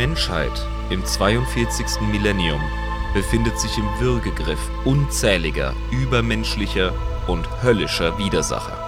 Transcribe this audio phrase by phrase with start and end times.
[0.00, 2.00] Menschheit im 42.
[2.10, 2.62] Millennium
[3.12, 6.94] befindet sich im Würgegriff unzähliger übermenschlicher
[7.26, 8.78] und höllischer Widersacher.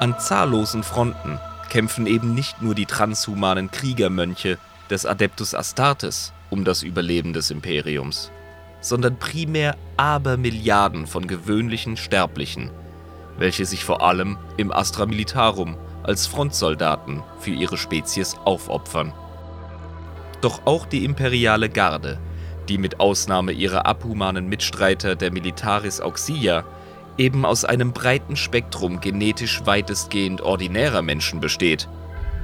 [0.00, 1.38] An zahllosen Fronten
[1.70, 4.58] kämpfen eben nicht nur die transhumanen Kriegermönche
[4.90, 8.32] des Adeptus Astartes um das Überleben des Imperiums,
[8.80, 12.72] sondern primär Abermilliarden von gewöhnlichen Sterblichen,
[13.38, 19.12] welche sich vor allem im Astra Militarum als Frontsoldaten für ihre Spezies aufopfern.
[20.40, 22.18] Doch auch die imperiale Garde,
[22.68, 26.64] die mit Ausnahme ihrer abhumanen Mitstreiter der Militaris Auxilia
[27.18, 31.88] eben aus einem breiten Spektrum genetisch weitestgehend ordinärer Menschen besteht,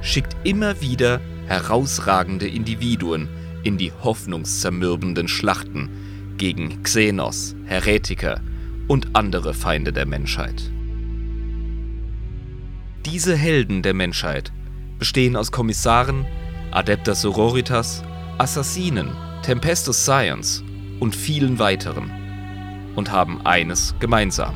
[0.01, 3.27] schickt immer wieder herausragende Individuen
[3.63, 8.41] in die hoffnungszermürbenden Schlachten gegen Xenos, Heretiker
[8.87, 10.71] und andere Feinde der Menschheit.
[13.11, 14.51] Diese Helden der Menschheit
[14.99, 16.27] bestehen aus Kommissaren,
[16.69, 18.03] Adepta Sororitas,
[18.37, 20.63] Assassinen, Tempestus Science
[20.99, 22.11] und vielen weiteren
[22.95, 24.53] und haben eines gemeinsam.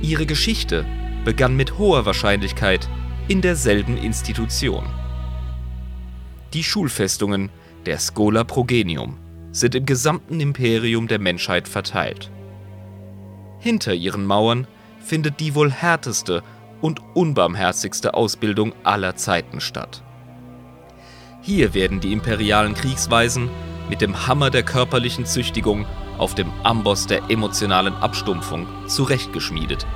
[0.00, 0.86] Ihre Geschichte
[1.24, 2.88] begann mit hoher Wahrscheinlichkeit
[3.26, 4.86] in derselben Institution.
[6.52, 7.50] Die Schulfestungen
[7.84, 9.18] der Schola Progenium
[9.50, 12.30] sind im gesamten Imperium der Menschheit verteilt.
[13.58, 14.68] Hinter ihren Mauern
[15.00, 16.44] findet die wohl härteste
[16.80, 20.02] und unbarmherzigste Ausbildung aller Zeiten statt.
[21.42, 23.48] Hier werden die imperialen Kriegsweisen
[23.88, 25.86] mit dem Hammer der körperlichen Züchtigung
[26.18, 29.86] auf dem Amboss der emotionalen Abstumpfung zurechtgeschmiedet,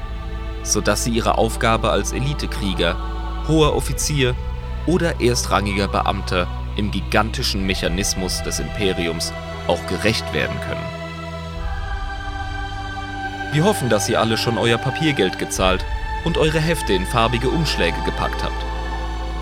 [0.63, 2.97] sodass sie ihrer Aufgabe als Elitekrieger,
[3.49, 4.35] hoher Offizier
[4.87, 9.33] oder erstrangiger Beamter im gigantischen Mechanismus des Imperiums
[9.67, 11.01] auch gerecht werden können.
[13.53, 15.85] Wir hoffen, dass ihr alle schon euer Papiergeld gezahlt
[16.25, 18.65] und eure Hefte in farbige Umschläge gepackt habt.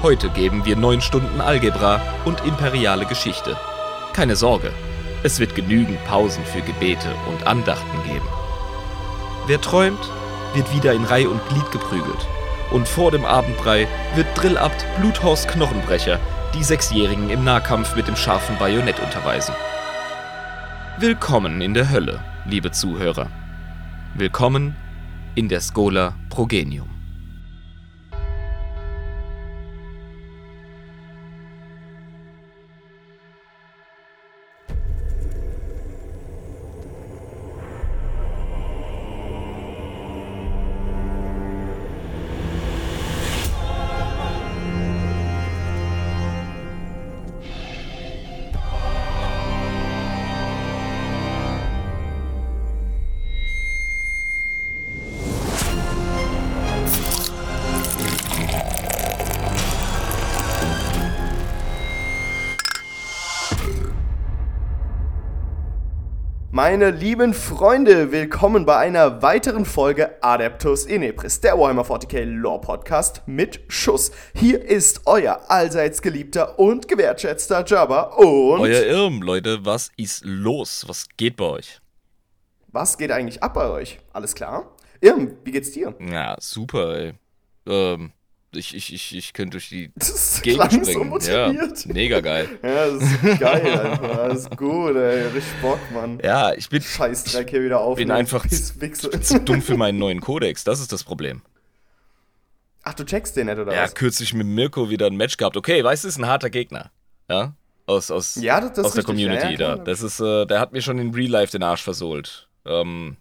[0.02, 3.56] Heute geben wir neun Stunden Algebra und imperiale Geschichte.
[4.12, 4.72] Keine Sorge,
[5.22, 8.28] es wird genügend Pausen für Gebete und Andachten geben.
[9.46, 9.98] Wer träumt,
[10.54, 12.26] wird wieder in Reih und Glied geprügelt.
[12.70, 16.20] Und vor dem Abendbrei wird Drillabt Bluthorst Knochenbrecher
[16.54, 19.54] die Sechsjährigen im Nahkampf mit dem scharfen Bajonett unterweisen.
[20.98, 23.28] Willkommen in der Hölle, liebe Zuhörer.
[24.14, 24.76] Willkommen
[25.38, 26.97] in der Schola Progenium.
[66.58, 73.22] Meine lieben Freunde, willkommen bei einer weiteren Folge Adeptus Inepris, der Warhammer 40k Lore Podcast
[73.26, 74.10] mit Schuss.
[74.34, 78.58] Hier ist euer allseits geliebter und gewertschätzter Jabba und.
[78.58, 80.84] Euer Irm, Leute, was ist los?
[80.88, 81.78] Was geht bei euch?
[82.72, 84.00] Was geht eigentlich ab bei euch?
[84.12, 84.74] Alles klar?
[85.00, 85.94] Irm, wie geht's dir?
[86.00, 87.14] Ja, super, ey.
[87.68, 88.10] Ähm,
[88.54, 91.20] ich, ich, ich, ich könnte durch die Das Gegend springen.
[91.20, 91.86] so ja, motiviert.
[91.86, 92.48] mega geil.
[92.62, 94.28] Ja, das ist geil einfach.
[94.28, 95.22] Das ist gut, ey.
[95.26, 96.18] Richtig Bock, Mann.
[96.22, 97.96] Ja, ich bin, Scheißdreck hier wieder auf.
[97.98, 99.20] bin einfach Pisswichsel.
[99.20, 100.64] zu dumm für meinen neuen Kodex.
[100.64, 101.42] Das ist das Problem.
[102.82, 103.94] Ach, du checkst den nicht, oder Ja, was?
[103.94, 105.56] kürzlich mit Mirko wieder ein Match gehabt.
[105.56, 106.90] Okay, weißt du, ist ein harter Gegner.
[107.28, 107.54] Ja?
[107.86, 109.04] Aus, aus, Ja, das, das aus der richtig.
[109.06, 109.84] Community ja, ja, da.
[109.84, 112.48] Das ist, äh, der hat mir schon in Real Life den Arsch versohlt.
[112.66, 113.16] Ähm,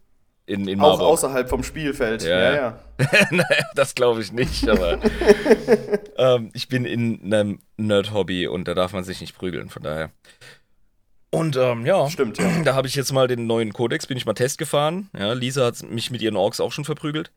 [0.48, 2.24] in, in Auch außerhalb vom Spielfeld.
[2.24, 2.80] Ja, Ja, ja.
[3.76, 4.98] das glaube ich nicht, aber
[6.18, 10.10] ähm, ich bin in einem Nerd-Hobby und da darf man sich nicht prügeln, von daher.
[11.30, 12.62] Und ähm, ja, Stimmt, ja.
[12.64, 15.10] da habe ich jetzt mal den neuen Kodex, bin ich mal Test gefahren.
[15.16, 17.32] Ja, Lisa hat mich mit ihren Orks auch schon verprügelt.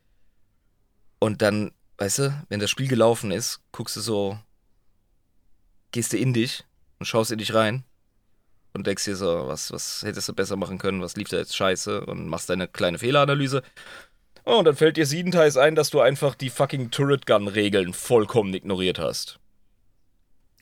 [1.19, 4.39] Und dann, weißt du, wenn das Spiel gelaufen ist, guckst du so,
[5.91, 6.63] gehst du in dich
[6.97, 7.83] und schaust in dich rein
[8.73, 11.55] und denkst dir so, was, was hättest du besser machen können, was lief da jetzt
[11.55, 13.63] scheiße und machst deine kleine Fehleranalyse.
[14.45, 17.93] Oh, und dann fällt dir siebenteils ein, dass du einfach die fucking Turret Gun Regeln
[17.93, 19.39] vollkommen ignoriert hast.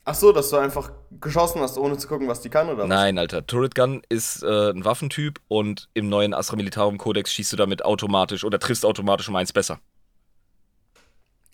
[0.05, 0.91] Ach so, dass du einfach
[1.21, 2.87] geschossen hast, ohne zu gucken, was die kann, oder was?
[2.89, 7.53] Nein, Alter, Turret Gun ist äh, ein Waffentyp und im neuen Astra Militarum Kodex schießt
[7.53, 9.79] du damit automatisch oder triffst automatisch um eins besser.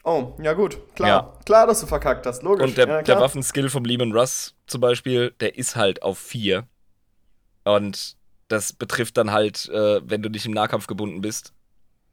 [0.06, 1.10] Oh, ja gut, klar.
[1.10, 1.34] Ja.
[1.46, 2.68] Klar, dass du verkackt hast, logisch.
[2.68, 3.20] Und der, ja, der.
[3.20, 6.68] Waffenskill vom Lehman Russ zum Beispiel, der ist halt auf 4.
[7.64, 8.16] Und
[8.48, 11.54] das betrifft dann halt, äh, wenn du nicht im Nahkampf gebunden bist,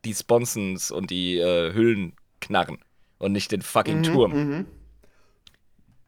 [0.04, 2.78] die Sponsons und die äh, Hüllenknarren
[3.18, 4.32] und nicht den fucking Mhm, Turm.
[4.32, 4.66] mhm.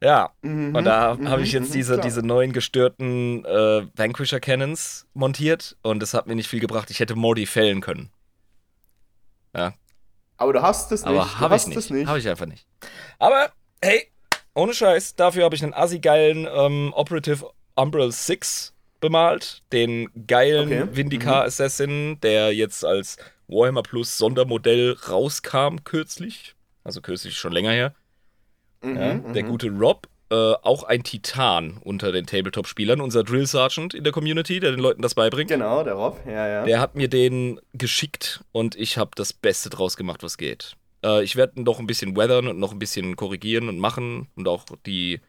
[0.01, 2.05] Ja, Mhm, und da mhm, habe ich jetzt mhm, diese, klar.
[2.05, 6.91] diese neuen gestörten äh, Vanquisher Cannons montiert und das hat mir nicht viel gebracht.
[6.91, 8.11] Ich hätte Morty fällen können.
[10.37, 11.09] Aber du hast es nicht.
[11.09, 11.77] Aber du habe ich hast nicht.
[11.77, 12.07] es nicht.
[12.07, 12.65] Habe ich einfach nicht.
[13.19, 13.51] Aber
[13.81, 14.11] hey,
[14.53, 19.63] ohne Scheiß, dafür habe ich einen assi-geilen ähm, Operative Umbral 6 bemalt.
[19.71, 20.85] Den geilen Okay.
[20.85, 20.95] Mhm.
[20.95, 23.17] Vindicar Assassin, der jetzt als
[23.47, 26.55] Warhammer Plus Sondermodell rauskam kürzlich.
[26.83, 27.95] Also kürzlich schon länger her.
[28.81, 29.33] Mhm, Ja, mhm.
[29.33, 34.13] der gute Rob, äh, auch ein Titan unter den Tabletop-Spielern, unser Drill Sergeant in der
[34.13, 35.49] Community, der den Leuten das beibringt.
[35.49, 36.63] Genau, der Rob, ja, ja.
[36.65, 40.75] Der hat mir den geschickt und ich habe das Beste draus gemacht, was geht.
[41.03, 44.47] Äh, ich werde noch ein bisschen weathern und noch ein bisschen korrigieren und machen und
[44.47, 45.21] auch die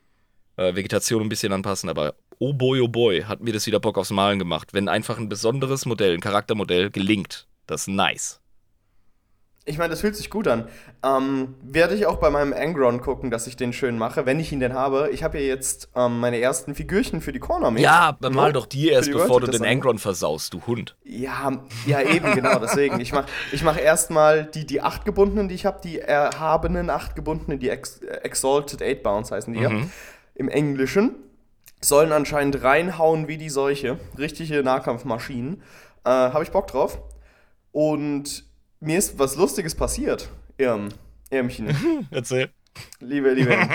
[0.57, 3.99] äh, Vegetation ein bisschen anpassen, aber oh boy, oh boy, hat mir das wieder Bock
[3.99, 4.73] aufs Malen gemacht.
[4.73, 8.41] Wenn einfach ein besonderes Modell, ein Charaktermodell gelingt, das ist nice.
[9.69, 10.69] Ich meine, das fühlt sich gut an.
[11.05, 14.53] Ähm, werde ich auch bei meinem Angron gucken, dass ich den schön mache, wenn ich
[14.53, 15.11] ihn denn habe.
[15.13, 18.91] Ich habe ja jetzt ähm, meine ersten Figürchen für die Corner Ja, mal doch die
[18.91, 19.65] erst, die bevor du den.
[19.65, 20.97] Angron versaust, du Hund.
[21.03, 23.01] Ja, ja, eben, genau, deswegen.
[23.01, 27.17] Ich mache ich mach erstmal die, die acht gebundenen, die ich habe, die erhabenen acht
[27.17, 29.91] gebundenen, die Ex Exalted Eight Bounds heißen die ja, Mhm.
[30.37, 31.17] im Englischen.
[31.81, 33.99] Sollen anscheinend reinhauen wie die Seuche.
[34.17, 35.61] Richtige Nahkampfmaschinen.
[36.05, 37.01] Äh, habe ich Bock drauf.
[37.73, 38.46] Und
[38.81, 40.29] mir ist was Lustiges passiert.
[40.59, 40.89] Irm,
[41.31, 42.07] Irmchen.
[42.11, 42.51] Erzähl.
[43.01, 43.57] Liebe, liebe.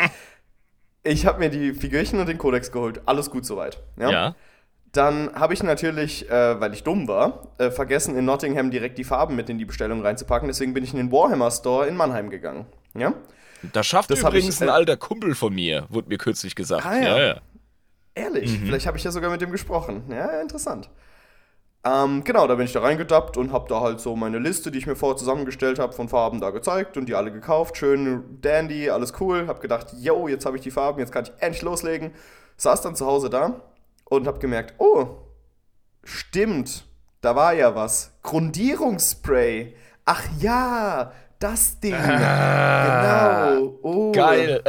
[1.04, 3.02] Ich habe mir die Figürchen und den Kodex geholt.
[3.08, 3.82] Alles gut soweit.
[3.98, 4.36] Ja.
[4.92, 9.04] Dann habe ich natürlich, äh, weil ich dumm war, äh, vergessen, in Nottingham direkt die
[9.04, 10.48] Farben mit in die Bestellung reinzupacken.
[10.48, 12.68] Deswegen bin ich in den Warhammer Store in Mannheim gegangen.
[12.94, 13.16] Ja?
[13.74, 16.86] Das schafft Das übrigens ich, ein äh, alter Kumpel von mir, wurde mir kürzlich gesagt.
[16.86, 17.18] Ah, ja.
[17.18, 17.42] ja, ja.
[18.14, 20.04] Ehrlich, vielleicht habe ich ja sogar mit dem gesprochen.
[20.10, 20.90] Ja, interessant.
[21.84, 24.78] Ähm, genau, da bin ich da reingedappt und habe da halt so meine Liste, die
[24.78, 27.76] ich mir vorher zusammengestellt habe, von Farben da gezeigt und die alle gekauft.
[27.78, 29.48] Schön dandy, alles cool.
[29.48, 32.12] Hab gedacht, yo, jetzt habe ich die Farben, jetzt kann ich endlich loslegen.
[32.58, 33.62] Saß dann zu Hause da
[34.06, 35.08] und hab gemerkt, oh,
[36.04, 36.86] stimmt,
[37.22, 38.12] da war ja was.
[38.22, 39.76] Grundierungsspray.
[40.06, 41.96] Ach ja, das Ding.
[42.06, 43.80] genau.
[43.82, 44.10] Oh.
[44.10, 44.64] Ah, Geil.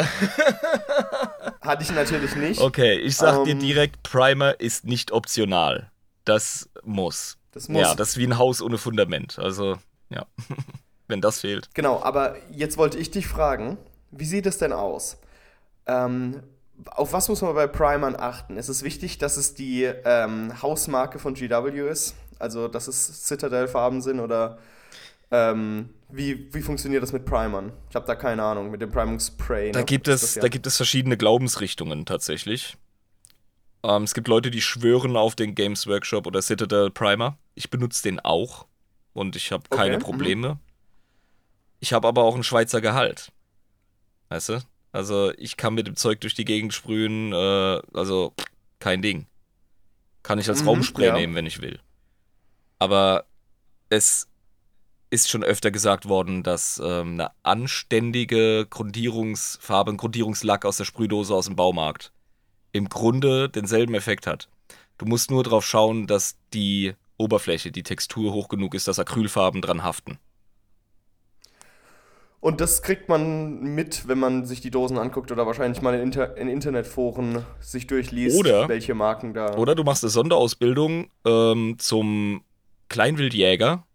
[1.60, 2.60] Hatte ich natürlich nicht.
[2.60, 5.91] Okay, ich sag dir Ähm, direkt, Primer ist nicht optional.
[6.24, 7.38] Das muss.
[7.52, 7.82] Das muss.
[7.82, 9.38] Ja, das ist wie ein Haus ohne Fundament.
[9.38, 9.78] Also,
[10.10, 10.26] ja.
[11.08, 11.68] Wenn das fehlt.
[11.74, 13.76] Genau, aber jetzt wollte ich dich fragen,
[14.10, 15.18] wie sieht es denn aus?
[15.86, 16.42] Ähm,
[16.86, 18.56] auf was muss man bei Primern achten?
[18.56, 22.14] Ist es wichtig, dass es die ähm, Hausmarke von GW ist?
[22.38, 24.58] Also, dass es Citadel-Farben sind oder
[25.30, 27.72] ähm, wie, wie funktioniert das mit Primern?
[27.88, 29.72] Ich habe da keine Ahnung, mit dem Priming-Spray.
[29.72, 29.84] Da ne?
[29.84, 30.42] gibt es, ja.
[30.42, 32.76] da gibt es verschiedene Glaubensrichtungen tatsächlich.
[33.84, 37.36] Ähm, es gibt Leute, die schwören auf den Games Workshop oder Citadel Primer.
[37.54, 38.66] Ich benutze den auch
[39.12, 40.02] und ich habe keine Okay, mhm.
[40.02, 40.58] Probleme.
[41.80, 43.32] Ich habe aber auch ein Schweizer Gehalt.
[44.28, 44.60] Weißt du?
[44.92, 48.46] Also ich kann mit dem Zeug durch die Gegend sprühen, äh, also pff,
[48.78, 49.26] kein Ding.
[50.22, 51.14] Kann ich als Mhm, Raumspray ja.
[51.14, 51.80] nehmen, wenn ich will.
[52.78, 53.24] Aber
[53.88, 54.28] es
[55.10, 61.34] ist schon öfter gesagt worden, dass ähm, eine anständige Grundierungsfarbe, ein Grundierungslack aus der Sprühdose
[61.34, 62.12] aus dem Baumarkt
[62.72, 64.48] im Grunde denselben Effekt hat.
[64.98, 69.60] Du musst nur drauf schauen, dass die Oberfläche, die Textur hoch genug ist, dass Acrylfarben
[69.62, 70.18] dran haften.
[72.40, 76.00] Und das kriegt man mit, wenn man sich die Dosen anguckt oder wahrscheinlich mal in,
[76.00, 79.56] Inter in Internetforen sich durchliest, Oder- welche Marken da.
[79.56, 82.42] Oder du machst eine Sonderausbildung ähm, zum
[82.88, 83.86] Kleinwildjäger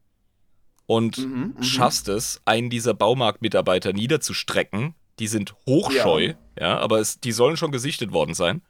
[0.85, 1.63] und Mhm, mhm.
[1.63, 4.95] schaffst es, einen dieser Baumarktmitarbeiter niederzustrecken.
[5.19, 8.61] Die sind hochscheu, ja, aber es, die sollen schon gesichtet worden sein.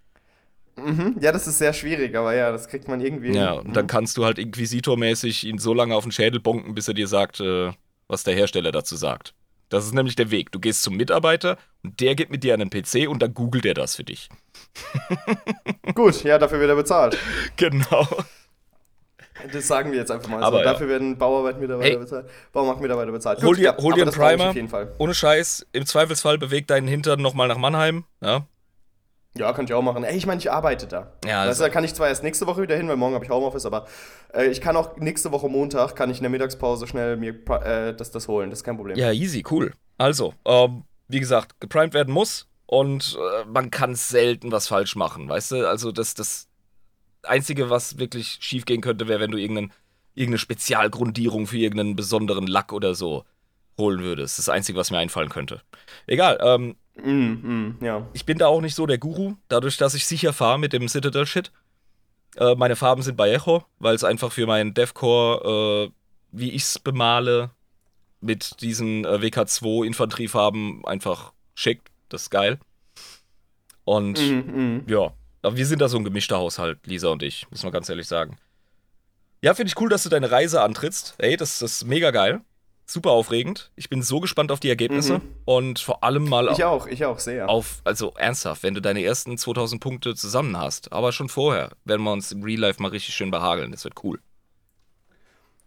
[0.77, 1.17] Mhm.
[1.19, 3.33] Ja, das ist sehr schwierig, aber ja, das kriegt man irgendwie.
[3.33, 3.67] Ja, hin.
[3.67, 6.93] und dann kannst du halt Inquisitormäßig ihn so lange auf den Schädel bonken, bis er
[6.93, 7.71] dir sagt, äh,
[8.07, 9.33] was der Hersteller dazu sagt.
[9.69, 10.51] Das ist nämlich der Weg.
[10.51, 13.73] Du gehst zum Mitarbeiter und der gibt mit dir einen PC und dann googelt er
[13.73, 14.29] das für dich.
[15.93, 17.17] Gut, ja, dafür wird er bezahlt.
[17.57, 18.07] Genau.
[19.53, 20.63] Das sagen wir jetzt einfach mal Aber so.
[20.63, 20.71] ja.
[20.73, 21.97] Dafür werden Bauarbeitmitarbeiter Hey.
[21.97, 22.25] bezahlt.
[22.53, 23.41] Baumarktmitarbeiter bezahlt.
[23.43, 24.49] Hol dir, hol dir einen Primer.
[24.49, 24.93] Auf jeden Fall.
[24.97, 25.65] Ohne Scheiß.
[25.73, 28.05] Im Zweifelsfall beweg deinen Hintern nochmal nach Mannheim.
[28.21, 28.45] Ja.
[29.37, 30.03] Ja, kann ich auch machen.
[30.03, 31.13] Ey, ich meine, ich arbeite da.
[31.25, 33.29] Ja, also- da kann ich zwar erst nächste Woche wieder hin, weil morgen habe ich
[33.29, 33.85] Homeoffice, aber
[34.33, 37.93] äh, ich kann auch nächste Woche Montag, kann ich in der Mittagspause schnell mir äh,
[37.93, 38.49] das, das holen.
[38.49, 38.97] Das ist kein Problem.
[38.97, 39.73] Ja, easy, cool.
[39.99, 45.29] Also, ähm, wie gesagt, geprimed werden muss und äh, man kann selten was falsch machen,
[45.29, 45.69] weißt du?
[45.69, 46.46] Also das, das
[47.27, 49.71] Einzige, was wirklich schief gehen könnte, wäre, wenn du irgendeinen,
[50.15, 53.25] irgendeine Spezialgrundierung für irgendeinen besonderen Lack oder so
[53.77, 54.35] holen würdest.
[54.35, 55.61] Das ist das Einzige, was mir einfallen könnte.
[56.07, 58.07] Egal, ähm, Mm, mm, ja.
[58.13, 60.87] ich bin da auch nicht so der Guru, dadurch, dass ich sicher fahre mit dem
[60.87, 61.51] Citadel-Shit.
[62.37, 65.91] Äh, meine Farben sind bei Echo, weil es einfach für meinen Devcore, äh,
[66.31, 67.51] wie ich es bemale,
[68.19, 71.81] mit diesen äh, WK2-Infanteriefarben einfach schick.
[72.09, 72.59] Das ist geil.
[73.83, 77.63] Und Mhm, ja, aber wir sind da so ein gemischter Haushalt, Lisa und ich, muss
[77.63, 78.37] man ganz ehrlich sagen.
[79.41, 81.15] Ja, finde ich cool, dass du deine Reise antrittst.
[81.19, 82.41] Ey, das, das ist mega geil.
[82.89, 83.69] Super aufregend.
[83.75, 85.21] Ich bin so gespannt auf die Ergebnisse.
[85.43, 87.49] Und vor allem mal Ich auch, ich auch sehr.
[87.49, 90.93] auf, also ernsthaft, wenn du deine ersten 2000 Punkte zusammen hast.
[90.93, 93.71] Aber schon vorher werden wir uns im Real Life mal richtig schön behageln.
[93.71, 94.19] Das wird cool.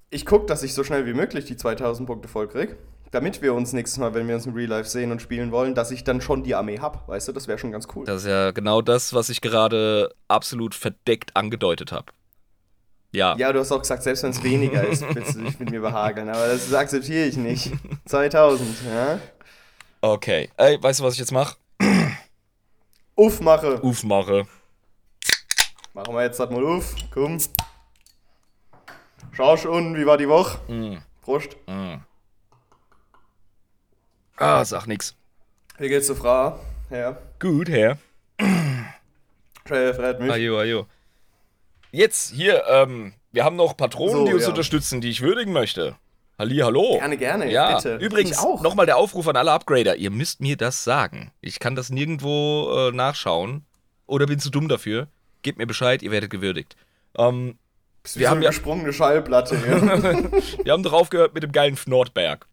[0.09, 2.77] Ich gucke, dass ich so schnell wie möglich die 2000 Punkte voll krieg,
[3.11, 5.75] damit wir uns nächstes Mal, wenn wir uns im Real Life sehen und spielen wollen,
[5.75, 7.09] dass ich dann schon die Armee hab.
[7.09, 8.05] Weißt du, das wäre schon ganz cool.
[8.05, 12.07] Das ist ja genau das, was ich gerade absolut verdeckt angedeutet habe.
[13.13, 13.35] Ja.
[13.37, 15.81] Ja, du hast auch gesagt, selbst wenn es weniger ist, willst du dich mit mir
[15.81, 16.29] behageln.
[16.29, 17.73] Aber das akzeptiere ich nicht.
[18.07, 19.19] 2000, ja?
[20.01, 20.49] Okay.
[20.57, 21.57] Ey, weißt du, was ich jetzt mache?
[23.17, 23.83] Uff, mache.
[23.83, 24.47] Uff mache.
[25.93, 26.95] Machen wir jetzt das mal auf.
[27.13, 27.39] Komm.
[29.33, 30.59] Schau schon, wie war die Woche?
[30.73, 31.57] Mm, Prost.
[31.67, 31.97] mm.
[34.41, 35.15] Ah, sag nix.
[35.79, 36.59] Wie geht's zur Frau?
[36.91, 37.17] Ja.
[37.39, 37.99] Gut, Herr.
[39.65, 40.31] Freut mich.
[40.33, 40.87] Ajo, ajo.
[41.93, 44.49] Jetzt, hier, ähm, wir haben noch Patronen, So, die uns ja.
[44.49, 45.97] unterstützen, die ich würdigen möchte.
[46.39, 46.97] Halli, hallo.
[46.99, 47.97] Gerne, gerne, Ja, bitte.
[47.97, 49.97] übrigens, nochmal der Aufruf an alle Upgrader.
[49.97, 51.33] Ihr müsst mir das sagen.
[51.43, 53.67] Ich kann das nirgendwo äh, nachschauen.
[54.07, 55.09] Oder bin zu dumm dafür.
[55.43, 56.77] Gebt mir Bescheid, ihr werdet gewürdigt.
[57.17, 57.59] Ähm,
[58.03, 59.57] Bist wir so haben eine ja- gesprungene Schallplatte.
[59.57, 59.83] Ja.
[60.65, 62.47] wir haben doch aufgehört mit dem geilen Nordberg.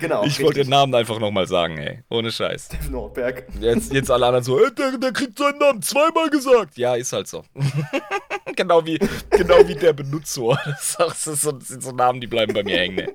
[0.00, 0.24] Genau.
[0.24, 2.02] ich wollte den Namen einfach nochmal sagen, ey.
[2.10, 2.70] Ohne Scheiß.
[2.72, 2.90] Namen.
[2.92, 3.46] Nordberg.
[3.60, 6.76] Jetzt, jetzt alle anderen so, äh, der, der kriegt seinen Namen zweimal gesagt.
[6.76, 7.44] Ja, ist halt so.
[8.56, 8.98] genau, wie,
[9.30, 10.40] genau wie der Benutzer.
[10.98, 12.96] Das, ist so, das sind so Namen, die bleiben bei mir hängen.
[12.96, 13.12] Ne?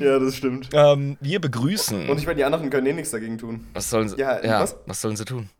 [0.00, 0.68] Ja, das stimmt.
[0.72, 2.08] Ähm, wir begrüßen.
[2.08, 3.66] Und ich meine, die anderen können eh nichts dagegen tun.
[3.72, 4.16] was sollen sie?
[4.16, 4.76] Ja, Ja, was?
[4.86, 5.00] was?
[5.00, 5.50] sollen sie tun?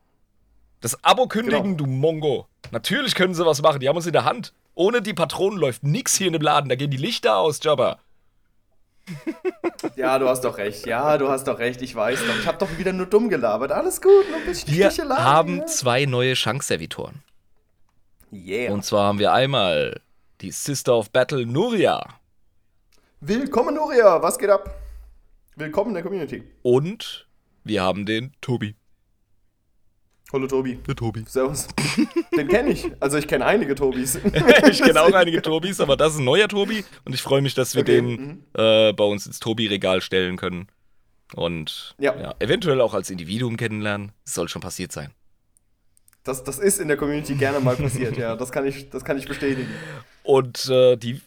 [0.80, 1.76] Das Abo kündigen, Genau.
[1.76, 2.46] du Mongo.
[2.70, 3.80] Natürlich können sie was machen.
[3.80, 4.52] Die haben uns in der Hand.
[4.74, 6.68] Ohne die Patronen läuft nix hier in dem Laden.
[6.68, 7.98] Da gehen die Lichter aus, Jabba.
[9.96, 10.86] Ja, du hast doch recht.
[10.86, 11.82] Ja, du hast doch recht.
[11.82, 12.38] Ich weiß doch.
[12.38, 13.72] Ich habe doch wieder nur dumm gelabert.
[13.72, 14.28] Alles gut.
[14.28, 15.16] Nur ein bisschen Wir Stichelei.
[15.16, 17.22] haben zwei neue Chance-Servitoren.
[18.32, 18.72] Yeah.
[18.72, 20.00] Und zwar haben wir einmal
[20.40, 22.04] die Sister of Battle Nuria.
[23.20, 24.22] Willkommen, Nuria.
[24.22, 24.74] Was geht ab?
[25.56, 26.42] Willkommen in der Community.
[26.62, 27.26] Und
[27.64, 28.76] wir haben den Tobi.
[30.30, 30.74] Hallo, Tobi.
[30.86, 31.24] Der Tobi.
[31.26, 31.68] Servus.
[32.36, 32.84] Den kenne ich.
[33.00, 34.16] Also, ich kenne einige Tobis.
[34.70, 37.54] ich kenne auch einige Tobis, aber das ist ein neuer Tobi und ich freue mich,
[37.54, 38.44] dass wir Okay, den mhm.
[38.52, 40.68] äh, bei uns ins Tobi-Regal stellen können.
[41.34, 42.14] Und Ja.
[42.18, 42.34] ja.
[42.40, 44.12] eventuell auch als Individuum kennenlernen.
[44.24, 45.12] Das soll schon passiert sein.
[46.24, 48.36] Das, das ist in der Community gerne mal passiert, ja.
[48.36, 49.70] Das kann ich, das kann ich bestätigen.
[50.24, 51.22] Und äh, die,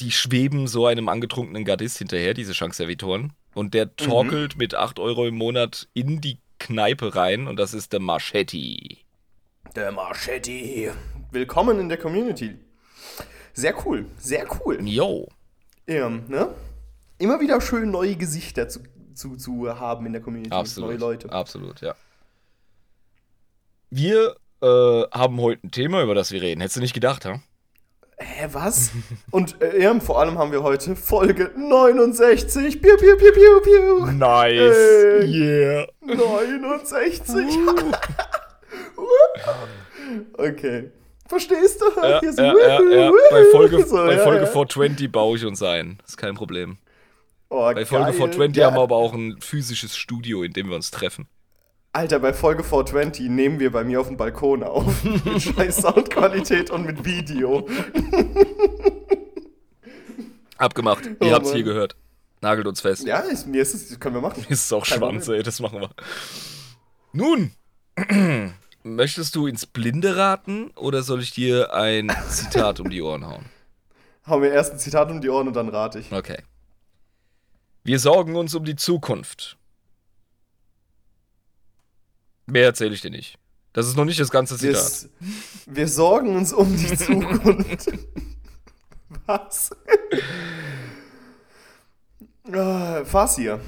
[0.00, 3.34] die schweben so einem angetrunkenen Gardist hinterher, diese Chance-Servitoren.
[3.54, 7.92] Und der torkelt mit 8 Euro im Monat in die Kneipe rein und das ist
[7.92, 8.98] der Marchetti.
[9.74, 10.90] Der Marchetti.
[11.30, 12.56] Willkommen in der Community.
[13.52, 14.06] Sehr cool.
[14.18, 14.86] Sehr cool.
[14.86, 15.28] Yo.
[15.86, 16.54] Ja, ne?
[17.18, 18.80] Immer wieder schön neue Gesichter zu,
[19.14, 20.54] zu, zu haben in der Community.
[20.54, 20.90] Absolut.
[20.90, 21.30] Neue Leute.
[21.30, 21.94] Absolut, ja.
[23.90, 26.60] Wir äh, haben heute ein Thema, über das wir reden.
[26.60, 27.40] Hättest du nicht gedacht, ha?
[28.18, 28.90] Hä, was?
[29.30, 32.80] Und äh, ja, vor allem haben wir heute Folge 69.
[32.80, 34.06] Piu, piu, piu, piu, piu.
[34.12, 34.76] Nice.
[34.76, 35.26] Äh.
[35.26, 35.86] Yeah.
[36.00, 37.44] 69.
[40.38, 40.90] okay.
[41.28, 41.86] Verstehst du?
[42.00, 43.10] Ja, Hier so, ja, ja, ja.
[43.30, 44.46] Bei Folge, so, bei ja, Folge ja.
[44.46, 45.98] 420 baue ich uns ein.
[46.06, 46.78] ist kein Problem.
[47.50, 48.14] Oh, Bei Folge geil.
[48.14, 51.28] 420 Ja, haben wir aber auch ein physisches Studio, in dem wir uns treffen.
[51.96, 55.02] Alter, bei Folge 420 nehmen wir bei mir auf dem Balkon auf.
[55.24, 57.66] mit scheiß Soundqualität und mit Video.
[60.58, 61.08] Abgemacht.
[61.20, 61.56] Oh Ihr habt's Mann.
[61.56, 61.96] hier gehört.
[62.42, 63.06] Nagelt uns fest.
[63.06, 64.44] Ja, ist, mir ist es, das können wir machen.
[64.50, 65.38] Ist auch Kein Schwanz, Problem.
[65.38, 65.42] ey.
[65.42, 65.90] Das machen wir.
[67.14, 67.52] Nun.
[68.82, 73.46] Möchtest du ins Blinde raten oder soll ich dir ein Zitat um die Ohren hauen?
[74.26, 76.12] Hau mir erst ein Zitat um die Ohren und dann rate ich.
[76.12, 76.42] Okay.
[77.84, 79.56] Wir sorgen uns um die Zukunft.
[82.46, 83.38] Mehr erzähle ich dir nicht.
[83.72, 84.76] Das ist noch nicht das ganze Zitat.
[84.76, 85.08] s-
[85.66, 87.88] wir sorgen uns um die Zukunft.
[89.26, 89.70] Was?
[92.50, 93.60] äh, Fass hier.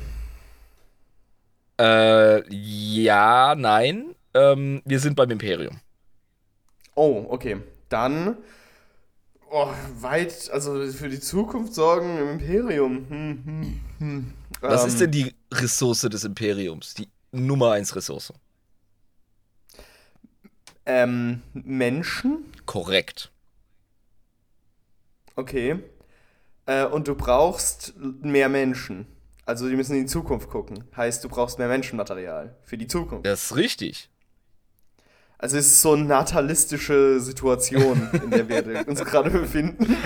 [1.80, 4.14] Äh, ja, nein.
[4.34, 5.80] Ähm, wir sind beim Imperium.
[6.94, 7.58] Oh, okay.
[7.88, 8.36] Dann.
[9.50, 9.68] Oh,
[10.00, 13.06] weit, also für die Zukunft sorgen im Imperium.
[13.08, 14.32] Hm, hm, hm.
[14.60, 16.94] Was Ähm, ist denn die Ressource des Imperiums?
[16.94, 18.32] Die Nummer 1 Ressource.
[20.88, 22.50] Ähm, Menschen?
[22.66, 23.30] Korrekt.
[25.36, 25.78] Okay.
[26.66, 29.06] Äh, und du brauchst mehr Menschen.
[29.44, 30.84] Also die müssen in die Zukunft gucken.
[30.96, 33.26] Heißt, du brauchst mehr Menschenmaterial für die Zukunft.
[33.26, 34.10] Das ist richtig.
[35.38, 39.96] Also es ist so eine natalistische Situation, in der wir uns gerade befinden.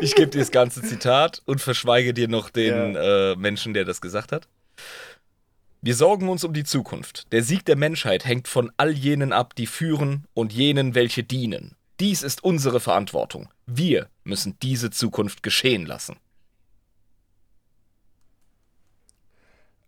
[0.00, 4.00] Ich gebe dir das ganze Zitat und verschweige dir noch den äh, Menschen, der das
[4.00, 4.46] gesagt hat.
[5.84, 7.30] Wir sorgen uns um die Zukunft.
[7.30, 11.76] Der Sieg der Menschheit hängt von all jenen ab, die führen und jenen, welche dienen.
[12.00, 13.50] Dies ist unsere Verantwortung.
[13.66, 16.16] Wir müssen diese Zukunft geschehen lassen.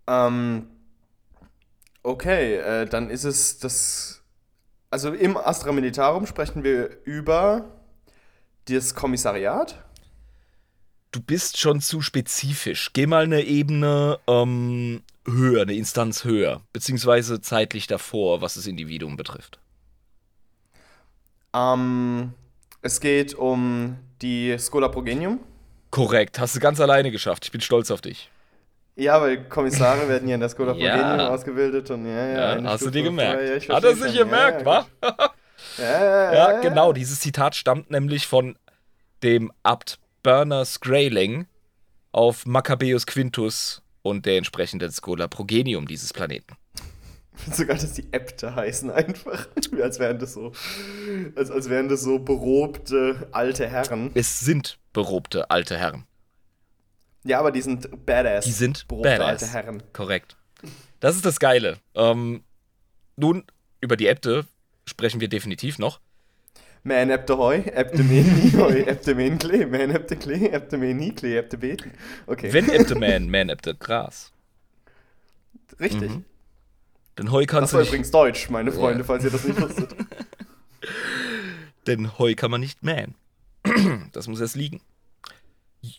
[0.06, 0.66] Ähm,
[2.02, 4.22] okay, äh, dann ist es das.
[4.90, 7.72] Also im Astra Militarum sprechen wir über
[8.66, 9.82] das Kommissariat.
[11.10, 12.90] Du bist schon zu spezifisch.
[12.92, 19.16] Geh mal eine Ebene ähm, höher, eine Instanz höher, beziehungsweise zeitlich davor, was das Individuum
[19.16, 19.58] betrifft.
[21.54, 22.32] Ähm,
[22.82, 25.40] es geht um die Schola Progenium.
[25.90, 27.44] Korrekt, hast du ganz alleine geschafft.
[27.44, 28.30] Ich bin stolz auf dich.
[28.96, 30.96] Ja, weil Kommissare werden ja in der Schola Ja.
[30.96, 32.56] Progenium ausgebildet und ja, ja.
[32.58, 33.68] Ja, hast du Stufe dir gemerkt?
[33.68, 34.14] ja, Hat er sich schon.
[34.28, 34.86] gemerkt, ja, wa?
[35.78, 35.84] Ja,
[36.32, 36.92] ja, Ja, genau.
[36.92, 38.56] Dieses Zitat stammt nämlich von
[39.22, 41.46] dem Abt Berner Skraeling
[42.12, 46.56] auf Maccabeus Quintus und der entsprechenden Schola Progenium dieses Planeten.
[47.52, 49.48] Sogar, dass die Äbte heißen einfach.
[49.82, 50.52] als wären das so,
[51.34, 54.10] als, als wären das so berobte alte Herren.
[54.14, 56.06] Es sind berobte alte Herren.
[57.24, 58.44] Ja, aber die sind badass.
[58.44, 59.42] Die sind berobte badass.
[59.42, 59.82] alte Herren.
[59.92, 60.36] Korrekt.
[61.00, 61.78] Das ist das Geile.
[61.94, 62.42] Ähm,
[63.16, 63.44] nun,
[63.80, 64.46] über die Äbte
[64.86, 66.00] sprechen wir definitiv noch.
[66.86, 71.36] Man äbte Heu, äbte Meni, Heu, äbte Men Klee, Man äbte Klee, äbte Meni, Klee,
[71.36, 71.90] äbte Beten.
[72.28, 74.30] Okay, Wenn Äbte Man, Man Äbte Gras.
[75.80, 76.10] richtig.
[76.10, 76.24] Mhm.
[77.18, 79.04] Denn Heu Das kannst war du nicht, übrigens Deutsch, meine Freunde, Ja.
[79.04, 79.96] falls ihr das nicht wusstet.
[81.88, 83.14] denn Heu kann man nicht mähen.
[84.12, 84.80] Das muss erst liegen.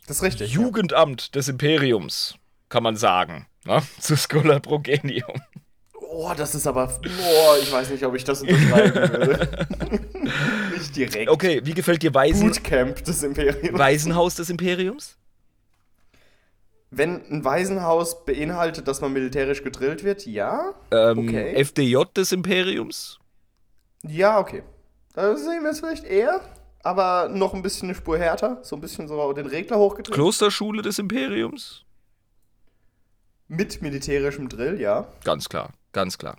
[0.07, 0.53] Das ist richtig.
[0.53, 0.61] ja.
[0.61, 2.35] Jugendamt des Imperiums,
[2.69, 3.45] kann man sagen.
[3.65, 3.81] Ne?
[3.99, 5.41] Zu Schola Progenium.
[6.19, 6.87] Oh, das ist aber.
[6.87, 9.67] Boah, ich weiß nicht, ob ich das unterschreiben würde.
[10.73, 11.29] nicht direkt.
[11.29, 13.77] Okay, wie gefällt dir Waisen, Bootcamp des Imperiums.
[13.77, 15.15] Waisenhaus des Imperiums?
[16.89, 20.73] Wenn ein Waisenhaus beinhaltet, dass man militärisch gedrillt wird, ja.
[20.89, 21.63] Ähm, Okay.
[21.63, 23.19] FDJ des Imperiums?
[24.01, 24.63] Ja, okay.
[25.13, 26.41] Da sehen wir es vielleicht eher,
[26.81, 28.57] aber noch ein bisschen eine Spur härter.
[28.63, 30.15] So ein bisschen so den Regler hochgedreht.
[30.15, 31.83] Klosterschule des Imperiums?
[33.47, 35.07] Mit militärischem Drill, ja.
[35.23, 36.37] Ganz klar, ganz klar.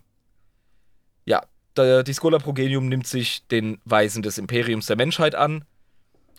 [1.27, 1.43] Ja,
[1.77, 5.65] die Schola Progenium nimmt sich den Weisen des Imperiums der Menschheit an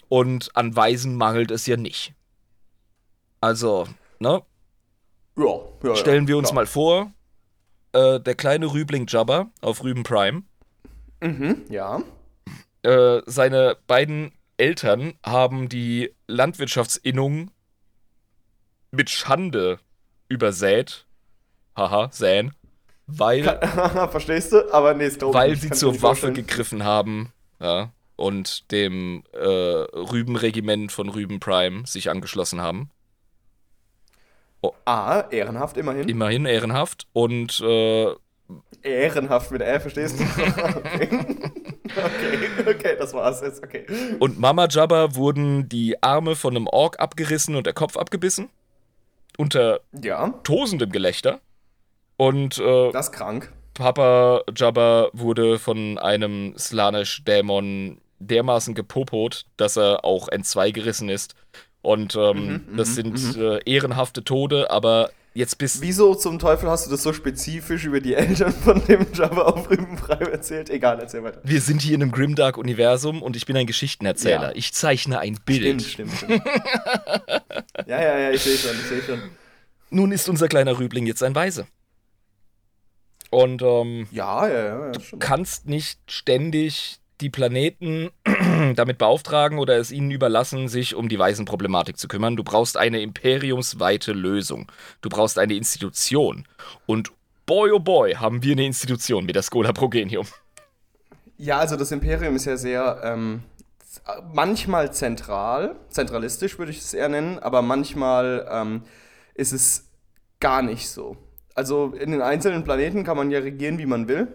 [0.07, 2.13] und an Weisen mangelt es ja nicht.
[3.41, 3.87] Also,
[4.19, 4.41] ne,
[5.37, 5.95] Ja, ja.
[5.95, 6.55] stellen wir uns ja.
[6.55, 7.13] mal vor,
[7.93, 10.43] äh, der kleine Rübling Jabba auf Rüben Prime,
[11.21, 12.01] Mhm, ja.
[12.83, 17.51] äh, seine beiden Eltern haben die Landwirtschaftsinnung
[18.91, 19.79] mit Schande
[20.29, 21.05] übersät.
[21.75, 22.53] Haha, säen.
[23.11, 23.43] Weil,
[24.11, 24.71] Verstehst du?
[24.73, 31.09] Aber nee, ist weil sie zur Waffe gegriffen haben ja, und dem äh, Rübenregiment von
[31.09, 32.91] Rüben Prime sich angeschlossen haben.
[34.85, 36.09] Ah, ehrenhaft immerhin.
[36.09, 37.07] Immerhin ehrenhaft.
[37.13, 38.13] Und äh,
[38.83, 40.23] ehrenhaft mit R, verstehst du?
[40.43, 41.09] okay.
[41.95, 43.85] okay, okay, das war's jetzt, okay.
[44.19, 48.49] Und Mama Jabba wurden die Arme von einem Ork abgerissen und der Kopf abgebissen.
[49.37, 51.39] Unter Ja, tosendem Gelächter.
[52.19, 53.49] Und äh, das krank.
[53.75, 61.33] Papa Jabba wurde von einem Slanish-Dämon dermaßen gepopot, dass er auch entzweigerissen ist.
[61.81, 66.87] Und ähm, Mhm, das sind äh, ehrenhafte Tode, aber jetzt bist Wieso zum Teufel hast
[66.87, 70.69] du das so spezifisch über die Eltern von dem Java auf Rübenfrei erzählt?
[70.69, 71.39] Egal, erzähl weiter.
[71.45, 74.49] wir sind hier in einem Grimdark-Universum und ich bin ein Geschichtenerzähler.
[74.49, 74.55] Ja.
[74.55, 75.81] Ich zeichne ein Bild.
[75.81, 76.43] Stimmt, stimmt, stimmt.
[77.87, 79.21] ja, ja, ja, ich sehe schon, ich sehe schon.
[79.89, 81.65] Nun ist unser kleiner Rübling jetzt ein Weise.
[83.29, 85.21] Und ähm, Ja, ja, ja, stimmt.
[85.21, 88.11] kannst nicht ständig die Planeten
[88.75, 92.35] damit beauftragen oder es ihnen überlassen, sich um die Waisenproblematik zu kümmern.
[92.35, 94.71] Du brauchst eine imperiumsweite Lösung.
[95.01, 96.47] Du brauchst eine Institution.
[96.85, 97.11] Und
[97.45, 100.27] boy, oh boy, haben wir eine Institution mit der Schola Progenium.
[101.37, 103.43] Ja, also das Imperium ist ja sehr ähm,
[104.31, 108.83] manchmal zentral, zentralistisch würde ich es eher nennen, aber manchmal ähm,
[109.35, 109.89] ist es
[110.39, 111.17] gar nicht so.
[111.59, 114.29] Also in den einzelnen Planeten kann man ja regieren, wie man will,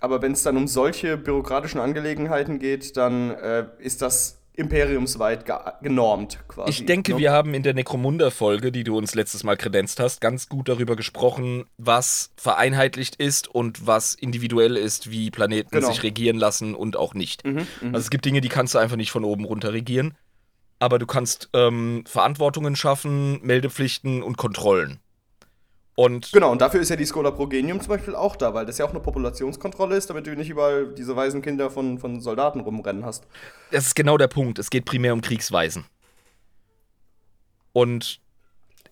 [0.00, 5.54] aber wenn es dann um solche bürokratischen Angelegenheiten geht, dann äh, ist das imperiumsweit ge
[5.82, 6.70] genormt quasi.
[6.70, 7.18] Ich denke, ne?
[7.18, 10.96] wir haben in der Necromunda-Folge, die du uns letztes Mal kredenzt hast, ganz gut darüber
[10.96, 15.86] gesprochen, was vereinheitlicht ist und was individuell ist, wie Planeten Genau.
[15.86, 17.46] sich regieren lassen und auch nicht.
[17.46, 17.94] Mhm, mhm.
[17.94, 20.16] Also es gibt Dinge, die kannst du einfach nicht von oben runter regieren.
[20.80, 24.98] Aber du kannst ähm, Verantwortungen schaffen, Meldepflichten und Kontrollen.
[25.96, 28.78] Und Genau, und dafür ist ja die Schola Progenium zum Beispiel auch da, weil das
[28.78, 32.60] ja auch eine Populationskontrolle ist, damit du nicht überall diese weisen Kinder von, von Soldaten
[32.60, 33.26] rumrennen hast.
[33.70, 34.58] das ist genau der Punkt.
[34.58, 35.84] Es geht primär um Kriegsweisen.
[37.72, 38.20] Und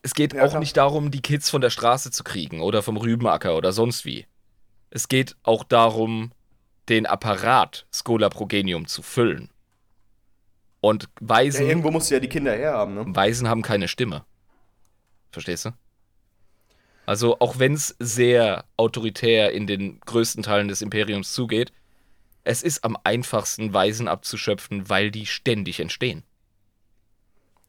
[0.02, 0.60] es geht Ja, auch klar.
[0.60, 4.26] nicht darum, die Kids von der Straße zu kriegen oder vom Rübenacker oder sonst wie.
[4.90, 6.32] Es geht auch darum,
[6.88, 9.50] den Apparat Schola Progenium zu füllen.
[10.80, 13.04] Und Ja, Waisen, irgendwo musst du ja die Kinder herhaben, ne?
[13.08, 14.24] Waisen haben keine Stimme.
[15.30, 15.70] Verstehst du?
[17.06, 21.72] Also, auch wenn es sehr autoritär in den größten Teilen des Imperiums zugeht,
[22.44, 26.22] es ist am einfachsten, Waisen abzuschöpfen, weil die ständig entstehen.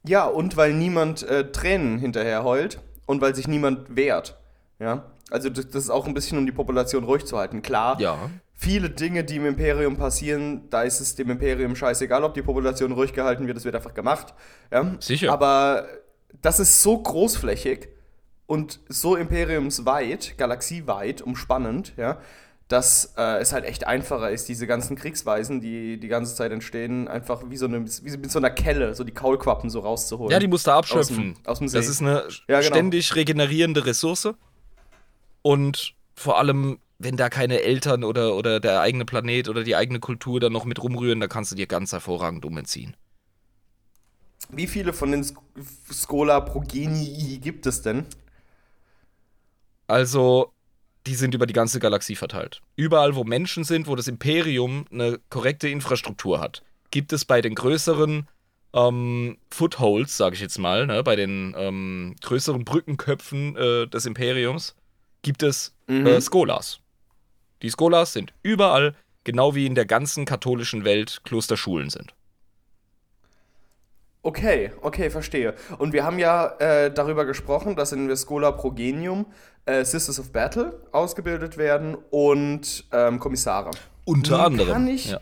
[0.06, 4.38] Ja, und weil niemand äh, Tränen hinterher heult und weil sich niemand wehrt.
[4.80, 5.12] Ja.
[5.32, 7.62] Also das, das ist auch ein bisschen, um die Population ruhig zu halten.
[7.62, 8.30] Klar, Ja.
[8.54, 12.92] viele Dinge, die im Imperium passieren, da ist es dem Imperium scheißegal, ob die Population
[12.92, 14.34] ruhig gehalten wird, es wird einfach gemacht.
[14.72, 14.96] Ja?
[15.00, 15.32] Sicher.
[15.32, 15.88] Aber
[16.42, 17.88] das ist so großflächig
[18.46, 22.20] und so imperiumsweit, galaxieweit, umspannend, ja,
[22.68, 27.08] dass äh, es halt echt einfacher ist, diese ganzen Kriegsweisen, die die ganze Zeit entstehen,
[27.08, 30.32] einfach wie so, eine, wie mit so einer Kelle, so die Kaulquappen so rauszuholen.
[30.32, 31.36] Ja, die musst du Aus abschöpfen.
[31.36, 31.78] dem- aus dem See.
[31.78, 32.74] Das ist eine Ja, genau.
[32.74, 34.30] ständig regenerierende Ressource.
[35.42, 40.00] Und vor allem, wenn da keine Eltern oder, oder der eigene Planet oder die eigene
[40.00, 42.96] Kultur da noch mit rumrühren, da kannst du dir ganz hervorragend umentziehen.
[44.50, 45.38] Wie viele von den Sk
[45.92, 48.06] Schola Progenii gibt es denn?
[49.88, 50.52] Also,
[51.06, 52.62] die sind über die ganze Galaxie verteilt.
[52.76, 57.56] Überall, wo Menschen sind, wo das Imperium eine korrekte Infrastruktur hat, gibt es bei den
[57.56, 58.28] größeren
[58.74, 64.76] ähm, Footholds, sage ich jetzt mal, ne, bei den ähm, größeren Brückenköpfen äh, des Imperiums,
[65.22, 66.08] gibt es Mhm.
[66.08, 66.80] äh, Skolas.
[67.62, 72.14] Die Skolas sind überall, genau wie in der ganzen katholischen Welt Klosterschulen sind.
[74.26, 75.54] Okay, okay, verstehe.
[75.78, 79.26] Und wir haben ja äh, darüber gesprochen, dass in der Schola Progenium
[79.66, 83.72] äh, Sisters of Battle ausgebildet werden und ähm, Kommissare.
[84.06, 84.72] Unter Nun anderem.
[84.72, 85.20] Kann ich, ja.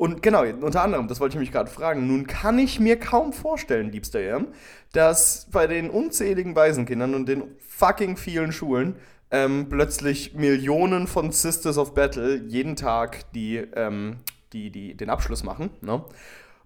[0.00, 2.06] Und genau, unter anderem, das wollte ich mich gerade fragen.
[2.06, 4.48] Nun kann ich mir kaum vorstellen, liebster Irm,
[4.92, 8.96] dass bei den unzähligen Waisenkindern und den fucking vielen Schulen
[9.30, 14.16] ähm, plötzlich Millionen von Sisters of Battle jeden Tag die, ähm,
[14.54, 15.68] die, die den Abschluss machen.
[15.82, 16.02] Ne?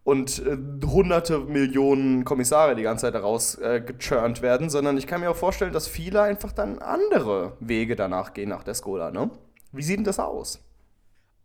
[0.04, 5.20] Und äh, hunderte Millionen Kommissare die ganze Zeit daraus äh, gechurnt werden, sondern ich kann
[5.20, 9.10] mir auch vorstellen, dass viele einfach dann andere Wege danach gehen nach der Skola.
[9.10, 9.30] Ne?
[9.72, 10.62] Wie sieht denn das aus?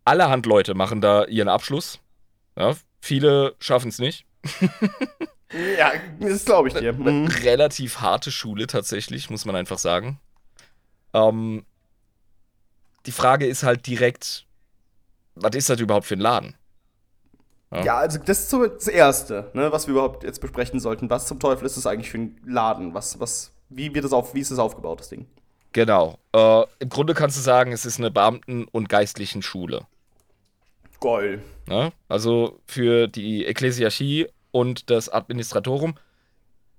[0.04, 2.00] Allerhand Leute machen da ihren Abschluss.
[2.56, 4.26] Ja, viele schaffen es nicht.
[5.76, 6.92] Ja, das glaube ich dir.
[6.92, 7.26] Mhm.
[7.26, 10.20] relativ harte Schule tatsächlich, muss man einfach sagen.
[11.12, 11.64] Ähm,
[13.06, 14.46] die Frage ist halt direkt,
[15.34, 16.54] was ist das überhaupt für ein Laden?
[17.72, 21.08] Ja, also das ist so das Erste, ne, was wir überhaupt jetzt besprechen sollten.
[21.08, 22.94] Was zum Teufel ist das eigentlich für ein Laden?
[22.94, 25.26] Was, was, wie wird das auf, wie ist das aufgebaut, das Ding?
[25.72, 26.18] Genau.
[26.32, 29.86] Äh, Im Grunde kannst du sagen, es ist eine Beamten- und geistlichen Schule.
[31.00, 31.42] Geil.
[31.68, 31.92] Ne?
[32.08, 35.94] Also für die Ekklesiarchie und das Administratorum.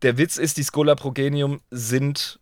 [0.02, 2.40] Der Witz ist, die Schola Progenium sind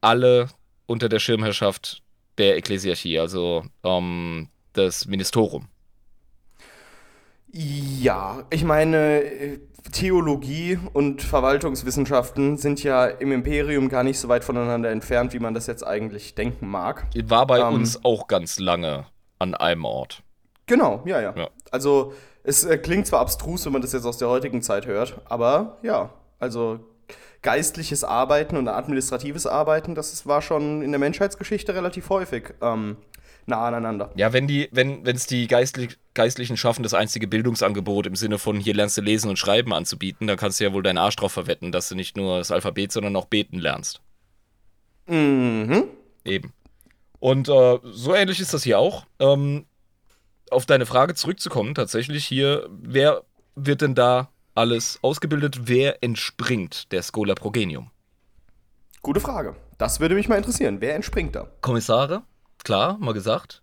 [0.00, 0.48] alle
[0.86, 2.02] unter der Schirmherrschaft
[2.38, 5.68] der Ekklesiarchie, also ähm, das Ministerium.
[7.56, 9.60] Ja, ich meine,
[9.92, 15.54] Theologie und Verwaltungswissenschaften sind ja im Imperium gar nicht so weit voneinander entfernt, wie man
[15.54, 17.06] das jetzt eigentlich denken mag.
[17.26, 17.74] War bei Ähm.
[17.74, 19.06] uns auch ganz lange
[19.38, 20.24] an einem Ort.
[20.66, 21.32] Genau, ja, ja.
[21.36, 21.48] Ja.
[21.70, 22.12] Also,
[22.42, 25.78] es äh, klingt zwar abstrus, wenn man das jetzt aus der heutigen Zeit hört, aber
[25.82, 26.80] ja, also
[27.42, 32.96] geistliches Arbeiten und administratives Arbeiten, das war schon in der Menschheitsgeschichte relativ häufig ähm,
[33.46, 34.10] nah aneinander.
[34.16, 38.58] Ja, wenn die, wenn es die Geistlich, Geistlichen schaffen, das einzige Bildungsangebot im Sinne von
[38.58, 41.32] hier lernst du lesen und schreiben anzubieten, dann kannst du ja wohl deinen Arsch drauf
[41.32, 44.00] verwetten, dass du nicht nur das Alphabet, sondern auch beten lernst.
[45.06, 45.84] Mhm.
[46.24, 46.52] Eben.
[47.18, 49.06] Und äh, so ähnlich ist das hier auch.
[49.18, 49.66] Ähm,
[50.50, 53.22] auf deine Frage zurückzukommen, tatsächlich hier, wer
[53.54, 55.62] wird denn da alles ausgebildet?
[55.64, 57.90] Wer entspringt der Schola Progenium?
[59.02, 59.56] Gute Frage.
[59.78, 60.80] Das würde mich mal interessieren.
[60.80, 61.48] Wer entspringt da?
[61.60, 62.22] Kommissare,
[62.64, 63.62] klar, mal gesagt.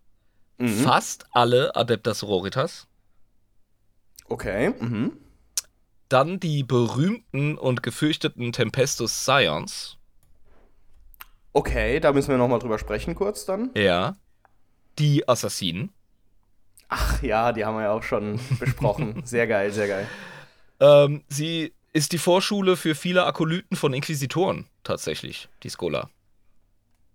[0.57, 0.69] Mhm.
[0.69, 2.87] Fast alle Adeptas Sororitas.
[4.27, 4.73] Okay.
[4.79, 5.13] Mhm.
[6.07, 9.97] Dann die berühmten und gefürchteten Tempestus Scions.
[11.53, 13.71] Okay, da müssen wir nochmal drüber sprechen kurz dann.
[13.75, 14.15] Ja.
[14.99, 15.91] Die Assassinen.
[16.87, 19.21] Ach ja, die haben wir ja auch schon besprochen.
[19.25, 20.07] Sehr geil, sehr geil.
[20.79, 26.09] Ähm, sie ist die Vorschule für viele Akolyten von Inquisitoren, tatsächlich, die Schola.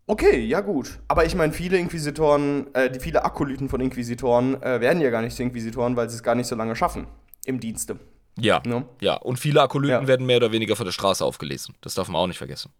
[0.08, 1.00] Okay, ja gut.
[1.08, 5.20] Aber ich meine, viele Inquisitoren, äh, die viele Akolyten von Inquisitoren äh, werden ja gar
[5.22, 7.06] nicht zu Inquisitoren, weil sie es gar nicht so lange schaffen
[7.44, 7.98] im Dienste.
[8.38, 8.62] Ja.
[8.64, 8.84] Ne?
[9.00, 10.06] Ja, und viele Akolyten Ja.
[10.06, 11.74] werden mehr oder weniger von der Straße aufgelesen.
[11.80, 12.70] Das darf man auch nicht vergessen.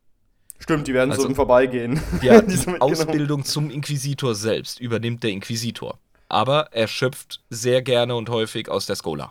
[0.58, 2.00] Stimmt, die werden Also- so im Vorbeigehen.
[2.22, 2.80] Ja, Die die mitgenommen.
[2.82, 5.98] Ausbildung zum Inquisitor selbst übernimmt der Inquisitor.
[6.28, 9.30] Aber er schöpft sehr gerne und häufig aus der Schola.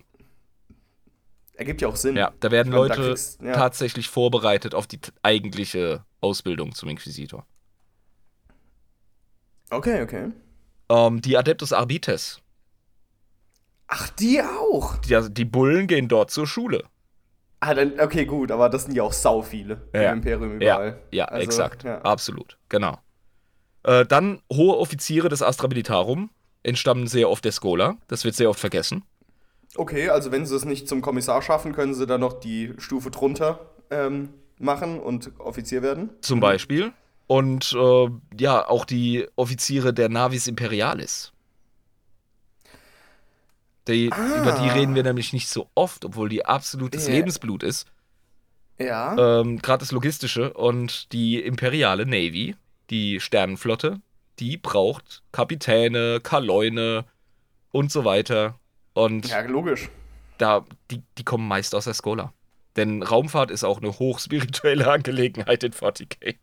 [1.54, 2.18] Ergibt ja auch Sinn.
[2.18, 3.54] Ja, da werden meine, da Leute kriegst- ja.
[3.54, 7.46] tatsächlich vorbereitet auf die eigentliche Ausbildung zum Inquisitor.
[9.70, 10.32] Okay, okay.
[10.90, 12.42] Ähm, die Adeptus Arbites.
[13.88, 14.98] Ach, die auch.
[14.98, 16.84] Die, also die Bullen gehen dort zur Schule.
[17.60, 20.12] Ah, dann, okay, gut, aber das sind ja auch sau viele Ja.
[20.12, 21.00] im Imperium Ja, überall.
[21.12, 21.84] ja, Also, exakt.
[21.84, 22.02] ja.
[22.02, 23.00] Absolut, genau.
[23.84, 26.30] Äh, dann hohe Offiziere des Astra Militarum
[26.64, 27.98] entstammen sehr oft der Schola.
[28.08, 29.04] Das wird sehr oft vergessen.
[29.76, 33.12] Okay, also wenn sie es nicht zum Kommissar schaffen, können sie dann noch die Stufe
[33.12, 33.60] drunter
[33.92, 36.10] ähm, machen und Offizier werden.
[36.22, 36.94] Zum Beispiel.
[37.28, 38.10] Und äh,
[38.40, 41.32] ja, auch die Offiziere der Navis Imperialis.
[43.88, 44.42] Die, Ah.
[44.42, 47.14] Über die reden wir nämlich nicht so oft, obwohl die absolutes Ja.
[47.14, 47.88] Lebensblut ist.
[48.80, 49.40] Ja.
[49.42, 50.54] Ähm, Gerade das Logistische.
[50.54, 52.56] Und die imperiale Navy,
[52.90, 54.02] die Sternenflotte,
[54.40, 57.06] die braucht Kapitäne, Kaloine
[57.72, 58.60] und so weiter.
[58.94, 59.90] Und ja, logisch.
[60.38, 62.34] da, die, die kommen meist aus der Skola.
[62.76, 66.36] Denn Raumfahrt ist auch eine hochspirituelle Angelegenheit in 40k.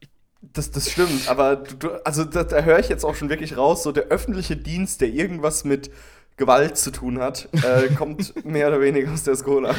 [0.43, 3.85] Das, das stimmt, aber du, also da, da höre ich jetzt auch schon wirklich raus,
[3.85, 5.91] so der öffentliche Dienst, der irgendwas mit
[6.37, 9.75] Gewalt zu tun hat, äh, kommt mehr oder weniger aus der Skola.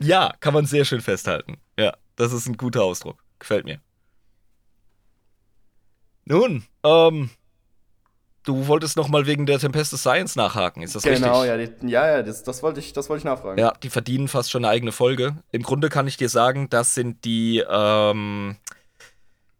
[0.00, 1.58] Ja, kann man sehr schön festhalten.
[1.78, 3.22] Ja, das ist ein guter Ausdruck.
[3.38, 3.80] Gefällt mir.
[6.24, 7.30] Nun, ähm,
[8.42, 11.68] du wolltest noch mal wegen der Tempestus Science nachhaken, ist das Genau, richtig?
[11.70, 13.58] ja, die, ja, ja, das, das wollte ich, das wollte ich nachfragen.
[13.60, 15.36] Ja, die verdienen fast schon eine eigene Folge.
[15.52, 18.56] Im Grunde kann ich dir sagen, das sind die, ähm,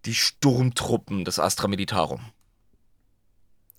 [0.07, 2.21] die Sturmtruppen des Astra Militarum.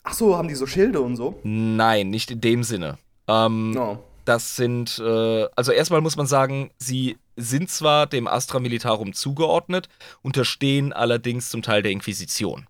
[0.03, 1.39] Ach so, haben die so Schilde und so?
[1.43, 2.97] Nein, nicht in dem Sinne.
[3.27, 4.03] Ähm, No.
[4.25, 9.87] Das sind, äh, also erstmal muss man sagen, sie sind zwar dem Astra Militarum zugeordnet,
[10.21, 12.67] unterstehen allerdings zum Teil der Inquisition.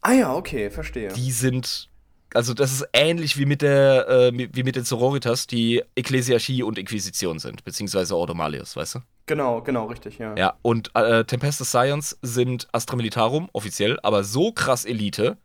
[0.00, 1.12] Ah ja, okay, verstehe.
[1.12, 1.88] Die sind,
[2.34, 6.78] also das ist ähnlich wie mit der, äh, wie mit den Sororitas, die Ekklesiarchie und
[6.78, 8.98] Inquisition sind, beziehungsweise Ordo Malleus, weißt du?
[9.26, 10.34] Genau, genau, richtig, ja.
[10.36, 15.36] Ja, und äh, Tempestus Science sind Astra Militarum, offiziell, aber so krass Elite.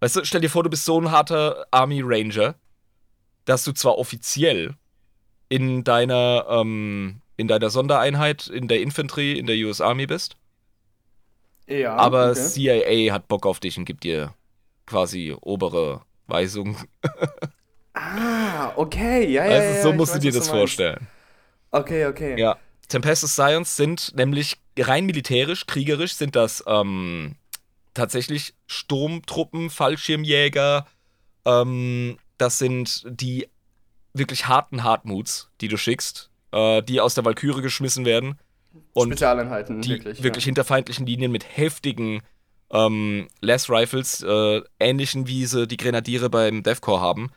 [0.00, 2.54] Weißt du, stell dir vor, du bist so ein harter Army Ranger,
[3.44, 4.74] dass du zwar offiziell
[5.48, 10.36] in deiner, ähm, in deiner Sondereinheit, in der Infanterie, in der US Army bist,
[11.66, 12.48] Ja, aber okay.
[12.48, 14.34] CIA hat Bock auf dich und gibt dir
[14.92, 16.76] quasi obere Weisungen.
[17.94, 19.82] Ah, okay, ja, ja, Also, ja.
[19.82, 21.08] so ich musst du dir das vorstellen.
[21.72, 22.40] Okay, okay.
[22.40, 22.56] Ja.
[22.88, 27.36] Tempestus Science sind nämlich rein militärisch, kriegerisch sind das ähm,
[27.92, 30.86] tatsächlich Sturmtruppen, Fallschirmjäger.
[31.44, 33.50] Ähm, das sind die
[34.14, 38.38] wirklich harten Hartmuts, die du schickst, äh, die aus der Walküre geschmissen werden
[38.94, 40.22] und Spezialeinheiten, die wirklich.
[40.22, 40.46] wirklich, ja.
[40.46, 42.22] hinter feindlichen Linien mit heftigen
[42.72, 47.30] ähm, Less Rifles, äh, ähnlichen wie sie die Grenadiere beim Deathcore haben,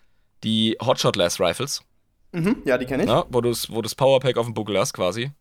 [0.43, 1.83] die Hotshot Less Rifles.
[2.31, 3.09] Mhm, ja, die kenne ich.
[3.09, 5.31] Ja, wo du wo das Powerpack auf dem Buckel hast, quasi.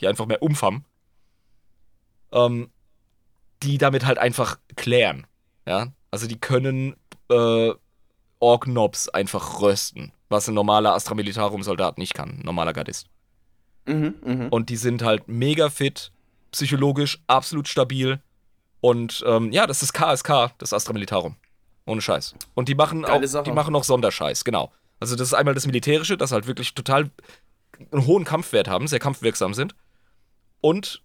[0.00, 0.84] Die einfach mehr Umf haben.
[2.32, 2.70] Ähm,
[3.62, 5.26] die damit halt einfach klären.
[5.66, 6.96] Ja, also die können
[7.30, 7.72] äh,
[8.40, 13.08] Ork-Nobs einfach rösten, was ein normaler Astra Militarum-Soldat nicht kann, ein normaler Gardist.
[13.86, 14.48] Mhm, mhm.
[14.50, 16.12] Und die sind halt mega fit,
[16.50, 18.20] psychologisch absolut stabil.
[18.84, 21.36] Und ähm, ja, das ist KSK, das Astra Militarum.
[21.86, 22.34] Ohne Scheiß.
[22.52, 23.44] Und die machen Geile auch, Sache.
[23.44, 24.72] die machen auch Sonderscheiß, genau.
[25.00, 27.10] Also das ist einmal das Militärische, das halt wirklich total
[27.92, 29.74] einen hohen Kampfwert haben, sehr kampfwirksam sind.
[30.60, 31.02] Und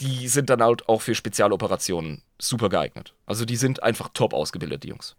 [0.00, 3.14] die sind dann halt auch für Spezialoperationen super geeignet.
[3.24, 5.14] Also die sind einfach top ausgebildet, die Jungs.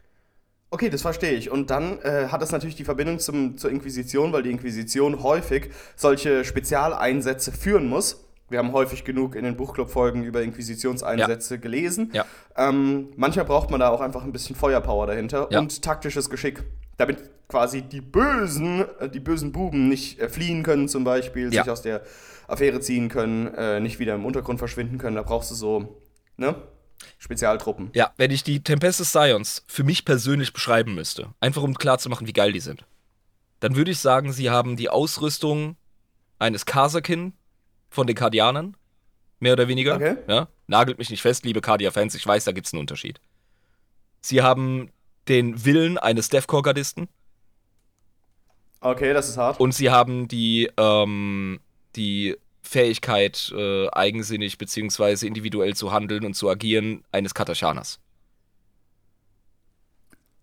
[0.72, 1.50] Okay, das verstehe ich.
[1.50, 5.70] Und dann äh, hat das natürlich die Verbindung zum, zur Inquisition, weil die Inquisition häufig
[5.96, 8.26] solche Spezialeinsätze führen muss.
[8.50, 12.12] Wir haben häufig genug in den Buchclub-Folgen über Inquisitionseinsätze gelesen.
[12.14, 12.26] Ja.
[12.58, 15.60] Ähm, manchmal braucht man da auch einfach ein bisschen Feuerpower dahinter Ja.
[15.60, 16.64] und taktisches Geschick,
[16.98, 21.64] damit quasi die bösen, äh, die bösen Buben nicht äh, fliehen können zum Beispiel, Ja.
[21.64, 22.02] sich aus der
[22.48, 25.16] Affäre ziehen können, äh, nicht wieder im Untergrund verschwinden können.
[25.16, 26.02] Da brauchst du so,
[26.38, 26.56] ne?
[27.18, 27.92] Spezialtruppen.
[27.94, 32.34] Ja, wenn ich die Tempestus Scions für mich persönlich beschreiben müsste, einfach um klarzumachen, wie
[32.34, 32.86] geil die sind,
[33.62, 35.76] dann würde ich sagen, sie haben die Ausrüstung
[36.40, 37.34] eines Kasakin
[37.90, 38.76] von den Kardianern,
[39.40, 39.96] mehr oder weniger.
[39.96, 40.18] Okay.
[40.28, 40.48] Ja?
[40.68, 43.20] Nagelt mich nicht fest, liebe Kardia-Fans, ich weiß, da gibt es einen Unterschied.
[44.22, 44.92] Sie haben
[45.28, 47.08] den Willen eines Deathcore-Gardisten
[48.82, 49.60] Okay, das ist hart.
[49.60, 51.60] und sie haben die, ähm,
[51.96, 58.00] die Fähigkeit, äh, eigensinnig beziehungsweise individuell zu handeln und zu agieren eines Katachaners.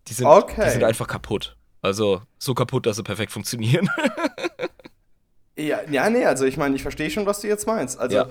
[0.08, 0.64] Die sind, Okay.
[0.64, 1.56] die sind einfach kaputt.
[1.82, 3.88] Also so kaputt, dass sie perfekt funktionieren.
[5.58, 7.98] Ja, ja, nee, also ich meine, ich verstehe schon, was du jetzt meinst.
[7.98, 8.26] Also Ja.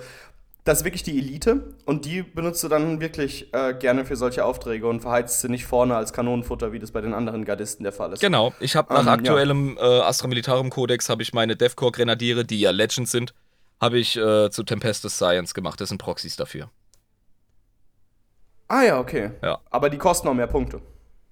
[0.64, 4.44] das ist wirklich die Elite und die benutzt du dann wirklich äh, gerne für solche
[4.44, 7.92] Aufträge und verheizt sie nicht vorne als Kanonenfutter, wie das bei den anderen Gardisten der
[7.92, 8.20] Fall ist.
[8.20, 12.44] Genau, ich habe nach Ähm, aktuellem äh, Astra Militarum Kodex habe ich meine Deathcore Grenadiere,
[12.44, 13.34] die ja Legends sind,
[13.80, 15.80] habe ich äh, zu Tempestus Science gemacht.
[15.80, 16.70] Das sind Proxys dafür.
[18.68, 19.30] Ah ja, okay.
[19.42, 19.58] Ja.
[19.70, 20.80] Aber die kosten auch mehr Punkte.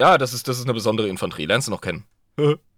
[0.00, 1.46] Ja, das ist, das ist eine besondere Infanterie.
[1.46, 2.04] Lernst du noch kennen?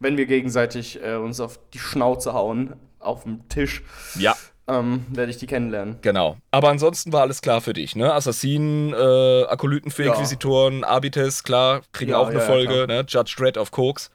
[0.00, 3.82] Wenn wir gegenseitig äh, uns auf die Schnauze hauen, auf dem Tisch,
[4.18, 4.34] ja,
[4.66, 5.98] ähm, werde ich die kennenlernen.
[6.00, 6.36] genau.
[6.50, 8.12] Aber ansonsten war alles klar für dich, ne?
[8.14, 10.12] Assassinen, äh, Akolyten für Ja.
[10.12, 13.04] Inquisitoren, Abites, klar, kriegen Ja, auch eine ja, Folge, ne?
[13.06, 14.10] Judge Dredd auf Koks.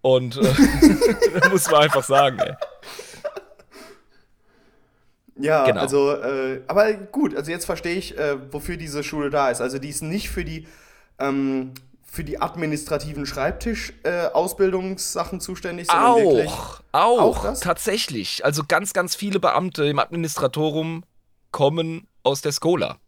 [0.00, 2.54] Und äh, muss man einfach sagen, ey.
[5.36, 5.80] Ja, Genau.
[5.80, 9.60] also, äh, aber gut, also jetzt verstehe ich, äh, wofür diese Schule da ist.
[9.60, 10.66] Also die ist nicht für die,
[11.18, 11.72] ähm,
[12.14, 16.52] für die administrativen Schreibtisch-Ausbildungssachen zuständig, sondern wirklich.
[16.52, 18.44] Auch, auch, Auch tatsächlich.
[18.44, 21.02] Also ganz, ganz viele Beamte im Administratorum
[21.50, 22.98] kommen aus der Skola.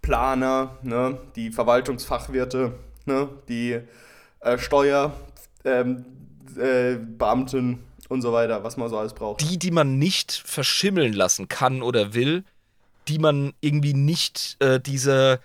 [0.00, 2.72] Planer, ne, die Verwaltungsfachwirte,
[3.04, 3.78] ne, die
[4.40, 5.12] äh, Steuer,
[5.66, 6.06] ähm,
[6.56, 6.96] äh,
[8.08, 9.42] und so weiter, was man so alles braucht.
[9.42, 12.44] Die, die man nicht verschimmeln lassen kann oder will,
[13.06, 15.40] die man irgendwie nicht äh, diese,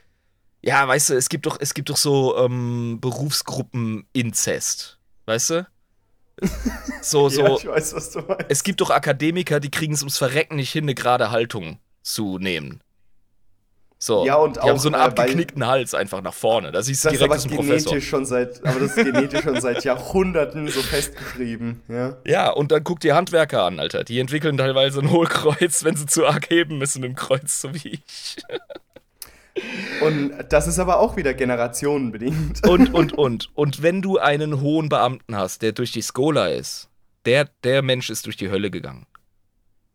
[0.64, 5.68] ja, weißt du, es gibt doch, es gibt doch so ähm, Berufsgruppen-Inzest, weißt du?
[7.02, 7.42] So, so.
[7.42, 8.46] Ja, ich weiß, was du meinst.
[8.50, 12.40] Es gibt doch Akademiker, die kriegen es ums Verrecken nicht hin, eine gerade Haltung zu
[12.40, 12.82] nehmen.
[14.00, 16.74] So, Ja, und die haben auch, so einen äh, abgeknickten Hals einfach nach vorne.
[16.74, 17.92] Da siehst du Das ist direkt, aber ist Professor.
[17.92, 22.18] genetisch schon seit, aber das ist genetisch schon seit Jahrhunderten so festgeschrieben, ja.
[22.26, 24.04] Ja, und dann guck dir Handwerker an, Alter.
[24.04, 27.90] Die entwickeln teilweise ein Hohlkreuz, wenn sie zu arg heben müssen dem Kreuz, so wie
[27.90, 28.38] ich.
[30.02, 32.68] Und das ist aber auch wieder generationenbedingt.
[32.68, 33.50] Und, und, und.
[33.56, 36.90] Und wenn du einen hohen Beamten hast, der durch die Skola ist,
[37.26, 39.06] der, der Mensch ist durch die Hölle gegangen.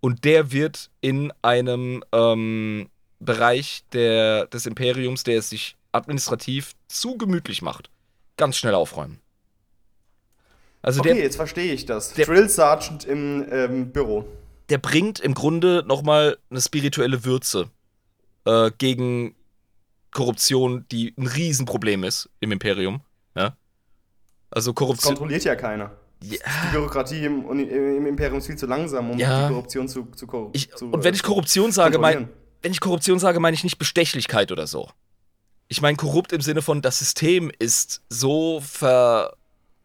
[0.01, 7.17] Und der wird in einem ähm, Bereich der, des Imperiums, der es sich administrativ zu
[7.19, 7.91] gemütlich macht,
[8.37, 9.19] ganz schnell aufräumen.
[10.83, 12.15] Also Okay, der, jetzt verstehe ich das.
[12.15, 14.25] der- Drill Sergeant im ähm, Büro.
[14.69, 17.69] der bringt im Grunde nochmal eine spirituelle Würze
[18.45, 19.35] äh, gegen
[20.13, 23.01] Korruption, die ein Riesenproblem ist im Imperium.
[23.37, 23.57] Ja?
[24.51, 25.15] Also Das Korruption.
[25.15, 25.93] kontrolliert ja keiner.
[26.23, 29.47] Ja, Die Bürokratie im, im Imperium ist viel zu langsam, um Ja.
[29.47, 32.29] die Korruption zu, zu, korru- ich, zu und wenn ich äh, Korruption sage, mein,
[32.63, 34.91] wenn ich Korruption sage, meine ich nicht Bestechlichkeit oder so.
[35.69, 38.61] Ich meine korrupt im Sinne von, das System ist so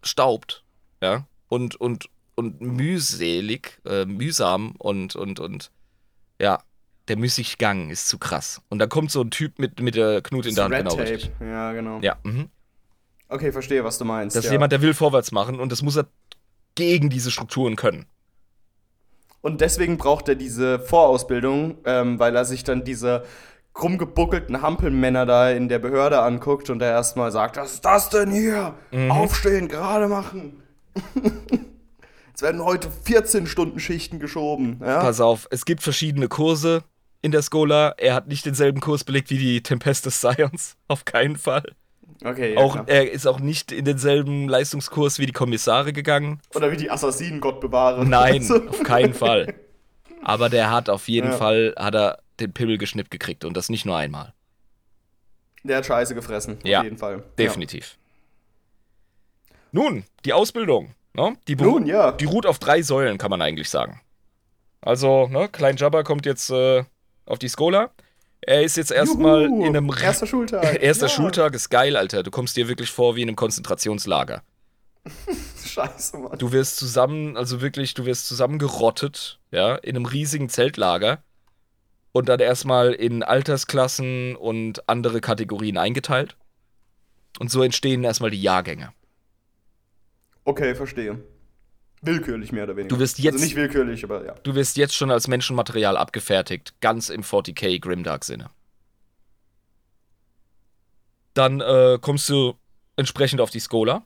[0.02, 0.64] verstaubt,
[1.02, 5.70] ja, und, und, und mühselig, äh, mühsam und, und, und,
[6.42, 6.64] ja,
[7.08, 8.62] der Müßiggang ist zu krass.
[8.70, 10.96] Und dann kommt so ein Typ mit, mit der Knut in der Hand, Red genau
[10.96, 11.10] Tape.
[11.10, 11.32] richtig.
[11.40, 12.00] Ja, genau.
[12.02, 12.50] Ja, mhm.
[13.30, 14.36] Okay, verstehe, was du meinst.
[14.36, 14.54] Das ist ja.
[14.54, 16.06] jemand, der will vorwärts machen und das muss er
[16.76, 18.06] gegen diese Strukturen können.
[19.42, 23.24] Und deswegen braucht er diese Vorausbildung, ähm, weil er sich dann diese
[23.74, 28.10] krumm gebuckelten Hampelmänner da in der Behörde anguckt und er erstmal sagt, was ist das
[28.10, 28.76] denn hier?
[28.92, 29.12] Mhm.
[29.12, 30.64] Aufstehen, gerade machen.
[32.34, 34.80] es werden heute 14 Stunden Schichten geschoben.
[34.80, 35.02] Ja?
[35.02, 36.84] Pass auf, es gibt verschiedene Kurse
[37.24, 37.96] in der Skola.
[37.98, 40.76] Er hat nicht denselben Kurs belegt wie die Tempestus Science.
[40.88, 41.64] Auf keinen Fall.
[42.24, 42.86] Okay, ja, auch, klar.
[42.88, 46.40] er ist auch nicht in denselben Leistungskurs wie die Kommissare gegangen.
[46.54, 48.06] Oder wie die Assassinen, Gott bewahre.
[48.06, 49.56] Nein, auf keinen Fall.
[50.22, 51.38] Aber der hat auf jeden Ja.
[51.38, 54.34] Fall hat er den Pimmel geschnippt gekriegt und das nicht nur einmal.
[55.64, 57.24] Der hat Scheiße gefressen, Ja, auf jeden Fall.
[57.38, 57.98] Definitiv.
[59.72, 60.94] Nun, die Ausbildung.
[61.14, 61.36] Ne?
[61.48, 61.64] Die, Ja.
[61.66, 62.12] Nun, ja.
[62.12, 64.00] die ruht auf drei Säulen, kann man eigentlich sagen.
[64.82, 66.84] Also, ne, Klein Jabba kommt jetzt äh,
[67.26, 67.92] auf die Skola.
[68.42, 70.64] Er ist jetzt erstmal in einem Erster Schultag.
[70.82, 71.10] Erster ja.
[71.10, 72.24] Schultag ist geil, Alter.
[72.24, 74.44] Du kommst dir wirklich vor wie in einem Konzentrationslager.
[75.66, 76.38] Scheiße, Mann.
[76.38, 81.24] Du wirst zusammen, also wirklich, du wirst zusammengerottet, ja, in einem riesigen Zeltlager
[82.12, 86.38] und dann erstmal in Altersklassen und andere Kategorien eingeteilt.
[87.40, 88.94] Und so entstehen erstmal die Jahrgänge.
[90.46, 91.24] Okay, verstehe.
[92.06, 92.94] Willkürlich mehr oder weniger.
[92.96, 94.34] Du wirst jetzt- Also nicht willkürlich, aber ja.
[94.44, 98.50] Du wirst jetzt schon als Menschenmaterial abgefertigt, ganz im 40k Grimdark-Sinne.
[101.34, 102.54] Dann äh, kommst du
[102.96, 104.04] entsprechend auf die Skola.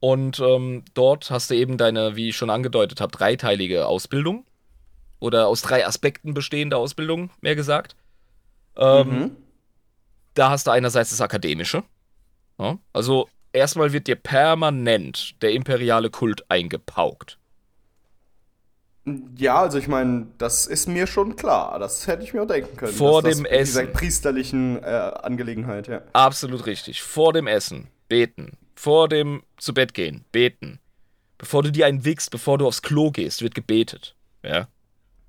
[0.00, 4.44] Und ähm, dort hast du eben deine, wie ich schon angedeutet habe, dreiteilige Ausbildung.
[5.20, 7.96] Oder aus drei Aspekten bestehende Ausbildung, mehr gesagt.
[8.76, 9.36] Ähm, Mhm.
[10.34, 11.84] Da hast du einerseits das Akademische.
[12.58, 17.38] Ja, also erstmal wird dir permanent der imperiale Kult eingepaukt.
[19.36, 21.78] Ja, also ich meine, das ist mir schon klar.
[21.78, 22.92] Das hätte ich mir auch denken können.
[22.92, 23.92] Vor dem das mit dieser Essen.
[23.92, 26.00] priesterlichen äh, Angelegenheit, ja.
[26.14, 27.02] Absolut richtig.
[27.02, 28.56] Vor dem Essen beten.
[28.74, 30.80] Vor dem zu Bett gehen beten.
[31.36, 34.16] Bevor du dir einen wickst, bevor du aufs Klo gehst, wird gebetet.
[34.42, 34.68] Ja.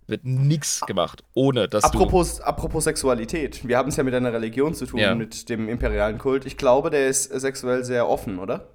[0.07, 3.67] Wird nichts gemacht, ohne dass apropos, apropos Sexualität.
[3.67, 5.15] Wir haben es ja mit einer Religion zu tun, Ja.
[5.15, 6.45] mit dem imperialen Kult.
[6.45, 8.67] Ich glaube, der ist sexuell sehr offen, oder?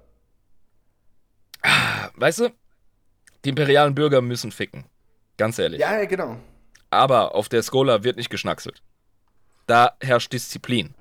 [2.15, 2.49] weißt du,
[3.45, 4.85] die imperialen Bürger müssen ficken.
[5.37, 5.79] Ganz ehrlich.
[5.79, 6.37] Ja, ja, genau.
[6.89, 8.81] Aber auf der Skola wird nicht geschnackselt.
[9.67, 10.93] Da herrscht Disziplin.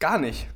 [0.00, 0.48] Gar nicht.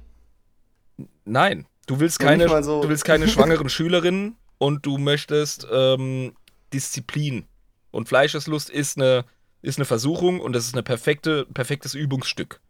[1.24, 6.34] Nein, du willst keine, so- du willst keine schwangeren Schülerinnen und du möchtest ähm,
[6.72, 7.46] Disziplin.
[7.90, 9.24] Und Fleischeslust ist eine,
[9.62, 12.60] ist eine Versuchung und das ist ein perfekte, perfektes Übungsstück.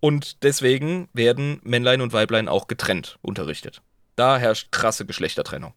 [0.00, 3.80] Und deswegen werden Männlein und Weiblein auch getrennt unterrichtet.
[4.16, 5.72] Da herrscht krasse Geschlechtertrennung.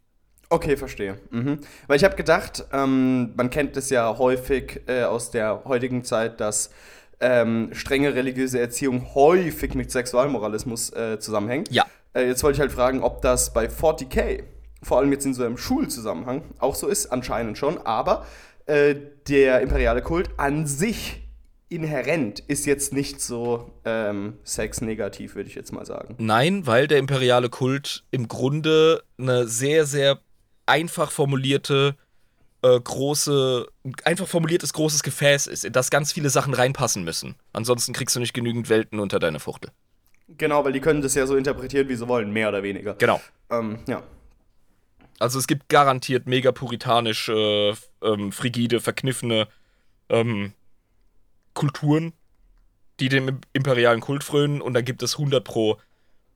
[0.50, 1.20] Okay, verstehe.
[1.30, 1.60] Mhm.
[1.88, 6.40] Weil ich habe gedacht, ähm, man kennt es ja häufig äh, aus der heutigen Zeit,
[6.40, 6.72] dass
[7.20, 11.72] ähm, strenge religiöse Erziehung häufig mit Sexualmoralismus äh, zusammenhängt.
[11.72, 11.86] Ja.
[12.14, 14.44] Äh, jetzt wollte ich halt fragen, ob das bei 40k,
[14.84, 18.26] vor allem jetzt in so einem Schulzusammenhang, auch so ist, anscheinend schon, aber
[18.66, 18.96] äh,
[19.28, 21.24] der imperiale Kult an sich
[21.70, 26.16] inhärent ist jetzt nicht so ähm, sexnegativ, würde ich jetzt mal sagen.
[26.18, 30.20] Nein, weil der imperiale Kult im Grunde eine sehr, sehr
[30.66, 31.96] einfach formulierte,
[32.62, 33.68] äh, große,
[34.06, 37.36] einfach formuliertes großes Gefäß ist, in das ganz viele Sachen reinpassen müssen.
[37.54, 39.72] Ansonsten kriegst du nicht genügend Welten unter deine Fuchtel.
[40.30, 42.96] Genau, weil die können das ja so interpretieren, wie sie wollen, mehr oder weniger.
[42.96, 43.22] Genau.
[43.50, 44.04] Ähm, ja.
[45.20, 49.48] Also es gibt garantiert mega puritanische, ähm, frigide, verkniffene
[50.10, 50.54] ähm,
[51.54, 52.14] Kulturen,
[53.00, 55.78] die dem imperialen Kult frönen und dann gibt es 100 pro,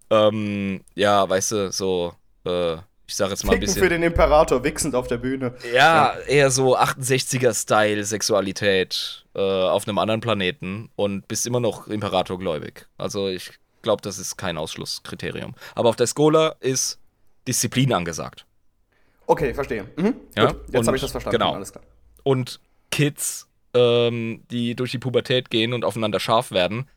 [0.09, 2.13] ähm, ja, weißt du, so,
[2.45, 2.77] äh,
[3.07, 3.83] ich sag jetzt mal ein Ficken bisschen.
[3.83, 5.53] für den Imperator, wichsend auf der Bühne.
[5.73, 12.87] Ja, eher so 68er-Style Sexualität äh, auf einem anderen Planeten und bist immer noch Imperatorgläubig.
[12.97, 13.51] Also ich
[13.81, 15.55] glaube, das ist kein Ausschlusskriterium.
[15.75, 16.99] Aber auf der Skola ist
[17.47, 18.45] Disziplin angesagt.
[19.27, 19.85] Okay, verstehe.
[19.97, 20.15] Mhm.
[20.35, 21.37] Ja, Gut, jetzt habe ich das verstanden.
[21.39, 21.53] genau.
[21.53, 21.83] Alles klar.
[22.23, 22.59] Und
[22.91, 26.87] Kids, ähm, die durch die Pubertät gehen und aufeinander scharf werden,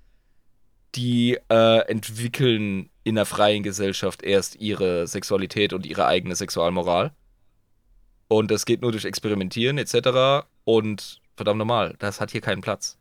[0.95, 7.13] die äh, entwickeln in der freien Gesellschaft erst ihre Sexualität und ihre eigene Sexualmoral.
[8.29, 10.47] Und das geht nur durch Experimentieren etc.
[10.65, 12.97] Und verdammt normal, das hat hier keinen Platz.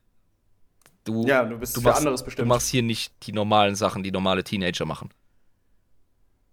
[1.05, 2.47] Du, Ja, du bist du für machst, anderes du bestimmt.
[2.47, 5.09] machst hier nicht die normalen Sachen, die normale Teenager machen.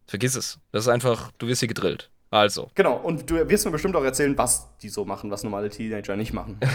[0.06, 0.58] Vergiss es.
[0.72, 2.10] Das ist einfach, du wirst hier gedrillt.
[2.30, 5.68] Also, Genau, und du wirst mir bestimmt auch erzählen, was die so machen, was normale
[5.68, 6.58] Teenager nicht machen.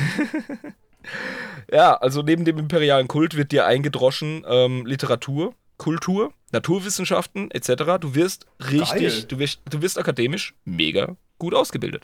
[1.71, 7.99] Ja, also neben dem imperialen Kult wird dir eingedroschen ähm, Literatur, Kultur, Naturwissenschaften etc.
[7.99, 9.23] Du wirst richtig, Geil.
[9.27, 12.03] du wirst, du wirst akademisch mega gut ausgebildet.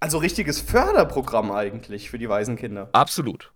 [0.00, 2.90] Also richtiges Förderprogramm eigentlich für die weisen Kinder.
[2.92, 3.52] Absolut.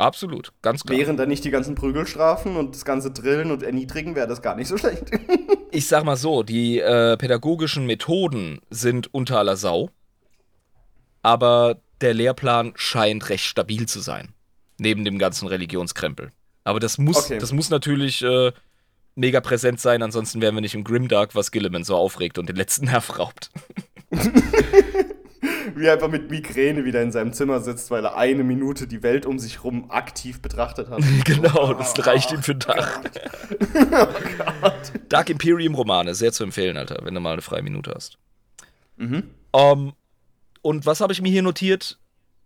[0.00, 0.52] Absolut.
[0.62, 0.98] Ganz klar.
[0.98, 4.56] Wären da nicht die ganzen Prügelstrafen und das ganze Drillen und Erniedrigen, wäre das gar
[4.56, 5.10] nicht so schlecht.
[5.72, 9.90] Ich sag mal so, die äh, pädagogischen Methoden sind unter aller Sau,
[11.22, 14.34] aber der Lehrplan scheint recht stabil zu sein.
[14.78, 16.32] Neben dem ganzen Religionskrempel.
[16.64, 17.38] Aber das muss, Okay.
[17.38, 18.50] das muss natürlich äh,
[19.14, 22.56] mega präsent sein, ansonsten wären wir nicht im Grimdark, was Gilliman so aufregt und den
[22.56, 23.50] letzten Nerv raubt.
[25.74, 29.02] Wie er einfach mit Migräne wieder in seinem Zimmer sitzt, weil er eine Minute die
[29.02, 31.00] Welt um sich rum aktiv betrachtet hat.
[31.24, 33.10] genau, das reicht ihm für den Tag.
[35.08, 38.18] Dark Imperium Romane, sehr zu empfehlen, Alter, wenn du mal eine freie Minute hast.
[38.98, 39.92] Ähm,
[40.62, 41.98] und was habe ich mir hier notiert?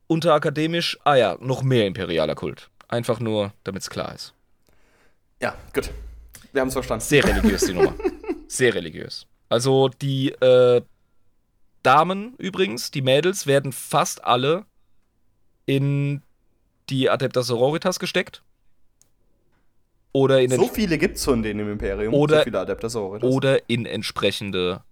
[0.07, 2.70] Unter akademisch, ah ja, noch mehr imperialer Kult.
[2.88, 4.34] Einfach nur, damit es klar ist.
[5.40, 5.90] Ja, gut.
[6.53, 7.05] Wir haben es verstanden.
[7.05, 7.95] Sehr religiös, die Nummer.
[8.49, 9.26] Sehr religiös.
[9.49, 10.82] Also die äh,
[11.85, 14.64] Damen übrigens, die Mädels, werden fast alle
[15.66, 16.22] in
[16.91, 18.43] die Adepta Sororitas gesteckt.
[20.12, 22.14] Oder in, So viele gibt es von denen im Imperium.
[22.14, 23.30] Oder- so viele Adepter Sororitas.
[23.30, 24.82] oder in entsprechende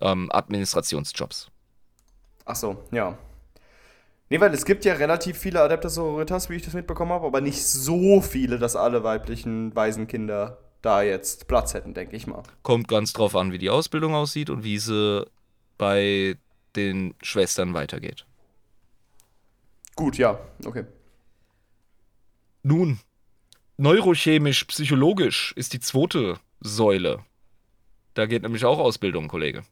[0.00, 1.50] ähm, Administrationsjobs.
[2.44, 3.18] Ach so, ja.
[4.30, 7.40] Nee, weil es gibt ja relativ viele Adepter Sororitas, wie ich das mitbekommen habe, aber
[7.40, 12.42] nicht so viele, dass alle weiblichen Waisenkinder da jetzt Platz hätten, denke ich mal.
[12.62, 15.26] Kommt ganz drauf an, wie die Ausbildung aussieht und wie sie
[15.78, 16.36] bei
[16.76, 18.26] den Schwestern weitergeht.
[19.96, 20.84] Gut, ja, okay.
[22.62, 23.00] Nun,
[23.78, 27.24] neurochemisch, psychologisch ist die zweite Säule.
[28.14, 29.62] Da geht nämlich auch Ausbildung, Kollege.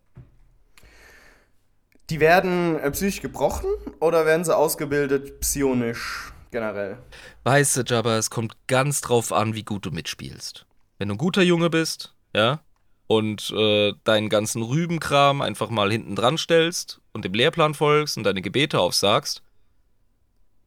[2.11, 6.99] Die werden äh, psychisch gebrochen oder werden sie ausgebildet psionisch generell?
[7.45, 10.67] Weißt du, Jabba, es kommt ganz drauf an, wie gut du mitspielst.
[10.99, 12.61] Wenn du ein guter Junge bist, ja,
[13.07, 18.25] und äh, deinen ganzen Rübenkram einfach mal hinten dran stellst und dem Lehrplan folgst und
[18.25, 19.43] deine Gebete aufsagst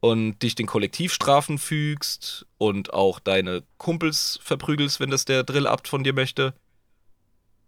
[0.00, 6.04] und dich den Kollektivstrafen fügst und auch deine Kumpels verprügelst, wenn das der Drillabt von
[6.04, 6.54] dir möchte,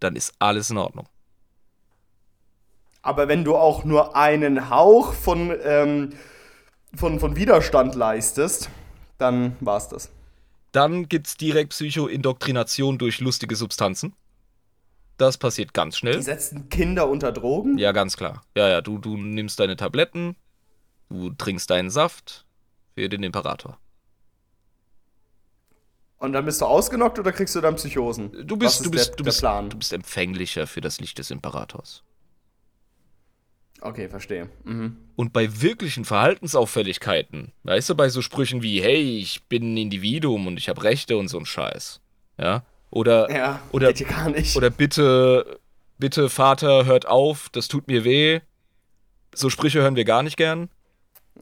[0.01, 1.07] dann ist alles in Ordnung.
[3.03, 6.13] Aber wenn du auch nur einen Hauch von ähm,
[6.95, 8.71] von, von Widerstand leistest,
[9.19, 10.11] dann war's das.
[10.73, 14.15] Dann gibt's direkt Psychoindoktrination durch lustige Substanzen.
[15.19, 16.17] Das passiert ganz schnell.
[16.17, 17.79] Die setzen Kinder unter Drogen?
[17.79, 18.43] Ja, ganz klar.
[18.57, 20.37] Ja, ja, du, du nimmst deine Tabletten,
[21.09, 22.47] du trinkst deinen Saft
[22.95, 23.79] für den Imperator.
[26.19, 28.47] Und dann bist du ausgenockt oder kriegst du dann Psychosen?
[28.47, 29.71] Du bist, ist du bist, der, du bist, Plan.
[29.71, 32.05] du bist empfänglicher für das Licht des Imperators.
[33.81, 34.49] Okay, verstehe.
[34.63, 34.97] Mhm.
[35.17, 40.47] Und bei wirklichen Verhaltensauffälligkeiten, weißt du, bei so Sprüchen wie, hey, ich bin ein Individuum
[40.47, 42.01] und ich habe Rechte und so ein Scheiß.
[42.39, 42.65] Ja?
[42.93, 44.55] Oder, Ja, oder, hier gar nicht.
[44.55, 45.59] oder bitte,
[45.99, 48.41] bitte, Vater, hört auf, das tut mir weh.
[49.35, 50.69] So Sprüche hören wir gar nicht gern.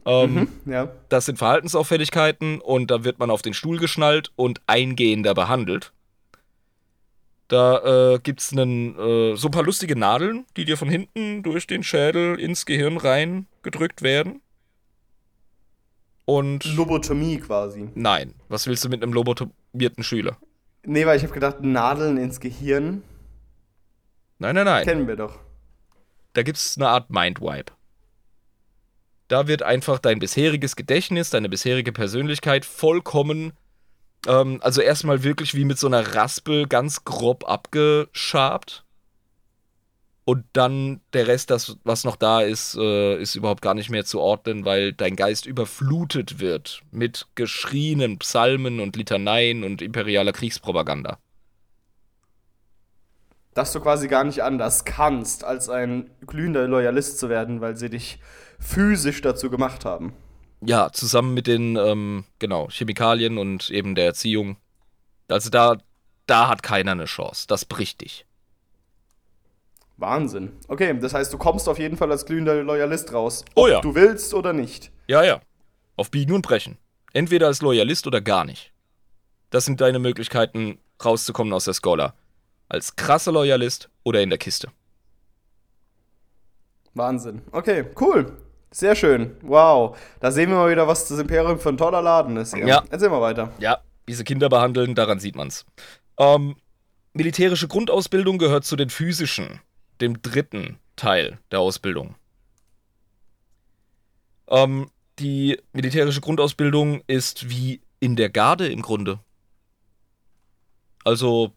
[0.07, 0.93] Ähm, ja.
[1.09, 5.93] Das sind Verhaltensauffälligkeiten und da wird man auf den Stuhl geschnallt und eingehender behandelt.
[7.49, 11.67] Da äh, gibt es äh, so ein paar lustige Nadeln, die dir von hinten durch
[11.67, 14.41] den Schädel ins Gehirn rein gedrückt werden.
[16.27, 17.89] Und Lobotomie quasi.
[17.97, 20.37] nein, was willst du mit einem lobotomierten Schüler?
[20.85, 23.03] Nee, weil ich habe gedacht, Nadeln ins Gehirn
[24.39, 24.85] Nein, nein, nein.
[24.85, 25.39] kennen wir doch.
[26.33, 27.73] Da gibt es eine Art Mindwipe.
[29.29, 33.53] Da wird einfach dein bisheriges Gedächtnis, deine bisherige Persönlichkeit vollkommen,
[34.27, 38.85] ähm, also erstmal wirklich wie mit so einer Raspel ganz grob abgeschabt.
[40.31, 44.05] Und dann der Rest, das, was noch da ist, äh, ist überhaupt gar nicht mehr
[44.05, 51.19] zu ordnen, weil dein Geist überflutet wird mit geschrienen Psalmen und Litaneien und imperialer Kriegspropaganda.
[53.55, 57.91] Dass du quasi gar nicht anders kannst, als ein glühender Loyalist zu werden, weil sie
[57.91, 58.21] dich
[58.61, 60.13] physisch dazu gemacht haben.
[60.61, 64.59] Ja, zusammen mit den, ähm, genau, Chemikalien und eben der Erziehung.
[65.27, 65.79] Also da,
[66.27, 67.47] da hat keiner eine Chance.
[67.49, 68.27] Das bricht dich.
[70.01, 70.53] Wahnsinn.
[70.67, 73.45] Okay, das heißt, du kommst auf jeden Fall als glühender Loyalist raus.
[73.55, 73.81] Oh ob ja.
[73.81, 74.91] du willst oder nicht.
[75.07, 75.41] Ja, ja.
[75.97, 76.79] Auf Biegen und Brechen.
[77.13, 78.73] Entweder als Loyalist oder gar nicht.
[79.51, 82.15] Das sind deine Möglichkeiten, rauszukommen aus der Scholar.
[82.69, 84.69] Als krasser Loyalist oder in der Kiste.
[86.95, 87.43] Wahnsinn.
[87.53, 88.33] Okay, cool.
[88.71, 89.37] Sehr schön.
[89.43, 89.99] Wow.
[90.21, 92.55] Da sehen wir mal wieder, was das Imperium für ein toller Laden ist.
[92.55, 92.67] Hier.
[92.67, 92.85] Ja.
[92.91, 93.53] Erzähl mal weiter.
[93.59, 93.79] Ja,
[94.09, 95.67] diese Kinder behandeln, daran sieht man's.
[96.19, 96.57] Ähm,
[97.13, 99.61] militärische Grundausbildung gehört zu den physischen,
[100.01, 102.15] dem dritten Teil der Ausbildung.
[104.49, 109.21] Ähm, die militärische Grundausbildung ist wie in der Garde im Grunde.
[111.05, 111.53] Also,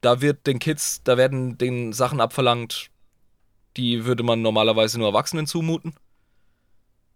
[0.00, 2.90] da wird den Kids, da werden den Sachen abverlangt,
[3.76, 5.94] die würde man normalerweise nur Erwachsenen zumuten.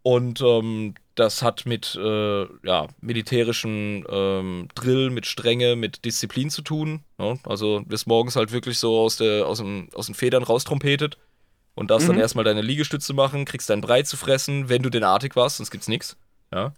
[0.02, 6.62] Und ähm, das hat mit äh, ja, militärischem ähm, Drill, mit Strenge, mit Disziplin zu
[6.62, 7.00] tun.
[7.18, 7.38] Ne?
[7.44, 11.18] Also wirst morgens halt wirklich so aus, der, aus, dem, aus den Federn raustrompetet
[11.74, 15.04] und darfst dann erstmal deine Liegestütze machen, kriegst dein Brei zu fressen, wenn du den
[15.04, 16.16] artig warst, sonst gibt's nichts.
[16.52, 16.72] Ja.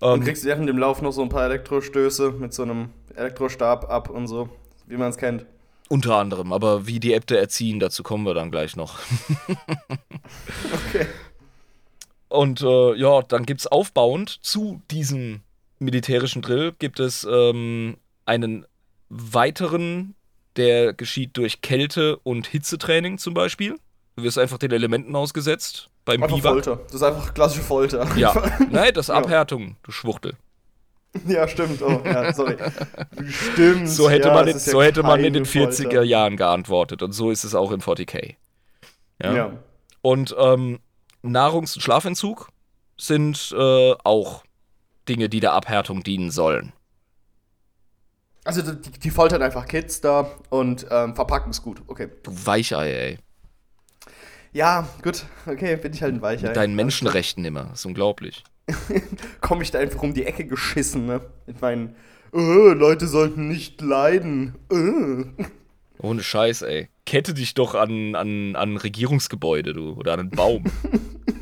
[0.00, 3.88] Und Ähm, kriegst während dem Lauf noch so ein paar Elektrostöße mit so einem Elektrostab
[3.90, 4.48] ab und so,
[4.86, 5.46] wie man es kennt.
[5.88, 8.98] unter anderem, aber wie die Äbte erziehen, dazu kommen wir dann gleich noch.
[10.88, 11.06] Okay.
[12.32, 15.42] Und äh, ja, dann gibt es aufbauend zu diesem
[15.78, 18.64] militärischen Drill gibt es ähm, einen
[19.10, 20.14] weiteren,
[20.56, 23.78] der geschieht durch Kälte- und Hitzetraining zum Beispiel.
[24.16, 26.52] Du wirst einfach den Elementen ausgesetzt beim Einfach Biwak.
[26.52, 26.76] Folter.
[26.84, 28.08] Das ist einfach klassische Folter.
[28.16, 28.32] Ja,
[28.70, 29.10] nein, das ist.
[29.10, 30.34] Abhärtung, du Schwuchtel.
[31.26, 31.82] ja, stimmt.
[31.82, 32.56] Oh, ja, sorry.
[33.28, 33.90] Stimmt.
[33.90, 36.02] So hätte ja, man, in, ist ja so hätte man in den 40er Folter.
[36.02, 38.36] Jahren geantwortet und so ist es auch in 40k.
[39.22, 39.34] Ja.
[39.34, 39.52] Ja.
[40.00, 40.78] Und ähm,
[41.22, 42.48] Nahrungs- und Schlafentzug
[42.98, 44.44] sind äh, auch
[45.08, 46.72] Dinge, die der Abhärtung dienen sollen.
[48.44, 51.82] Also die, die foltern einfach Kids da und ähm, verpacken es gut.
[51.86, 52.08] Okay.
[52.22, 53.18] Du Weichei, ey.
[54.52, 55.24] Ja, gut.
[55.46, 56.48] Okay, bin ich halt ein Weicher.
[56.48, 57.64] Mit deinen Menschenrechten immer.
[57.64, 58.44] Das ist unglaublich.
[59.40, 61.20] Komme ich da einfach um die Ecke geschissen, ne?
[61.46, 61.96] Mit meinen,
[62.34, 64.56] äh, Leute sollten nicht leiden.
[64.70, 65.44] Äh.
[65.98, 66.88] Ohne Scheiß, ey.
[67.04, 69.92] Kette dich doch an, an, an Regierungsgebäude, du.
[69.94, 70.64] Oder an einen Baum.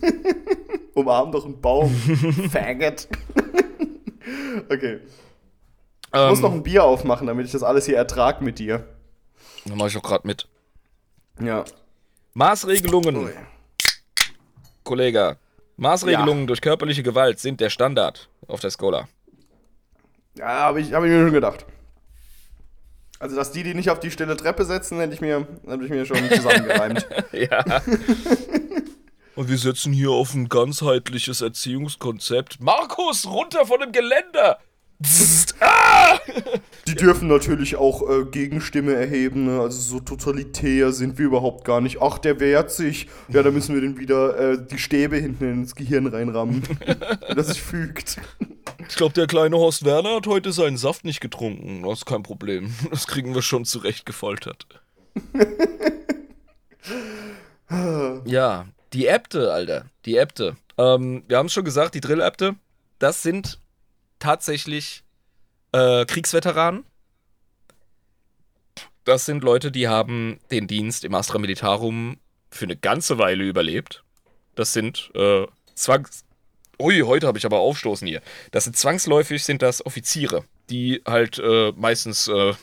[0.94, 1.94] Umarm doch einen Baum.
[2.50, 3.08] Faggot.
[4.70, 5.00] okay.
[6.12, 8.88] Ich muss ähm, noch ein Bier aufmachen, damit ich das alles hier ertrag mit dir.
[9.64, 10.48] da mach ich auch gerade mit.
[11.40, 11.64] Ja.
[12.34, 13.30] Maßregelungen, Ui.
[14.82, 15.36] Kollege.
[15.76, 19.08] Maßregelungen durch körperliche Gewalt sind der Standard auf der Skola.
[20.36, 21.64] Ja, habe ich, hab ich mir schon gedacht.
[23.20, 25.90] Also, dass die die nicht auf die stille Treppe setzen, hätte ich mir, hätte ich
[25.90, 27.06] mir schon zusammengereimt.
[27.32, 27.64] Ja.
[29.36, 32.60] Und wir setzen hier auf ein ganzheitliches Erziehungskonzept.
[32.60, 34.58] Markus, runter von dem Geländer!
[35.60, 36.18] Ah!
[36.86, 39.60] Die dürfen natürlich auch äh, Gegenstimme erheben, ne?
[39.60, 42.02] also so totalitär sind wir überhaupt gar nicht.
[42.02, 43.08] Ach, der wehrt sich.
[43.28, 47.48] Ja, da müssen wir den wieder äh, die Stäbe hinten ins Gehirn reinrammen, wenn das
[47.48, 48.18] sich fügt.
[48.88, 51.82] Ich glaube, der kleine Horst Werner hat heute seinen Saft nicht getrunken.
[51.82, 52.74] Das ist kein Problem.
[52.90, 54.66] Das kriegen wir schon zurecht gefoltert.
[58.24, 59.84] ja, die Äbte, Alter.
[60.04, 60.56] Die Äbte.
[60.76, 62.56] Ähm, wir haben es schon gesagt, die Drill-Äbte,
[62.98, 63.60] das sind
[64.20, 65.02] tatsächlich
[65.72, 66.84] äh, Kriegsveteranen.
[69.04, 72.18] Das sind Leute, die haben den Dienst im Astra Militarum
[72.50, 74.04] für eine ganze Weile überlebt.
[74.54, 76.24] Das sind äh, Zwangs...
[76.78, 78.22] Ui, heute habe ich aber Aufstoßen hier.
[78.52, 82.54] Das sind zwangsläufig sind das Offiziere, die halt äh, meistens äh,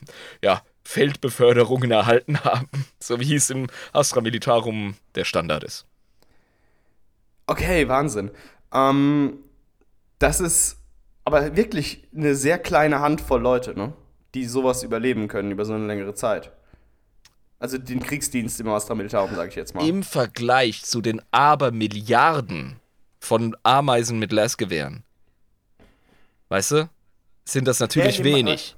[0.41, 5.86] ja, Feldbeförderungen erhalten haben, so wie es im Astra Militarum der Standard ist.
[7.47, 8.32] Okay, Wahnsinn.
[8.74, 9.39] Ähm,
[10.20, 10.78] das ist
[11.28, 13.91] aber wirklich eine sehr kleine Handvoll Leute, ne?
[14.34, 16.51] Die sowas überleben können über so eine längere Zeit.
[17.59, 19.86] Also den Kriegsdienst im Astra Militarum, sage ich jetzt mal.
[19.88, 22.80] Im Vergleich zu den Abermilliarden
[23.19, 25.03] von Ameisen mit Lasgewehren,
[26.49, 26.89] weißt du,
[27.45, 28.75] sind das natürlich Ja, wenig.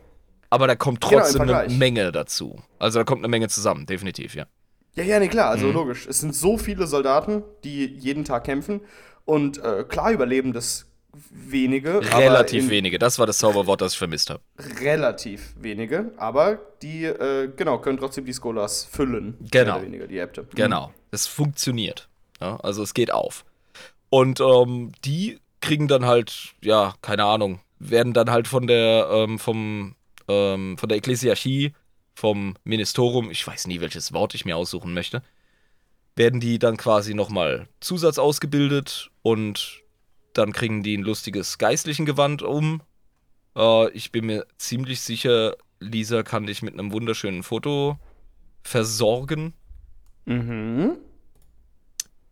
[0.49, 1.77] Aber da kommt Genau, trotzdem eine Vergleich.
[1.77, 2.59] Menge dazu.
[2.79, 4.45] Also da kommt eine Menge zusammen, definitiv, ja.
[4.95, 5.51] Ja, ja, nee, klar, Mhm.
[5.51, 6.07] also logisch.
[6.07, 8.81] Es sind so viele Soldaten, die jeden Tag kämpfen
[9.25, 10.88] und äh, klar überleben das
[11.31, 12.01] wenige.
[12.15, 12.99] Relativ wenige.
[12.99, 14.41] Das war das Zauberwort, das ich vermisst habe.
[14.81, 19.37] Relativ wenige, aber die, äh, genau, können trotzdem die Skolas füllen.
[19.51, 19.81] Genau.
[19.81, 20.47] Weniger, die Äbte.
[20.55, 20.93] Genau.
[21.11, 22.07] Es funktioniert.
[22.39, 23.45] Ja, also es geht auf.
[24.09, 29.39] Und ähm, die kriegen dann halt, ja, keine Ahnung, werden dann halt von der, ähm,
[29.39, 29.95] vom,
[30.27, 31.73] ähm, von der Ekklesiarchie,
[32.15, 35.21] vom Ministerium, ich weiß nie, welches Wort ich mir aussuchen möchte,
[36.15, 39.81] werden die dann quasi nochmal Zusatz ausgebildet und
[40.33, 42.81] dann kriegen die ein lustiges geistlichen Gewand um.
[43.55, 47.97] Äh, ich bin mir ziemlich sicher, Lisa kann dich mit einem wunderschönen Foto
[48.63, 49.53] versorgen.
[50.25, 50.97] Mhm.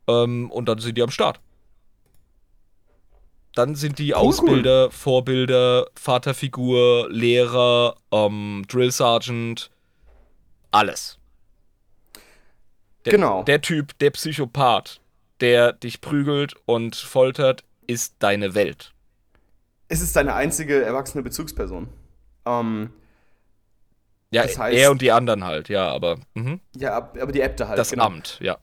[0.08, 1.40] Ähm, und dann sind die am Start.
[3.54, 9.72] Dann sind die Cool, Ausbilder, Vorbilder, Vaterfigur, Lehrer, ähm, Drill Sergeant,
[10.70, 11.18] alles.
[13.06, 13.44] Der, Genau.
[13.44, 15.02] Der Typ, der Psychopath,
[15.40, 18.94] der dich prügelt und foltert, ist deine Welt.
[19.88, 21.88] Es ist deine einzige erwachsene Bezugsperson.
[22.46, 22.90] Ähm,
[24.30, 26.60] Ja, Das heißt- er und die anderen halt, ja, aber mhm.
[26.76, 27.80] ja, ab- aber die Äbte halt.
[27.80, 28.06] das genau.
[28.08, 28.58] Amt, ja.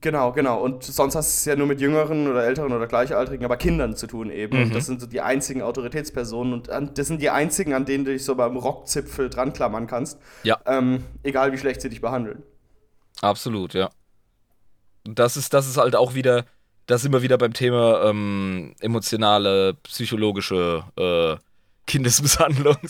[0.00, 0.60] Genau, genau.
[0.60, 3.94] Und sonst hast du es ja nur mit Jüngeren oder Älteren oder Gleichaltrigen, aber Kindern
[3.94, 4.56] zu tun eben.
[4.56, 4.62] Mhm.
[4.64, 8.04] Und das sind so die einzigen Autoritätspersonen und an, das sind die einzigen, an denen
[8.04, 10.18] du dich so beim Rockzipfel dran klammern kannst.
[10.42, 10.58] Ja.
[10.66, 12.42] Ähm, egal wie schlecht sie dich behandeln.
[13.20, 13.90] Absolut, ja.
[15.04, 16.44] Das ist, das ist halt auch wieder,
[16.86, 21.36] das sind wir wieder beim Thema ähm, emotionale, psychologische äh,
[21.86, 22.76] Kindesmisshandlung.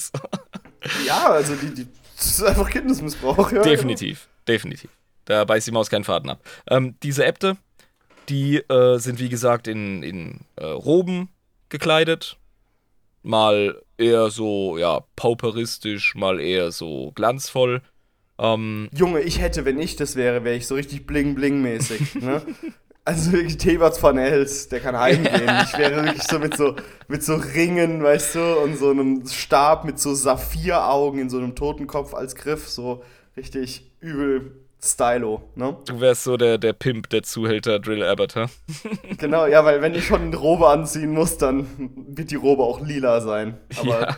[1.07, 1.87] Ja, also die, die,
[2.17, 3.53] das ist einfach Kindesmissbrauch.
[3.53, 4.91] Ja, definitiv, definitiv.
[5.27, 6.43] Da beißt die Maus keinen Faden ab.
[6.69, 7.57] Ähm, diese Äbte,
[8.29, 11.29] die äh, sind wie gesagt in, in äh, Roben
[11.69, 12.37] gekleidet.
[13.23, 17.81] Mal eher so, ja, pauperistisch, mal eher so glanzvoll.
[18.39, 19.07] Ähm, Genau.
[19.07, 22.21] Junge, ich hätte, wenn ich das wäre, wäre ich so richtig bling-bling-mäßig.
[22.21, 22.43] ne?
[23.05, 25.51] Also wirklich Thebats von Els, der kann heimgehen.
[25.65, 26.77] Ich wäre wirklich so mit so
[27.09, 31.55] mit so Ringen, weißt du, und so einem Stab mit so Saphiraugen in so einem
[31.57, 33.03] Totenkopf als Griff, so
[33.37, 34.53] richtig übel
[34.85, 35.77] Stylo, ne?
[35.87, 38.47] du wärst so der, der Pimp, der Zuhälter Drill Abbott, hä?
[39.19, 41.67] Genau, ja, weil wenn ich schon eine Robe anziehen muss, dann
[42.09, 43.59] wird die Robe auch lila sein.
[43.79, 44.17] Aber Ja.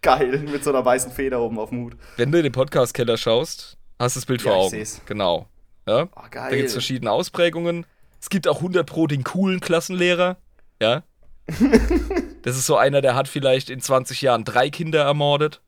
[0.00, 1.96] geil, mit so einer weißen Feder oben auf dem Hut.
[2.16, 4.70] Wenn du in den Podcast-Keller schaust, hast du das Bild Ja, vor ich Augen.
[4.70, 5.02] seh's.
[5.04, 5.48] Genau.
[5.86, 6.04] Ja?
[6.04, 6.20] Oh.
[6.32, 7.84] Da gibt es verschiedene Ausprägungen.
[8.20, 10.36] Es gibt auch 100 Pro den coolen Klassenlehrer.
[10.80, 11.02] Ja.
[12.42, 15.60] das ist so einer, der hat vielleicht in 20 Jahren drei Kinder ermordet.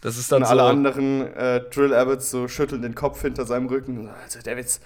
[0.00, 0.52] Das ist dann Und so.
[0.52, 4.08] alle anderen äh, Drill Abbots so schütteln den Kopf hinter seinem Rücken.
[4.22, 4.80] Also der Witz.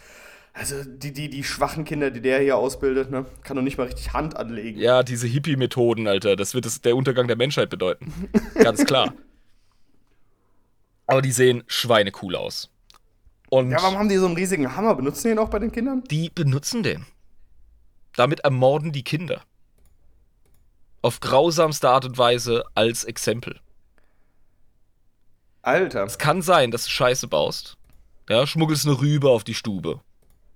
[0.53, 3.85] Also die, die, die schwachen Kinder, die der hier ausbildet, ne, kann doch nicht mal
[3.85, 4.79] richtig Hand anlegen.
[4.79, 6.37] Ja, diese Hippie-Methoden, Alter.
[6.37, 8.13] Das wird es, der Untergang der Menschheit bedeuten.
[8.55, 9.13] Ganz klar.
[11.07, 12.71] Aber die sehen schweinecool aus.
[13.55, 14.97] Und Ja, warum haben die so einen riesigen Hammer?
[14.97, 16.03] Benutzen die den auch bei den Kindern?
[16.11, 17.07] die benutzen den.
[18.17, 19.43] Damit ermorden die Kinder.
[21.03, 23.61] Auf grausamste Art und Weise als Exempel.
[25.63, 26.03] Alter.
[26.03, 27.77] Es kann sein, dass du Scheiße baust.
[28.29, 30.01] Ja, schmuggelst eine Rübe auf die Stube.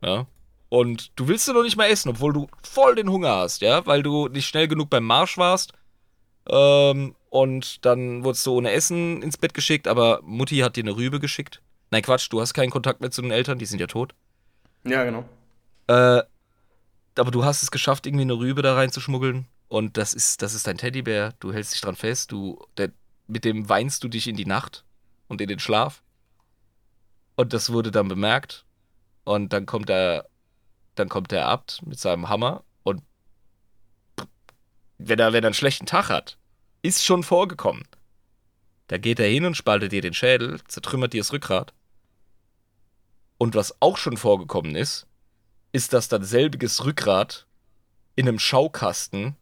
[0.03, 0.27] Ja.
[0.69, 3.87] Und du willst sie noch nicht mal essen, obwohl du voll den Hunger hast, ja,
[3.87, 5.73] weil du nicht schnell genug beim Marsch warst.
[6.49, 10.97] Ähm, und dann wurdest du ohne Essen ins Bett geschickt, aber Mutti hat dir eine
[10.97, 11.63] Rübe geschickt.
[11.91, 14.15] Nein, Quatsch, du hast keinen Kontakt mehr zu den Eltern, die sind ja tot.
[14.85, 15.25] Ja, genau.
[15.87, 16.23] Äh,
[17.17, 19.47] aber du hast es geschafft, irgendwie eine Rübe da reinzuschmuggeln.
[19.69, 21.35] Und das ist, das ist dein Teddybär.
[21.41, 22.33] Du hältst dich dran fest.
[22.33, 22.91] Du, der,
[23.27, 24.85] mit dem weinst du dich in die Nacht
[25.27, 26.03] und in den Schlaf.
[27.37, 28.65] Und das wurde dann bemerkt.
[29.25, 30.29] Und dann kommt der,
[30.95, 33.03] dann kommt der Abt mit seinem Hammer und
[34.97, 36.39] wenn er, wenn er einen schlechten Tag hat,
[36.83, 37.85] ist schon vorgekommen.
[38.89, 41.75] Da geht er hin und spaltet dir den Schädel, zertrümmert dir das Rückgrat.
[43.39, 45.07] Und was auch schon vorgekommen ist,
[45.73, 47.47] ist, dass dann selbiges Rückgrat
[48.17, 49.37] in einem Schaukasten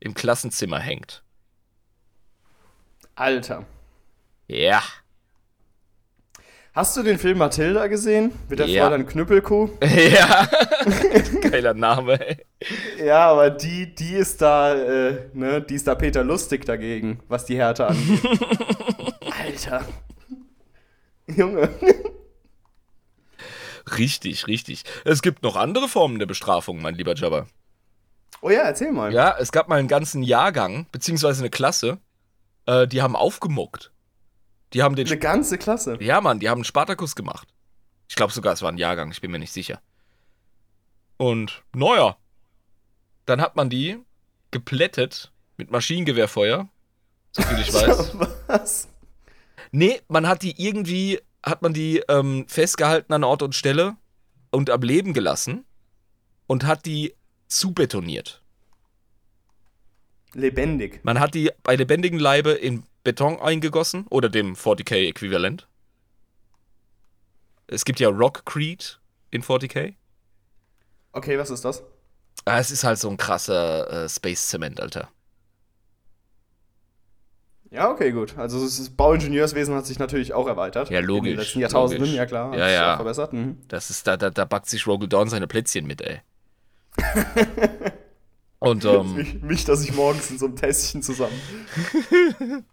[0.00, 1.22] im Klassenzimmer hängt.
[3.14, 3.66] Alter.
[4.48, 4.82] Ja.
[6.74, 8.32] Hast du den Film Matilda gesehen?
[8.48, 8.86] Mit der Ja.
[8.86, 9.68] Fräulein Knüppelkuh?
[9.82, 10.48] ja.
[11.42, 12.46] Geiler Name, ey.
[13.04, 17.44] Ja, aber die, die ist da, äh, ne, die ist da Peter Lustig dagegen, was
[17.44, 18.22] die Härte angeht.
[19.44, 19.84] Alter.
[21.26, 21.68] Junge.
[23.98, 24.84] Richtig, richtig.
[25.04, 27.46] Es gibt noch andere Formen der Bestrafung, mein lieber Jabba.
[28.40, 29.12] Oh ja, erzähl mal.
[29.12, 31.98] Ja, es gab mal einen ganzen Jahrgang, beziehungsweise eine Klasse,
[32.66, 33.92] äh, die haben aufgemuckt.
[34.72, 35.06] Die haben den.
[35.06, 35.98] Eine ganze Klasse.
[36.00, 37.48] Ja, Mann, die haben einen Spartakus gemacht.
[38.08, 39.80] Ich glaube sogar, es war ein Jahrgang, ich bin mir nicht sicher.
[41.16, 42.16] Und, naja.
[43.26, 43.98] Dann hat man die
[44.50, 46.68] geplättet mit Maschinengewehrfeuer.
[47.32, 48.16] So viel ich weiß.
[48.48, 48.88] Was?
[49.70, 53.96] Nee, man hat die irgendwie, hat man die ähm, festgehalten an Ort und Stelle
[54.50, 55.64] und am Leben gelassen
[56.46, 57.14] und hat die
[57.48, 58.42] zubetoniert.
[60.34, 61.00] Lebendig.
[61.04, 65.66] Man hat die bei lebendigem Leibe in Beton eingegossen oder dem 40k-Äquivalent.
[67.66, 68.96] Es gibt ja Rockcrete
[69.30, 69.94] in 40k.
[71.12, 71.82] Okay, was ist das?
[72.44, 75.08] Ah, es ist halt so ein krasser äh, Space-Zement, Alter.
[77.72, 78.36] Ja, okay, gut.
[78.36, 80.90] Also das Bauingenieurswesen hat sich natürlich auch erweitert.
[80.90, 82.16] Ja, logisch, In den letzten Jahrtausenden, logisch.
[82.16, 82.56] ja klar.
[82.56, 82.96] Ja, ja.
[82.96, 83.32] Verbessert.
[83.32, 83.56] Mhm.
[83.68, 86.20] Das ist, da, da, da backt sich Rogel Dawn seine Plätzchen mit, ey.
[88.58, 91.32] Und, ähm, Mich, mich, dass ich morgens in so einem Tässchen zusammen.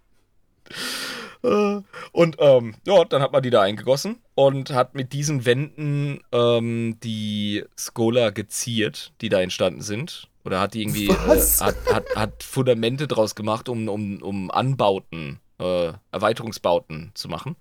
[2.11, 6.97] Und ähm, ja, dann hat man die da eingegossen und hat mit diesen Wänden ähm,
[7.01, 10.28] die Skola geziert, die da entstanden sind.
[10.45, 11.13] Oder hat die irgendwie äh,
[11.59, 17.55] hat, hat, hat Fundamente draus gemacht, um, um, um Anbauten, äh, Erweiterungsbauten zu machen.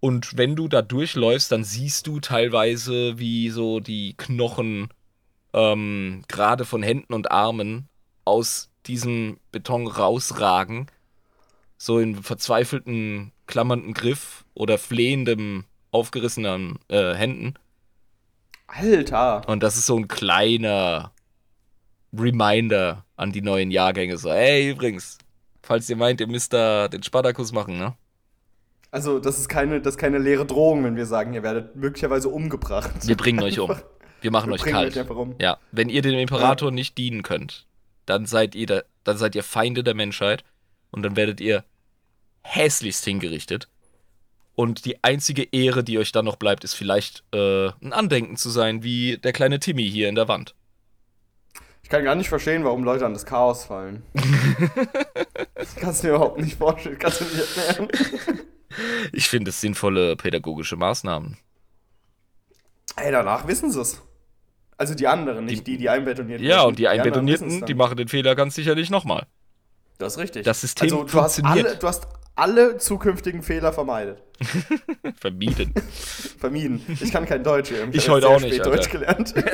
[0.00, 4.88] Und wenn du da durchläufst, dann siehst du teilweise, wie so die Knochen
[5.52, 7.88] ähm, gerade von Händen und Armen
[8.24, 10.90] aus diesem Beton rausragen
[11.80, 17.54] so in verzweifelten, klammernden Griff oder flehendem, aufgerissenen äh, Händen.
[18.66, 19.48] Alter.
[19.48, 21.10] Und das ist so ein kleiner
[22.16, 24.16] Reminder an die neuen Jahrgänge.
[24.16, 25.18] So, ey, übrigens,
[25.62, 27.94] falls ihr meint, ihr müsst da den Spartakus machen, ne?
[28.90, 32.28] Also, das ist keine, das ist keine leere Drohung, wenn wir sagen, ihr werdet möglicherweise
[32.28, 32.90] umgebracht.
[33.06, 33.72] Wir bringen euch um.
[34.20, 34.92] Wir machen Wir euch kalt.
[34.92, 35.36] euch einfach um.
[35.40, 37.66] Ja, wenn ihr dem Imperator nicht dienen könnt,
[38.06, 40.42] dann seid ihr, da, dann seid ihr Feinde der Menschheit
[40.90, 41.64] und dann werdet ihr
[42.42, 43.68] hässlichst hingerichtet.
[44.56, 48.50] Und die einzige Ehre, die euch dann noch bleibt, ist vielleicht äh, ein Andenken zu
[48.50, 50.54] sein, wie der kleine Timmy hier in der Wand.
[51.90, 54.04] Ich kann gar nicht verstehen, warum Leute an das Chaos fallen.
[55.56, 56.96] das kannst du mir überhaupt nicht vorstellen.
[57.00, 57.88] Kannst du nicht erklären.
[59.12, 61.36] Ich finde es sinnvolle pädagogische Maßnahmen.
[62.94, 64.00] Ey, danach wissen sie es.
[64.76, 66.68] Also die anderen, nicht die, die einbetoniert Ja, wurden.
[66.68, 69.26] und die anderen Einbetonierten, die machen den Fehler ganz sicherlich nochmal.
[69.98, 70.44] Das ist richtig.
[70.44, 71.66] Das System also, du hast, funktioniert.
[71.66, 74.22] alle, du hast alle zukünftigen Fehler vermeidet.
[75.18, 75.74] Vermieden.
[76.38, 76.86] Vermieden.
[77.00, 77.72] Ich kann kein Deutsch.
[77.72, 78.76] Ich, Ich heute auch nicht, spät Alter.
[78.76, 79.34] Deutsch gelernt.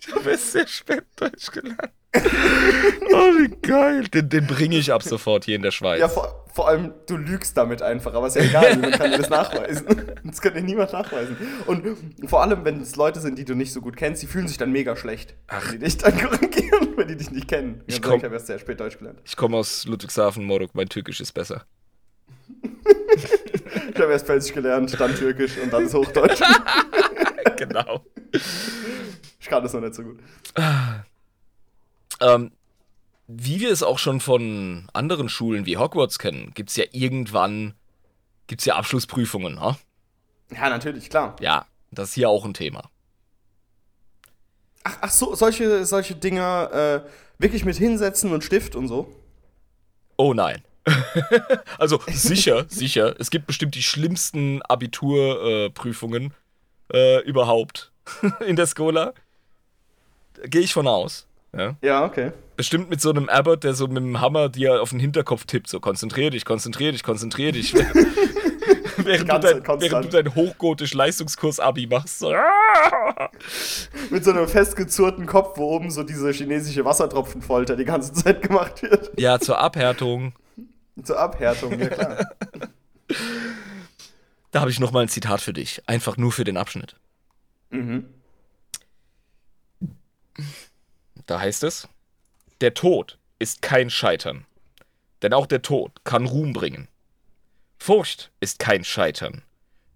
[0.00, 1.90] Ich habe es sehr spät Deutsch gelernt.
[2.16, 4.04] Oh, wie geil.
[4.04, 5.98] Den, den bringe ich ab sofort hier in der Schweiz.
[6.00, 9.18] ja, vor, vor allem, du lügst damit einfach, aber ist ja egal, niemand kann dir
[9.18, 9.86] das nachweisen.
[10.22, 11.36] Das kann dir niemand nachweisen.
[11.66, 11.84] Und
[12.28, 14.58] vor allem, wenn es Leute sind, die du nicht so gut kennst, die fühlen sich
[14.58, 15.34] dann mega schlecht.
[15.48, 15.72] Ach.
[15.72, 17.82] Wenn die dich dann korrigieren, wenn die dich nicht kennen.
[17.88, 19.20] Ich komm- Ich habe erst sehr spät Deutsch gelernt.
[19.24, 21.64] Ich komme aus Ludwigshafen, Morok, mein Türkisch ist besser.
[23.94, 26.40] Ich habe erst Felsisch gelernt, dann Türkisch und dann das Hochdeutsch.
[27.56, 28.04] genau.
[29.40, 30.20] Ich kann das noch nicht so gut.
[32.20, 32.52] Ähm,
[33.26, 37.74] wie wir es auch schon von anderen Schulen wie Hogwarts kennen, gibt es ja irgendwann
[38.46, 39.78] gibt's ja Abschlussprüfungen, ha?
[40.50, 41.36] Ja, natürlich, klar.
[41.40, 42.90] Ja, das ist hier auch ein Thema.
[44.84, 49.14] Ach, ach so, solche, solche Dinger äh, wirklich mit hinsetzen und Stift und so.
[50.16, 50.62] Oh nein.
[51.78, 53.18] also sicher, sicher.
[53.18, 56.30] Es gibt bestimmt die schlimmsten Abiturprüfungen äh,
[56.94, 57.92] äh, überhaupt
[58.46, 59.12] in der Skola.
[60.44, 61.26] Gehe ich von aus.
[61.56, 61.76] Ja.
[61.82, 62.32] Ja, okay.
[62.56, 65.68] Bestimmt mit so einem Abbott, der so mit dem Hammer dir auf den Hinterkopf tippt.
[65.68, 67.74] So, konzentrier dich, konzentrier dich, konzentrier dich.
[68.96, 69.82] während, du dein, konstant.
[69.82, 72.20] während du dein hochgotisch Leistungskurs-Abi machst.
[72.20, 72.32] So!
[74.10, 78.82] Mit so einem festgezurrten Kopf, wo oben so diese chinesische Wassertropfenfolter die ganze Zeit gemacht
[78.82, 79.10] wird.
[79.18, 80.32] Ja, zur Abhärtung.
[81.02, 82.30] Zur Abhärtung, ja klar.
[84.54, 85.82] Da habe ich noch mal ein Zitat für dich.
[85.88, 86.94] Einfach nur für den Abschnitt.
[87.70, 88.04] Mhm.
[91.26, 91.88] Da heißt es:
[92.60, 94.46] Der Tod ist kein Scheitern.
[95.22, 96.86] Denn auch der Tod kann Ruhm bringen.
[97.78, 99.42] Furcht ist kein Scheitern.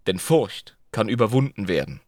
[0.08, 2.00] Denn Furcht kann überwunden werden.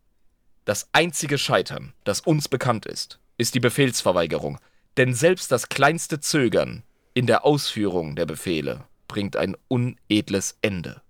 [0.65, 4.59] Das einzige Scheitern, das uns bekannt ist, ist die Befehlsverweigerung.
[4.97, 6.83] Denn selbst das kleinste Zögern
[7.15, 11.01] in der Ausführung der Befehle bringt ein unedles Ende.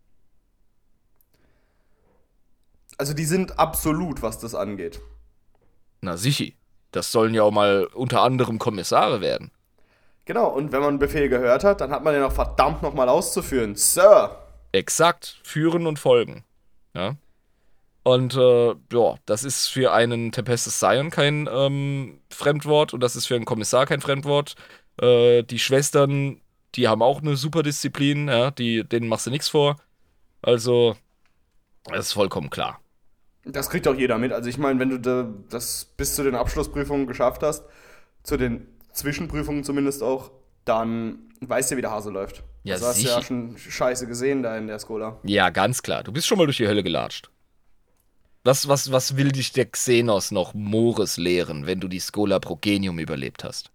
[3.01, 5.01] Also die sind absolut, was das angeht.
[6.03, 6.59] Na sichi,
[6.93, 9.53] das sollen ja auch mal unter anderem Kommissare werden.
[10.27, 13.09] Genau, und wenn man einen Befehl gehört hat, dann hat man den auch verdammt nochmal
[13.09, 13.75] auszuführen.
[13.75, 14.37] Sir!
[14.73, 16.45] Exakt, führen und folgen.
[16.93, 17.17] Ja.
[18.03, 23.25] Und äh, ja, das ist für einen Tempestes Scion kein ähm, Fremdwort und das ist
[23.25, 24.57] für einen Kommissar kein Fremdwort.
[25.01, 26.43] Äh, die Schwestern,
[26.75, 29.79] die haben auch eine super Disziplin, ja, die, denen machst du nichts vor.
[30.43, 30.99] Also,
[31.85, 32.79] das ist vollkommen klar.
[33.45, 34.33] Das kriegt auch jeder mit.
[34.33, 37.65] Also ich meine, wenn du da das bis zu den Abschlussprüfungen geschafft hast,
[38.23, 40.31] zu den Zwischenprüfungen zumindest auch,
[40.65, 42.45] dann weißt du, wie der Hase läuft.
[42.65, 45.19] Ja, also hast du ja schon Scheiße gesehen da in der Skola.
[45.25, 46.03] Ja, ganz klar.
[46.03, 47.31] Du bist schon mal durch die Hölle gelatscht.
[48.45, 52.99] Was, was, was will dich der Xenos noch Mores lehren, wenn du die Schola Progenium
[52.99, 53.71] überlebt hast?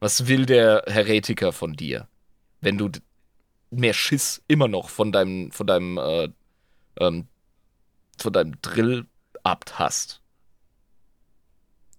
[0.00, 2.08] Was will der Heretiker von dir,
[2.60, 2.90] wenn du
[3.70, 6.28] mehr Schiss immer noch von deinem, von deinem, äh,
[6.98, 7.28] ähm,
[8.22, 10.20] von deinem Drillabt hast?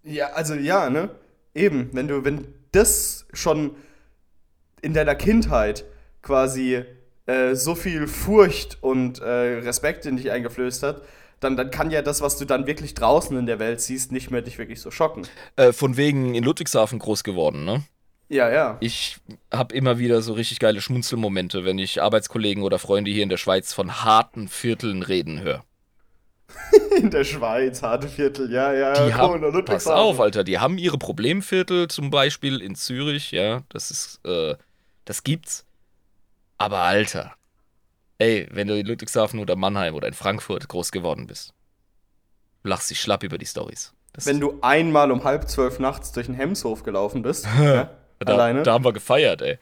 [0.03, 1.09] Ja, also ja, ne?
[1.55, 3.75] Eben, wenn du, wenn das schon
[4.81, 5.85] in deiner Kindheit
[6.21, 6.83] quasi
[7.25, 11.03] äh, so viel Furcht und äh, Respekt in dich eingeflößt hat,
[11.39, 14.31] dann, dann kann ja das, was du dann wirklich draußen in der Welt siehst, nicht
[14.31, 15.27] mehr dich wirklich so schocken.
[15.55, 17.83] Äh, von wegen in Ludwigshafen groß geworden, ne?
[18.29, 18.77] Ja, ja.
[18.79, 19.17] Ich
[19.53, 23.37] habe immer wieder so richtig geile Schmunzelmomente, wenn ich Arbeitskollegen oder Freunde hier in der
[23.37, 25.63] Schweiz von harten Vierteln reden höre.
[26.97, 29.05] In der Schweiz, harte Viertel, ja, ja.
[29.07, 29.91] Die haben, in der pass Ludwigshafen.
[29.99, 34.55] auf, Alter, die haben ihre Problemviertel, zum Beispiel in Zürich, ja, das ist, äh,
[35.05, 35.65] das gibt's.
[36.57, 37.33] Aber Alter,
[38.19, 41.53] ey, wenn du in Ludwigshafen oder Mannheim oder in Frankfurt groß geworden bist,
[42.63, 43.93] du lachst dich schlapp über die Stories.
[44.23, 47.89] Wenn du einmal um halb zwölf nachts durch den Hemshof gelaufen bist, ja,
[48.19, 48.63] da, alleine.
[48.63, 49.57] da haben wir gefeiert, ey.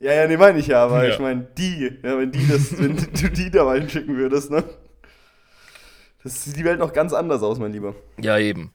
[0.00, 1.12] Ja, ja, nee, meine ich ja, aber Ja.
[1.14, 4.62] ich meine, die, ja, wenn die das, wenn du die da mal hinschicken würdest, ne?
[6.24, 7.94] Das sieht die Welt noch ganz anders aus, mein Lieber.
[8.20, 8.72] Ja, eben.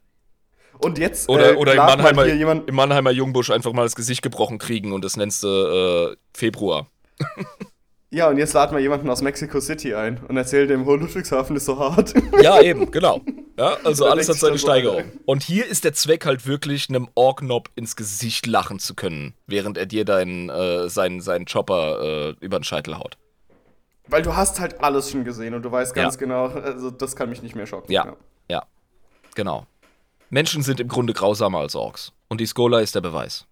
[0.78, 4.60] Und jetzt, Oder, äh, oder im, Mannheimer, im Mannheimer Jungbusch einfach mal das Gesicht gebrochen
[4.60, 6.88] kriegen und das nennst du äh, Februar.
[8.12, 11.58] ja, und jetzt laden wir jemanden aus Mexico City ein und erzählt dem, oh, Ludwigshafen
[11.58, 12.14] ist so hart.
[12.42, 13.20] Ja, eben, genau.
[13.58, 15.04] Ja, also Da alles hat seine so, Steigerung.
[15.26, 19.78] Und hier ist der Zweck halt wirklich, einem Orknob ins Gesicht lachen zu können, während
[19.78, 23.18] er dir deinen, äh, seinen, seinen Chopper äh, über den Scheitel haut.
[24.10, 26.20] Weil du hast halt alles schon gesehen und du weißt ganz Ja.
[26.20, 27.92] genau, also das kann mich nicht mehr schocken.
[27.92, 28.16] Ja,
[28.50, 28.64] ja,
[29.36, 29.66] genau.
[30.30, 32.12] Menschen sind im Grunde grausamer als Orks.
[32.28, 33.46] Und die Skola ist der Beweis.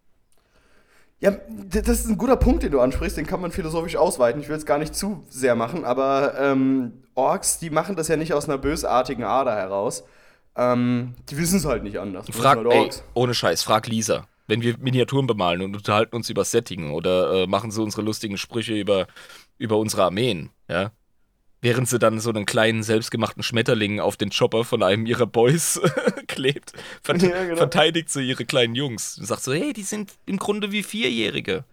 [1.20, 1.32] Ja,
[1.70, 4.40] das ist ein guter Punkt, den du ansprichst, den kann man philosophisch ausweiten.
[4.40, 8.18] Ich will es gar nicht zu sehr machen, aber ähm, Orks, die machen das ja
[8.18, 10.04] nicht aus einer bösartigen Ader heraus.
[10.56, 12.28] Ähm, die wissen es halt nicht anders.
[12.32, 14.28] Frag, halt ey, ohne Scheiß, frag Lisa.
[14.46, 18.38] Wenn wir Miniaturen bemalen und unterhalten uns über Setting oder äh, machen so unsere lustigen
[18.38, 19.08] Sprüche über,
[19.58, 20.92] über unsere Armeen, ja,
[21.62, 25.82] während sie dann so einen kleinen selbstgemachten Schmetterling auf den Chopper von einem ihrer Boys
[26.28, 27.58] klebt, vert Ja, genau.
[27.58, 31.64] verteidigt sie ihre kleinen Jungs und sagt so, hey, die sind im Grunde wie Vierjährige.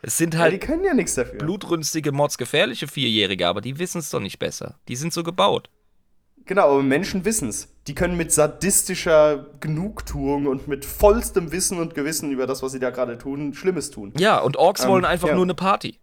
[0.00, 1.38] Es sind Ja, halt die können ja nichts dafür.
[1.38, 4.76] blutrünstige, mordsgefährliche Vierjährige, aber die wissen es doch nicht besser.
[4.88, 5.68] Die sind so gebaut.
[6.46, 7.68] Genau, aber Menschen wissen es.
[7.88, 12.78] Die können mit sadistischer Genugtuung und mit vollstem Wissen und Gewissen über das, was sie
[12.78, 14.14] da gerade tun, Schlimmes tun.
[14.18, 15.34] Ja, und Orks Ähm, wollen einfach ja.
[15.34, 15.98] nur eine Party.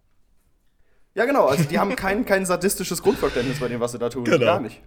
[1.16, 4.24] Ja, genau, also die haben kein, kein sadistisches Grundverständnis bei dem, was sie da tun.
[4.24, 4.38] Genau.
[4.38, 4.82] Gar nicht.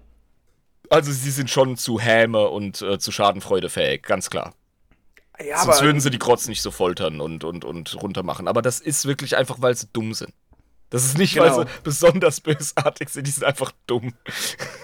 [0.88, 4.53] Also sie sind schon zu Häme und äh, zu Schadenfreude fähig, ganz klar.
[5.43, 8.47] Ja, Sonst würden sie die Krotz nicht so foltern und, und, und runtermachen.
[8.47, 10.34] Aber das ist wirklich einfach, weil sie dumm sind.
[10.91, 11.61] Das ist nicht, weil Genau.
[11.63, 14.13] sie besonders bösartig sind, die sind einfach dumm.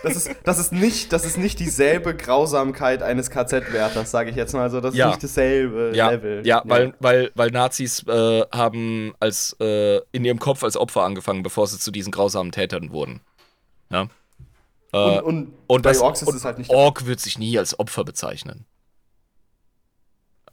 [0.03, 4.53] das ist, das, ist nicht, das ist nicht dieselbe Grausamkeit eines KZ-Wärters, sage ich jetzt
[4.53, 4.82] mal so.
[4.82, 5.08] Das ist Ja.
[5.10, 6.45] nicht dasselbe Ja, Level.
[6.45, 11.41] ja, Weil, weil, weil Nazis äh, haben als, äh, in ihrem Kopf als Opfer angefangen,
[11.41, 13.22] bevor sie zu diesen grausamen Tätern wurden.
[13.89, 14.08] Ja?
[14.93, 16.70] Äh, Und, und, und bei das, Orks ist und es halt nicht.
[16.70, 18.66] Ork wird sich nie als Opfer bezeichnen.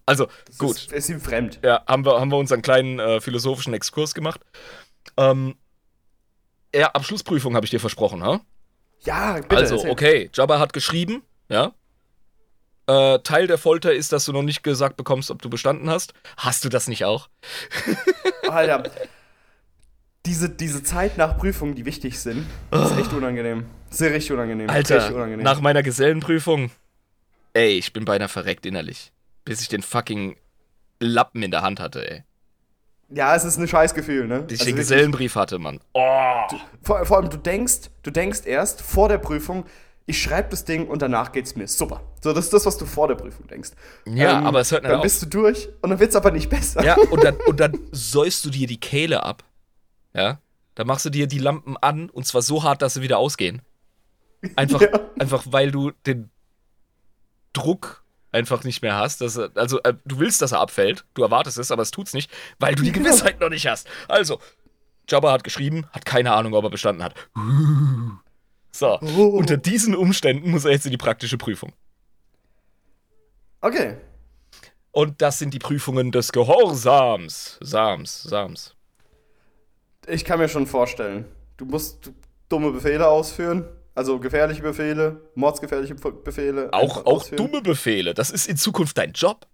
[0.04, 0.76] Also, das gut.
[0.76, 1.60] Ist, ist ihm fremd.
[1.62, 4.40] Ja, haben wir, haben wir unseren kleinen äh, philosophischen Exkurs gemacht.
[5.16, 5.56] Ähm,
[6.74, 8.40] ja, Abschlussprüfung habe ich dir versprochen, ha?
[9.04, 9.56] Ja, bitte.
[9.56, 9.90] also, erzähl.
[9.90, 11.72] okay, Jabba hat geschrieben, ja,
[12.86, 16.14] Äh, Teil der Folter ist, dass du noch nicht gesagt bekommst, ob du bestanden hast.
[16.36, 17.28] Hast du das nicht auch?
[18.48, 18.90] Alter,
[20.26, 23.66] diese, diese Zeit nach Prüfungen, die wichtig sind, ist echt unangenehm.
[23.90, 24.68] Sehr richtig unangenehm.
[24.68, 25.44] Alter, unangenehm.
[25.44, 26.70] nach meiner Gesellenprüfung,
[27.54, 29.12] ey, ich bin beinahe verreckt innerlich.
[29.44, 30.36] Bis ich den fucking
[31.00, 32.24] Lappen in der Hand hatte, ey.
[33.14, 34.34] Ja, es ist ein Scheißgefühl, ne?
[34.34, 35.80] Also den wirklich, Gesellenbrief hatte, Mann.
[35.94, 36.42] Oh.
[36.82, 39.64] vor, vor allem, du denkst, du denkst erst vor der Prüfung,
[40.06, 42.02] ich schreibe das Ding und danach geht's mir super.
[42.20, 43.70] So, das ist das, was du vor der Prüfung denkst.
[44.06, 45.04] Ja, aber es hört nicht Dann auf.
[45.04, 46.84] bist du durch und dann wird's aber nicht besser.
[46.84, 49.44] Ja, und dann, und dann säust du dir die Kehle ab.
[50.14, 50.40] Ja.
[50.74, 53.62] Dann machst du dir die Lampen an und zwar so hart, dass sie wieder ausgehen.
[54.56, 54.88] Einfach, Ja.
[55.18, 56.30] einfach weil du den
[57.52, 58.01] Druck
[58.32, 59.20] einfach nicht mehr hast.
[59.20, 61.04] Dass also, äh, du willst, dass er abfällt.
[61.14, 63.86] Du erwartest es, aber es tut's nicht, weil du die Gewissheit noch nicht hast.
[64.08, 64.40] Also,
[65.08, 67.14] Jabba hat geschrieben, hat keine Ahnung, ob er bestanden hat.
[68.74, 69.26] So, Oh.
[69.36, 71.74] unter diesen Umständen muss er jetzt in die praktische Prüfung.
[73.60, 73.98] Okay.
[74.92, 77.58] Und das sind die Prüfungen des Gehorsams.
[77.60, 78.74] Sams, Sams.
[80.06, 81.26] Ich kann mir schon vorstellen.
[81.58, 82.10] Du musst
[82.48, 83.66] dumme Befehle ausführen.
[83.94, 86.72] Also gefährliche Befehle, mordsgefährliche Be- Befehle.
[86.72, 87.36] Auch, auch ausführen.
[87.36, 88.14] dumme Befehle.
[88.14, 89.46] Das ist in Zukunft dein Job.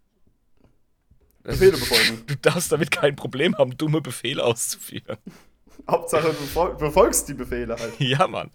[1.43, 2.23] Befehle befolgen.
[2.27, 5.17] Du darfst damit kein Problem haben, dumme Befehle auszuführen.
[5.91, 7.95] Hauptsache, du befol befolgst die Befehle halt.
[7.99, 8.51] ja, Mann.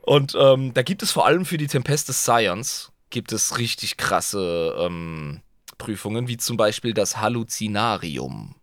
[0.00, 3.96] Und ähm, da gibt es vor allem für die Tempest des Science gibt es richtig
[3.96, 5.40] krasse ähm,
[5.78, 8.56] Prüfungen, wie zum Beispiel das Halluzinarium.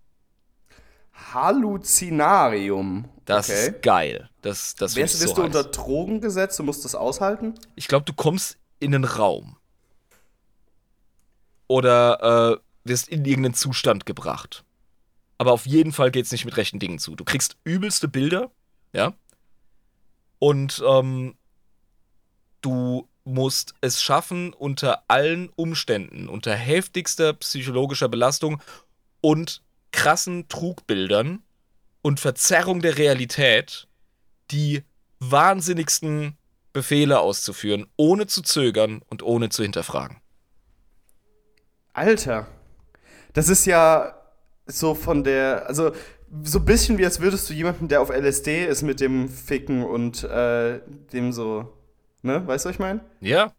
[1.33, 3.05] Halluzinarium.
[3.25, 3.67] Das okay.
[3.67, 4.29] ist geil.
[4.41, 5.71] Das, das Wärst, ich wirst so du unter heiß.
[5.71, 7.55] Drogen gesetzt und musst das aushalten?
[7.75, 9.57] Ich glaube, du kommst in einen Raum.
[11.67, 14.65] Oder äh, wirst in irgendeinen Zustand gebracht.
[15.37, 17.15] Aber auf jeden Fall geht es nicht mit rechten Dingen zu.
[17.15, 18.51] Du kriegst übelste Bilder,
[18.93, 19.13] ja.
[20.39, 21.35] Und ähm,
[22.61, 28.61] du musst es schaffen, unter allen Umständen, unter heftigster psychologischer Belastung
[29.21, 29.61] und
[29.91, 31.43] krassen Trugbildern
[32.01, 33.87] und Verzerrung der Realität,
[34.51, 34.83] die
[35.19, 36.37] wahnsinnigsten
[36.73, 40.17] Befehle auszuführen, ohne zu zögern und ohne zu hinterfragen.
[41.93, 42.47] Alter.
[43.33, 44.15] Das ist ja
[44.65, 45.67] so von der.
[45.67, 45.91] Also,
[46.43, 49.83] so ein bisschen wie als würdest du jemanden, der auf LSD ist, mit dem Ficken
[49.83, 50.79] und äh,
[51.11, 51.73] dem so.
[52.21, 52.47] Ne?
[52.47, 53.01] Weißt du, was ich meine?
[53.19, 53.51] Ja,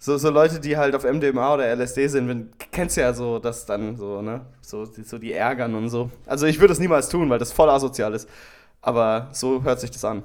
[0.00, 3.66] So, so Leute, die halt auf MDMA oder LSD sind, wenn, kennst ja so, dass
[3.66, 4.46] dann so, ne?
[4.60, 6.10] So, die- so die ärgern und so.
[6.26, 8.28] Also, ich würde das niemals tun, weil das voll asozial ist.
[8.80, 10.22] Aber so hört sich das an.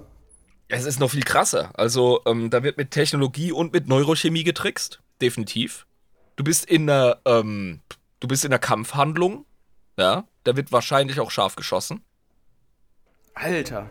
[0.68, 1.72] es ist noch viel krasser.
[1.74, 5.02] Also, ähm, da wird mit Technologie und mit Neurochemie getrickst.
[5.22, 5.86] Definitiv.
[6.36, 7.82] Du bist in einer, ähm,
[8.20, 9.46] du bist in einer Kampfhandlung.
[9.98, 12.04] Ja, da wird wahrscheinlich auch scharf geschossen.
[13.34, 13.90] Alter.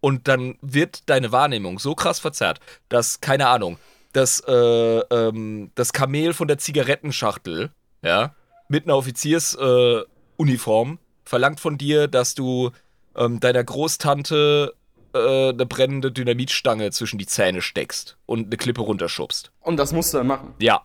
[0.00, 2.60] Und dann wird deine Wahrnehmung so krass verzerrt,
[2.90, 3.78] dass, keine Ahnung,
[4.14, 7.70] das, äh, ähm, das Kamel von der Zigarettenschachtel,
[8.02, 8.34] ja,
[8.68, 12.70] mit einer Offiziersuniform äh, verlangt von dir, dass du
[13.16, 14.74] ähm, deiner Großtante
[15.14, 19.52] äh, eine brennende Dynamitstange zwischen die Zähne steckst und eine Klippe runterschubst.
[19.60, 20.54] Und das musst du dann machen.
[20.58, 20.82] Ja.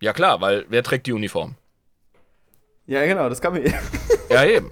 [0.00, 1.56] Ja klar, weil wer trägt die Uniform?
[2.86, 3.72] Ja, genau, das kann mir.
[4.30, 4.70] Ja eben.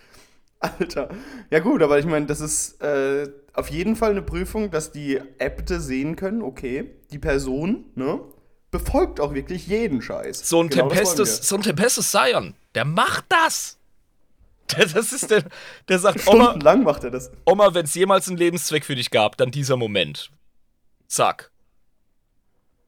[0.60, 1.10] Alter.
[1.50, 5.20] Ja, gut, aber ich meine, das ist äh, auf jeden Fall eine Prüfung, dass die
[5.38, 8.20] Äbte sehen können, okay, die Person, ne,
[8.70, 10.48] befolgt auch wirklich jeden Scheiß.
[10.48, 13.78] So ein Genau Tempestus, so ein Tempestus Sion, der macht das.
[14.74, 15.44] Der, das ist der,
[15.90, 17.30] der sagt, Oma, Stundenlang macht er das.
[17.44, 20.30] Oma, wenn es jemals einen Lebenszweck für dich gab, dann dieser Moment.
[21.06, 21.50] Zack.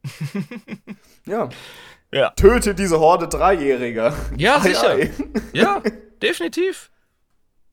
[1.25, 1.49] Ja.
[2.11, 2.29] Ja.
[2.31, 4.15] Töte diese Horde Dreijähriger.
[4.37, 4.97] Ja, sicher.
[5.53, 5.83] Ja,
[6.21, 6.89] definitiv.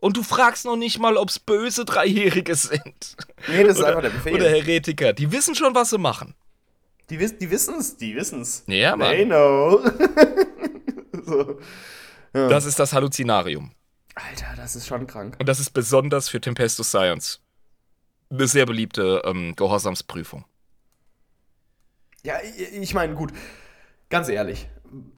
[0.05, 3.17] Und du fragst noch nicht mal, ob es böse Dreijährige sind.
[3.49, 4.35] Nee, das ist Oder, einfach der Befehl.
[4.35, 5.15] oder Heretiker.
[5.15, 6.35] Die wissen schon, was sie machen.
[7.09, 8.65] die, wiss, die wissen's, die wissen's.
[8.67, 9.13] Ja, Mann.
[9.13, 9.81] They know.
[11.25, 11.59] so.
[12.35, 13.73] Das ist das Halluzinarium.
[14.15, 15.37] Alter, das ist schon krank.
[15.41, 17.41] Und das ist besonders für Tempestus Science
[18.29, 20.45] eine sehr beliebte ähm, Gehorsamsprüfung.
[22.25, 23.33] Ja, ich, meine, gut,
[24.11, 24.69] ganz ehrlich,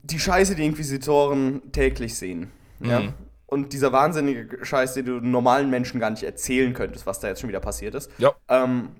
[0.04, 3.14] die Scheiße, die Inquisitoren täglich sehen, ja, Mhm.
[3.46, 7.40] Und dieser wahnsinnige Scheiß, den du normalen Menschen gar nicht erzählen könntest, was da jetzt
[7.40, 8.32] schon wieder passiert ist, Ja.
[8.48, 8.90] ähm,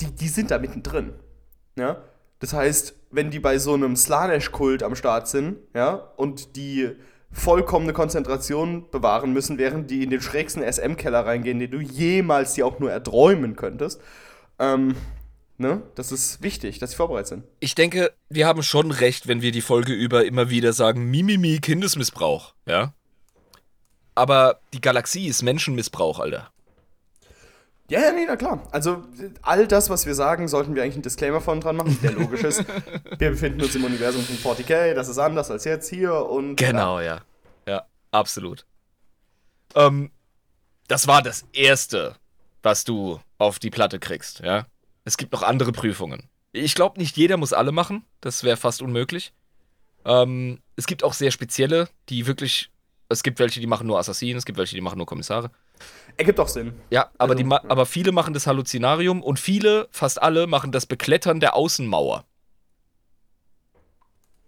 [0.00, 1.12] die, die sind da mittendrin,
[1.76, 2.02] ja.
[2.38, 6.90] Das heißt, wenn die bei so einem Slanesh-Kult am Start sind, ja, und die
[7.30, 12.66] vollkommene Konzentration bewahren müssen, während die in den schrägsten SM-Keller reingehen, den du jemals dir
[12.66, 14.00] auch nur erträumen könntest,
[14.58, 14.96] ähm,
[15.56, 17.44] ne, das ist wichtig, dass sie vorbereitet sind.
[17.60, 21.58] Ich denke, wir haben schon recht, wenn wir die Folge über immer wieder sagen, Mimimi,
[21.60, 22.92] Kindesmissbrauch, ja?
[24.14, 26.50] Aber die Galaxie ist Menschenmissbrauch, Alter.
[27.88, 28.66] Ja, ja, nee, na klar.
[28.70, 29.04] Also
[29.42, 32.42] all das, was wir sagen, sollten wir eigentlich einen Disclaimer von dran machen, der logisch
[32.42, 32.64] ist.
[33.18, 36.56] Wir befinden uns im Universum von 40k, das ist anders als jetzt hier und.
[36.56, 37.20] Genau, ja.
[37.66, 38.64] Ja, absolut.
[39.74, 40.10] Ähm,
[40.88, 42.16] das war das Erste,
[42.62, 44.66] was du auf die Platte kriegst, ja.
[45.04, 46.30] Es gibt noch andere Prüfungen.
[46.52, 48.04] Ich glaube, nicht jeder muss alle machen.
[48.20, 49.32] Das wäre fast unmöglich.
[50.04, 52.70] Ähm, es gibt auch sehr spezielle, die wirklich.
[53.12, 55.50] Es gibt welche, die machen nur Assassinen, es gibt welche, die machen nur Kommissare.
[56.16, 56.72] Ergibt doch Sinn.
[56.90, 57.62] Ja, aber, Also, die, ja.
[57.68, 62.24] aber viele machen das Halluzinarium und viele, fast alle, machen das Beklettern der Außenmauer.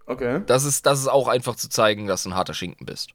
[0.07, 0.43] Okay.
[0.45, 3.11] Das ist, das ist auch einfach zu zeigen, dass du ein harter Schinken bist.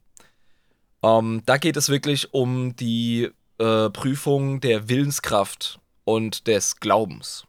[1.03, 7.45] Ähm, da geht es wirklich um die äh, Prüfung der Willenskraft und des Glaubens.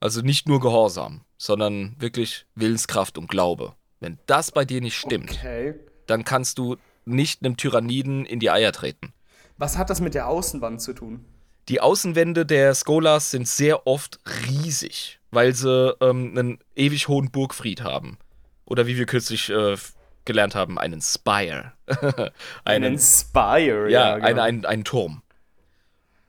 [0.00, 3.74] Also nicht nur Gehorsam, sondern wirklich Willenskraft und Glaube.
[4.00, 5.74] Wenn das bei dir nicht stimmt, Okay.
[6.08, 9.12] Dann kannst du nicht einem Tyranniden in die Eier treten.
[9.56, 11.24] Was hat das mit der Außenwand zu tun?
[11.68, 17.82] Die Außenwände der Skolas sind sehr oft riesig, weil sie ähm, einen ewig hohen Burgfried
[17.82, 18.18] haben.
[18.64, 19.76] Oder wie wir kürzlich äh,
[20.24, 21.72] gelernt haben, einen Spire.
[22.64, 24.14] einen, Spire, ja, ja.
[24.16, 24.26] genau.
[24.26, 25.22] einen, einen, einen Turm.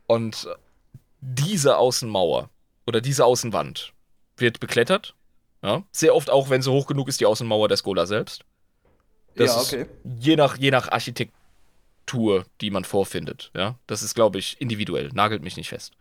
[0.07, 0.47] Und
[1.21, 2.49] diese Außenmauer
[2.87, 3.93] oder diese Außenwand
[4.37, 5.15] wird beklettert.
[5.61, 5.83] Ja?
[5.91, 8.43] Sehr oft auch, wenn sie hoch genug ist, die Außenmauer der Skola selbst.
[9.35, 9.85] Das ja, ist okay.
[10.19, 13.51] je nach, je nach Architektur, die man vorfindet.
[13.55, 13.75] Ja?
[13.87, 15.09] Das ist, glaube ich, individuell.
[15.13, 15.93] Nagelt mich nicht fest.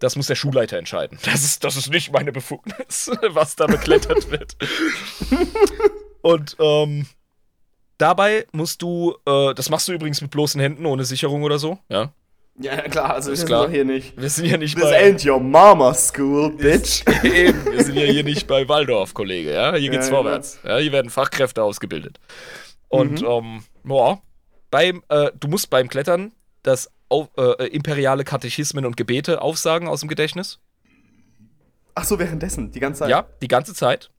[0.00, 1.18] Das muss der Schulleiter entscheiden.
[1.24, 4.56] Das ist, das ist nicht meine Befugnis, was da beklettert wird.
[6.20, 7.06] Und ähm,
[7.98, 11.78] dabei musst du, äh, das machst du übrigens mit bloßen Händen, ohne Sicherung oder so.
[11.88, 12.12] Ja.
[12.60, 13.64] Ja, klar, also wir Ist sind klar.
[13.66, 14.16] doch hier nicht.
[14.16, 15.04] Wir sind ja nicht This bei.
[15.10, 17.02] ain't your mama's school, bitch.
[17.24, 19.52] Eben, wir sind ja hier nicht bei Waldorf, Kollege.
[19.52, 19.74] Ja?
[19.74, 20.18] Hier geht's Ja, ja.
[20.22, 20.60] vorwärts.
[20.64, 22.20] Ja, hier werden Fachkräfte ausgebildet.
[22.88, 23.26] Und Mhm.
[23.26, 24.18] ähm, ja,
[24.70, 26.32] beim, äh, du musst beim Klettern
[26.62, 30.58] das äh, imperiale Katechismen und Gebete aufsagen aus dem Gedächtnis.
[31.96, 33.10] Ach so, währenddessen, die ganze Zeit.
[33.10, 34.10] Ja, die ganze Zeit.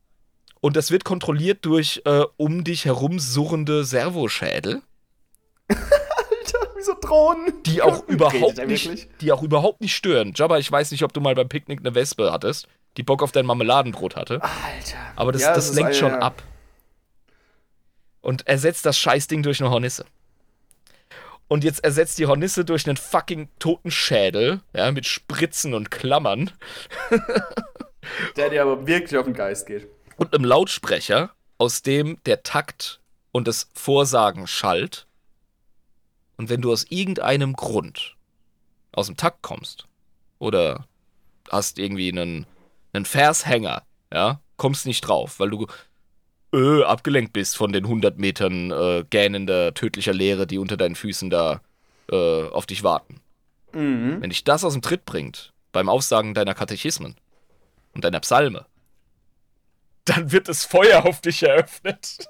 [0.60, 4.82] Und das wird kontrolliert durch äh, um dich herum surrende Servoschädel,
[6.86, 7.52] so Drohnen.
[7.64, 10.32] die auch überhaupt er nicht, die auch überhaupt nicht stören.
[10.34, 12.66] Jabba, ich weiß nicht, ob du mal beim Picknick eine Wespe hattest,
[12.96, 14.42] die Bock auf dein Marmeladenbrot hatte.
[14.42, 14.96] Alter.
[15.16, 16.42] Aber das, Ja, das ist lenkt eine- schon ab.
[18.22, 20.04] Und ersetzt das Scheißding durch eine Hornisse.
[21.48, 26.50] Und jetzt ersetzt die Hornisse durch einen fucking toten Schädel, ja, mit Spritzen und Klammern
[28.36, 29.88] Der dir aber wirklich auf den Geist geht.
[30.16, 33.00] und einem Lautsprecher, aus dem der Takt
[33.32, 35.05] und das Vorsagen schallt.
[36.36, 38.16] Und wenn du aus irgendeinem Grund
[38.92, 39.86] aus dem Takt kommst
[40.38, 40.86] oder
[41.50, 42.46] hast irgendwie einen,
[42.92, 43.82] einen Vershänger,
[44.12, 45.66] ja, kommst nicht drauf, weil du
[46.52, 51.30] äh, abgelenkt bist von den 100 Metern äh, gähnender, tödlicher Leere, die unter deinen Füßen
[51.30, 51.60] da
[52.10, 53.20] äh, auf dich warten.
[53.72, 54.20] Mhm.
[54.20, 57.16] Wenn dich das aus dem Tritt bringt, beim Aufsagen deiner Katechismen
[57.94, 58.66] und deiner Psalme,
[60.04, 62.28] dann wird das Feuer auf dich eröffnet.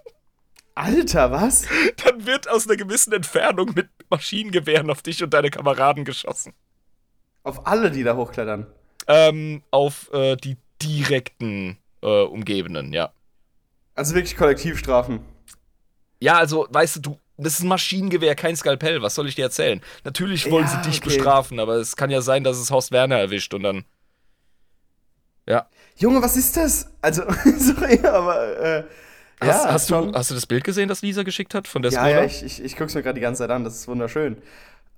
[0.75, 1.67] Alter, was?
[2.05, 6.53] Dann wird aus einer gewissen Entfernung mit Maschinengewehren auf dich und deine Kameraden geschossen.
[7.43, 8.67] Auf alle, die da hochklettern.
[9.07, 13.13] Ähm, auf äh, die direkten äh, Umgebenden, ja.
[13.95, 15.21] Also wirklich Kollektivstrafen.
[16.21, 19.03] Ja, also, weißt du, du, das ist ein Maschinengewehr, kein Skalpell.
[19.03, 19.81] Was soll ich dir erzählen?
[20.05, 21.09] Natürlich wollen Ja, sie dich okay.
[21.09, 23.85] bestrafen, aber es kann ja sein, dass es Horst Werner erwischt und dann.
[25.47, 25.69] Ja.
[25.97, 26.91] Junge, was ist das?
[27.01, 27.23] Also,
[27.59, 28.85] sorry, aber äh,
[29.41, 30.15] Hast, ja, hast, du, schon.
[30.15, 32.63] hast du das Bild gesehen, das Lisa geschickt hat von der ja, ja, ich, ich,
[32.63, 34.39] ich guck's mir gerade die ganze Zeit an, das ist wunderschön.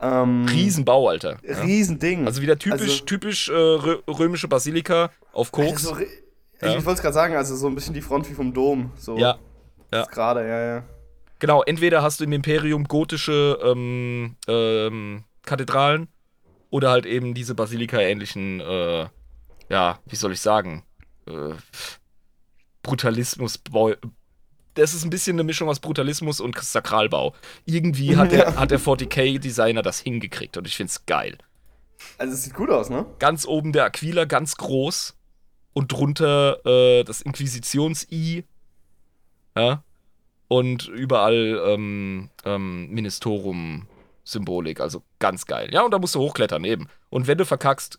[0.01, 1.39] Ähm, Riesenbau, Alter.
[1.43, 1.61] Ja.
[1.61, 2.25] Riesending.
[2.27, 5.83] Also wieder typisch, Also- typisch äh, rö römische Basilika auf Koks.
[5.83, 6.07] so, ri-
[6.63, 6.69] Ja.
[6.69, 8.93] Ich, ich wollte es gerade sagen, also so ein bisschen die Front wie vom Dom.
[8.97, 9.39] So Ja,
[9.93, 10.05] ja.
[10.05, 10.83] Gerade, ja, ja.
[11.41, 16.07] Genau, entweder hast du im Imperium gotische ähm, ähm, Kathedralen
[16.71, 19.07] oder halt eben diese Basilika-ähnlichen, äh,
[19.69, 20.85] ja, wie soll ich sagen,
[21.27, 21.55] äh,
[22.83, 23.59] Brutalismus.
[24.79, 27.35] Das ist ein bisschen eine Mischung aus Brutalismus und Sakralbau.
[27.65, 28.57] Irgendwie hat der, Ja.
[28.57, 31.39] hat der 40k-Designer das hingekriegt und ich find's geil.
[32.17, 33.07] Also es sieht gut aus, ne?
[33.19, 35.17] Ganz oben der Aquila, ganz groß
[35.73, 38.45] und drunter äh, das Inquisitions-I.
[39.57, 39.83] Ja.
[40.47, 45.69] Und überall ähm, ähm, Ministorum-Symbolik, also ganz geil.
[45.73, 46.89] Ja, und da musst du hochklettern eben.
[47.11, 47.99] Und wenn du verkackst,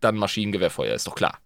[0.00, 1.38] dann Maschinengewehrfeuer, ist doch klar.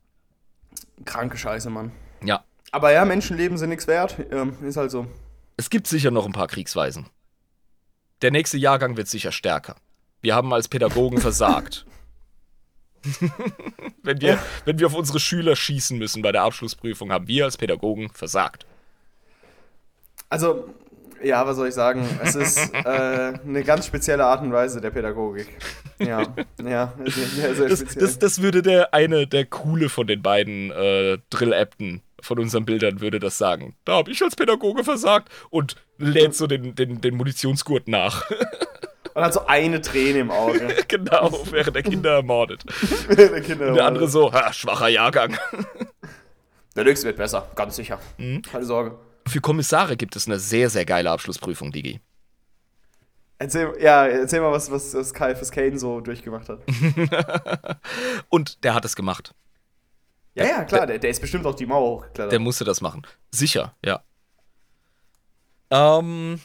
[1.05, 1.93] Kranke Scheiße, Mann.
[2.24, 2.44] Ja.
[2.73, 4.17] Aber ja, Menschenleben sind nichts wert.
[4.31, 5.07] Ähm, ist halt so.
[5.57, 7.07] Es gibt sicher noch ein paar Kriegsweisen.
[8.23, 9.77] Der nächste Jahrgang wird sicher stärker.
[10.21, 11.87] Wir haben als Pädagogen versagt.
[14.03, 17.57] wenn, wir, wenn wir auf unsere Schüler schießen müssen bei der Abschlussprüfung, haben wir als
[17.57, 18.67] Pädagogen versagt.
[20.29, 20.75] Also,
[21.23, 22.05] ja, was soll ich sagen?
[22.23, 25.49] Es ist äh, eine ganz spezielle Art und Weise der Pädagogik.
[25.99, 28.05] Ja, ja, sehr, sehr Das, speziell.
[28.05, 33.01] das, das würde der eine, der coole von den beiden äh, Drill-Apten von unseren Bildern
[33.01, 33.77] würde das sagen.
[33.85, 38.25] Da habe ich als Pädagoge versagt und lädt so den, den, den Munitionsgurt nach.
[39.15, 40.77] Und hat so eine Träne im Auge.
[40.89, 42.65] genau, während der Kinder ermordet.
[43.09, 45.39] der, Kinder Und der andere so, ha, schwacher Jahrgang.
[46.77, 47.99] der nächste wird besser, ganz sicher.
[48.19, 48.43] Mhm.
[48.43, 48.99] Keine Sorge.
[49.27, 51.99] Für Kommissare gibt es eine sehr, sehr geile Abschlussprüfung, Digi.
[53.39, 56.61] Erzähl, ja, erzähl mal, was, was, was Kai Kane so durchgemacht hat.
[58.29, 59.35] Und der hat es gemacht.
[60.37, 62.33] Ja, ja, klar, der, der ist bestimmt auch die Mauer hochgeklettert.
[62.33, 63.03] Der musste das machen.
[63.31, 64.03] Sicher, ja.
[65.71, 66.41] Ähm.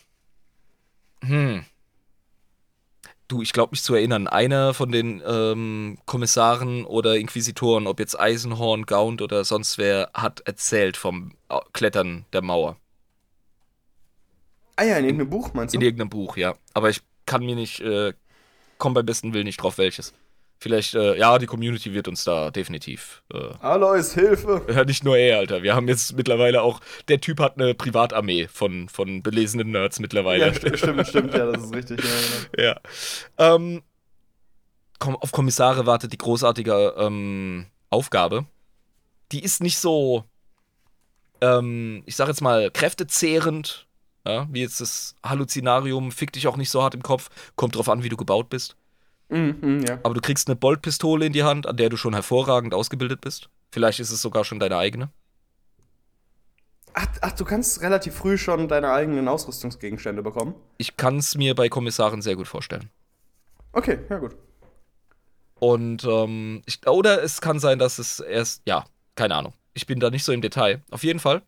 [1.23, 1.65] Hm.
[3.27, 8.19] Du, ich glaube mich zu erinnern, einer von den ähm, Kommissaren oder Inquisitoren, ob jetzt
[8.19, 12.76] Eisenhorn, Gaunt oder sonst wer, hat erzählt vom Au- Klettern der Mauer.
[14.76, 15.77] ah ja, in irgendeinem Buch, meinst du?
[15.77, 16.55] In irgendeinem Buch, ja.
[16.73, 18.13] Aber ich kann mir nicht, äh,
[18.77, 20.13] komm beim besten Willen nicht drauf, welches.
[20.63, 24.61] Vielleicht, äh, ja, die Community wird uns da definitiv äh, Alois, Hilfe!
[24.71, 25.63] Ja, nicht nur er, Alter.
[25.63, 30.45] Wir haben jetzt mittlerweile auch, der Typ hat eine Privatarmee von, von belesenen Nerds mittlerweile.
[30.45, 31.99] Ja, st- stimmt, stimmt, ja, das ist richtig.
[32.03, 32.11] Ja,
[32.59, 32.63] genau.
[32.63, 33.55] Ja.
[33.55, 33.81] Ähm,
[34.99, 38.45] komm, auf Kommissare wartet die großartige ähm, Aufgabe.
[39.31, 40.25] Die ist nicht so,
[41.41, 43.88] ähm, ich sag jetzt mal, kräftezehrend,
[44.27, 47.89] ja, wie jetzt das Halluzinarium, fick dich auch nicht so hart im Kopf, kommt drauf
[47.89, 48.75] an, wie du gebaut bist.
[49.31, 49.97] Mhm, ja.
[50.03, 53.49] Aber du kriegst eine Boltpistole in die Hand, an der du schon hervorragend ausgebildet bist.
[53.71, 55.09] Vielleicht ist es sogar schon deine eigene.
[56.93, 60.55] Ach, ach, du kannst relativ früh schon deine eigenen Ausrüstungsgegenstände bekommen.
[60.77, 62.89] Ich kann es mir bei Kommissaren sehr gut vorstellen.
[63.71, 64.35] Okay, ja gut.
[65.59, 68.83] Und ähm, ich, oder es kann sein, dass es erst, ja,
[69.15, 69.53] keine Ahnung.
[69.73, 70.81] Ich bin da nicht so im Detail.
[70.91, 71.41] Auf jeden Fall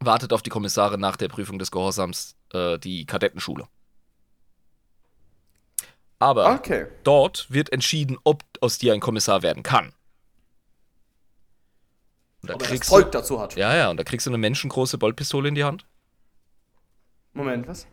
[0.00, 3.66] wartet auf die Kommissare nach der Prüfung des Gehorsams äh, die Kadettenschule.
[6.20, 6.86] Aber Okay.
[7.04, 9.92] dort wird entschieden, ob aus dir ein Kommissar werden kann.
[12.42, 13.56] Und da Ob er kriegst du, dazu hat.
[13.56, 15.86] ja, ja, und da kriegst du eine menschengroße Boltpistole in die Hand.
[17.32, 17.86] Moment, was?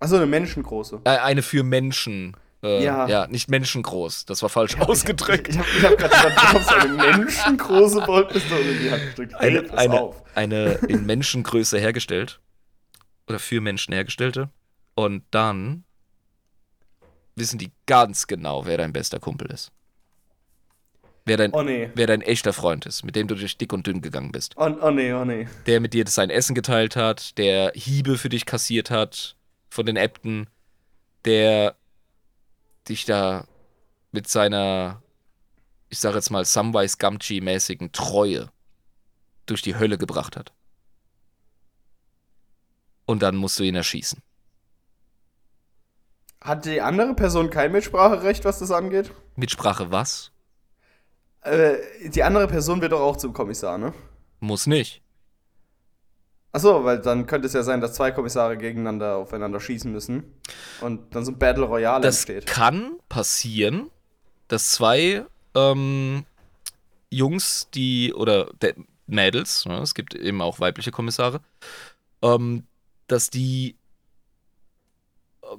[0.00, 1.00] Achso, eine menschengroße.
[1.04, 2.36] Äh, eine für Menschen.
[2.62, 3.06] Äh, ja.
[3.08, 3.26] Ja.
[3.26, 4.26] nicht menschengroß.
[4.26, 5.48] Das war falsch ausgedrückt.
[5.48, 9.34] Ich habe ich hab gerade gesagt, du bekommst eine menschengroße Boltpistole in die Hand gedrückt.
[9.34, 10.22] eine, Hey, pass eine, auf.
[10.34, 12.40] eine in Menschengröße hergestellt.
[13.28, 14.50] Oder für Menschen hergestellte.
[14.94, 15.84] Und dann
[17.40, 19.72] wissen die ganz genau, wer dein bester Kumpel ist.
[21.24, 21.90] Wer dein, Oh nee.
[21.94, 24.54] wer dein echter Freund ist, mit dem du durch dick und dünn gegangen bist.
[24.56, 25.48] Oh, oh nee, oh nee.
[25.66, 29.36] Der mit dir sein Essen geteilt hat, der Hiebe für dich kassiert hat
[29.68, 30.48] von den Äbten,
[31.24, 31.76] der
[32.88, 33.46] dich da
[34.12, 35.02] mit seiner,
[35.88, 38.50] ich sag jetzt mal, Samwise Gamgee-mäßigen Treue
[39.46, 40.52] durch die Hölle gebracht hat.
[43.04, 44.22] Und dann musst du ihn erschießen.
[46.40, 49.10] Hat die andere Person kein Mitspracherecht, was das angeht?
[49.36, 50.32] Mitsprache was?
[51.42, 51.76] Äh,
[52.08, 53.92] die andere Person wird doch auch zum Kommissar, ne?
[54.40, 55.02] Muss nicht.
[56.52, 60.24] Achso, weil dann könnte es ja sein, dass zwei Kommissare gegeneinander aufeinander schießen müssen
[60.80, 62.46] und dann so ein Battle Royale Das entsteht.
[62.46, 63.90] kann passieren,
[64.48, 66.24] dass zwei ähm,
[67.10, 68.74] Jungs, die, oder der,
[69.06, 71.40] Mädels, ne, es gibt eben auch weibliche Kommissare,
[72.22, 72.64] ähm,
[73.06, 73.76] dass die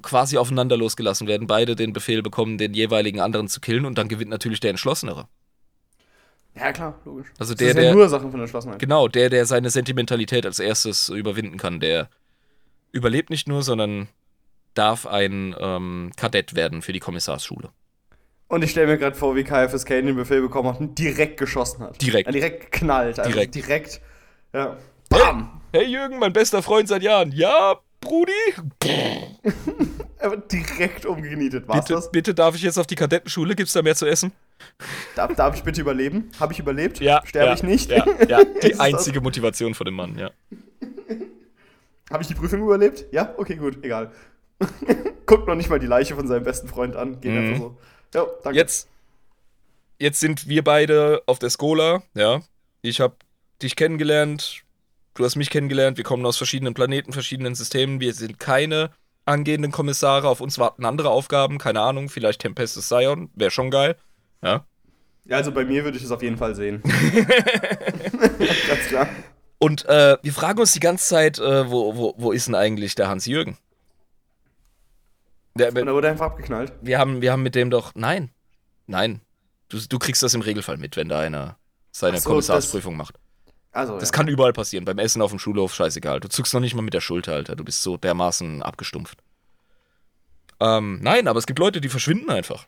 [0.02, 4.08] quasi aufeinander losgelassen werden, beide den Befehl bekommen, den jeweiligen anderen zu killen und dann
[4.08, 5.28] gewinnt natürlich der Entschlossenere.
[6.56, 7.28] Ja, klar, logisch.
[7.40, 8.80] Also das der, ist ja der, nur Sachen von Entschlossenheit.
[8.80, 12.10] genau, der, der seine Sentimentalität als erstes überwinden kann, der
[12.92, 14.10] überlebt nicht nur, sondern
[14.74, 17.70] darf ein ähm, Kadett werden für die Kommissarsschule.
[18.48, 21.38] Und ich stelle mir gerade vor, wie KFS Kane den Befehl bekommen hat und direkt
[21.38, 22.02] geschossen hat.
[22.02, 22.28] Direkt.
[22.28, 23.18] Ja, direkt geknallt.
[23.18, 23.56] Also Direkt.
[23.56, 24.02] direkt.
[24.54, 24.78] Ja.
[25.08, 25.62] Bam!
[25.72, 27.32] Hey Jürgen, mein bester Freund seit Jahren.
[27.32, 28.32] Ja, Brudi?
[30.20, 31.68] Aber direkt umgenietet.
[31.68, 32.12] War's Bitte, das?
[32.12, 33.56] bitte darf ich jetzt auf die Kadettenschule?
[33.56, 34.32] Gibt's da mehr zu essen?
[35.16, 36.30] Darf, darf ich bitte überleben?
[36.40, 37.00] Habe ich überlebt?
[37.00, 37.22] Ja.
[37.26, 37.90] Sterbe ja, ich nicht?
[37.90, 38.44] Ja, ja.
[38.64, 40.30] Die das- einzige Motivation von dem Mann, ja.
[42.12, 43.06] Habe ich die Prüfung überlebt?
[43.12, 43.34] Ja?
[43.38, 44.12] Okay, gut, egal.
[45.26, 47.22] Guckt noch nicht mal die Leiche von seinem besten Freund an.
[47.22, 47.38] Geht Mhm.
[47.40, 47.78] einfach so.
[48.14, 48.60] Ja, danke.
[48.60, 48.90] Jetzt,
[49.98, 52.42] jetzt sind wir beide auf der Skola, ja.
[52.82, 53.16] Ich habe
[53.62, 54.64] dich kennengelernt,
[55.14, 58.92] du hast mich kennengelernt, wir kommen aus verschiedenen Planeten, verschiedenen Systemen, wir sind keine
[59.26, 63.96] angehenden Kommissare, auf uns warten andere Aufgaben, keine Ahnung, vielleicht Tempestus Sion, wäre schon geil,
[64.42, 64.66] ja.
[65.26, 66.82] Ja, also bei mir würde ich das auf jeden Fall sehen.
[68.68, 69.08] Ganz klar.
[69.60, 72.96] Und äh, wir fragen uns die ganze Zeit, äh, wo, wo, wo ist denn eigentlich
[72.96, 73.56] der Hans-Jürgen?
[75.54, 76.74] Der- Und er wurde einfach abgeknallt.
[76.82, 77.92] Wir haben, wir haben mit dem doch.
[77.94, 78.32] Nein.
[78.88, 79.22] Nein.
[79.70, 81.58] Du, du kriegst das im Regelfall mit, wenn da einer
[81.92, 83.20] seine so, Kommissarsprüfung macht.
[83.72, 84.16] Also, Das ja.
[84.16, 84.86] kann überall passieren.
[84.86, 86.20] Beim Essen auf dem Schulhof, scheißegal.
[86.20, 87.56] Du zuckst noch nicht mal mit der Schulter, Alter.
[87.56, 89.18] Du bist so dermaßen abgestumpft.
[90.60, 92.68] Ähm, nein, aber es gibt Leute, die verschwinden einfach.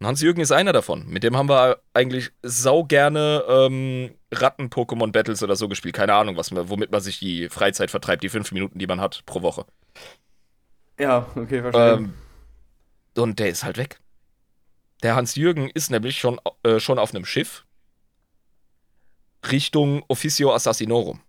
[0.00, 1.06] Und Hans-Jürgen ist einer davon.
[1.08, 5.94] Mit dem haben wir eigentlich sau gerne ähm, Ratten-Pokémon-Battles oder so gespielt.
[5.94, 9.24] Keine Ahnung, was womit man sich die Freizeit vertreibt, die fünf Minuten, die man hat
[9.24, 9.64] pro Woche.
[10.98, 11.92] Ja, okay, verstehe.
[11.94, 12.14] Ähm,
[13.16, 13.98] und der ist halt weg.
[15.02, 17.64] Der Hans-Jürgen ist nämlich schon, äh, schon auf einem Schiff
[19.50, 21.20] Richtung Officio Assassinorum.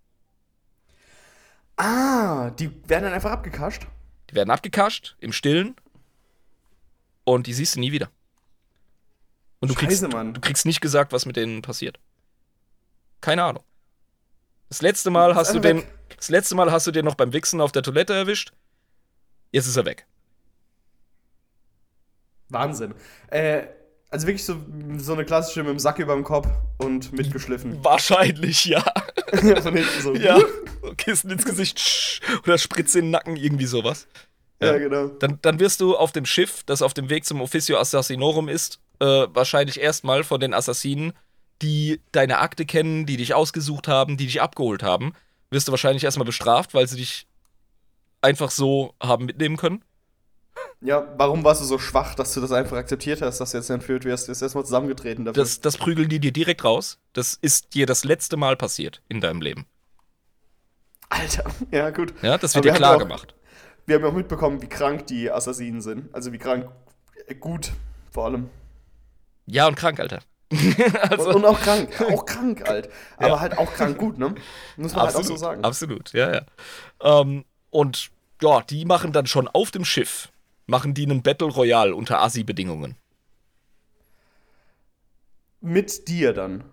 [1.78, 3.88] ah, die werden dann einfach abgekascht?
[4.30, 5.76] Die werden abgekascht im Stillen
[7.24, 8.10] und die siehst du nie wieder.
[9.60, 10.34] Und du, Scheiße, kriegst, Mann.
[10.34, 12.00] du kriegst nicht gesagt, was mit denen passiert.
[13.22, 13.64] Keine Ahnung.
[14.70, 16.16] Das letzte Mal hast du den, weg.
[16.18, 18.52] das letzte Mal hast du den noch beim Wichsen auf der Toilette erwischt.
[19.52, 20.06] Jetzt ist er weg.
[22.50, 22.94] Wahnsinn.
[23.28, 23.68] Äh,
[24.10, 24.56] also wirklich so,
[24.98, 27.84] so eine klassische mit dem Sack über dem Kopf und mitgeschliffen.
[27.84, 28.82] Wahrscheinlich, ja.
[29.32, 30.16] Von hinten so.
[30.16, 30.40] ja.
[30.98, 34.08] Kissen ins Gesicht oder Spritze in den Nacken, irgendwie sowas.
[34.62, 35.08] ja, genau.
[35.08, 38.80] Dann, dann wirst du auf dem Schiff, das auf dem Weg zum Officio Assassinorum ist,
[39.00, 41.14] äh, wahrscheinlich erstmal von den Assassinen,
[41.62, 45.14] die deine Akte kennen, die dich ausgesucht haben, die dich abgeholt haben,
[45.50, 47.28] wirst du wahrscheinlich erstmal bestraft, weil sie dich
[48.22, 49.84] einfach so haben mitnehmen können.
[50.82, 53.70] Ja, warum warst du so schwach, dass du das einfach akzeptiert hast, dass du jetzt
[53.70, 54.28] entführt wirst?
[54.28, 55.42] Du bist erstmal zusammengetreten dafür.
[55.44, 57.00] Das, das prügeln die dir direkt raus.
[57.14, 59.66] Das ist dir das letzte Mal passiert in deinem Leben.
[61.10, 62.14] Alter, ja, gut.
[62.22, 63.36] Ja, das Aber wird dir wir klar auch- gemacht.
[63.88, 66.14] Wir haben ja auch mitbekommen, wie krank die Assassinen sind.
[66.14, 66.68] Also wie krank,
[67.28, 67.72] äh, gut
[68.12, 68.50] vor allem.
[69.46, 70.22] Ja, und krank, Alter.
[71.10, 72.90] also, und, und auch krank, auch krank alt.
[73.18, 73.40] Aber Ja.
[73.42, 74.34] halt auch krank gut, ne?
[74.78, 75.64] Muss man halt auch so sagen.
[75.64, 76.42] Absolut, ja, ja.
[77.02, 78.10] Ähm, und
[78.42, 80.30] ja, die machen dann schon auf dem Schiff,
[80.68, 82.96] machen die einen Battle Royale unter Assi-Bedingungen.
[85.62, 86.64] Mit dir dann.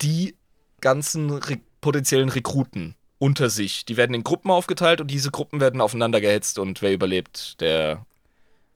[0.00, 0.36] Die
[0.80, 5.80] ganzen Re potenziellen Rekruten unter sich, die werden in Gruppen aufgeteilt und diese Gruppen werden
[5.80, 8.04] aufeinander gehetzt und wer überlebt, der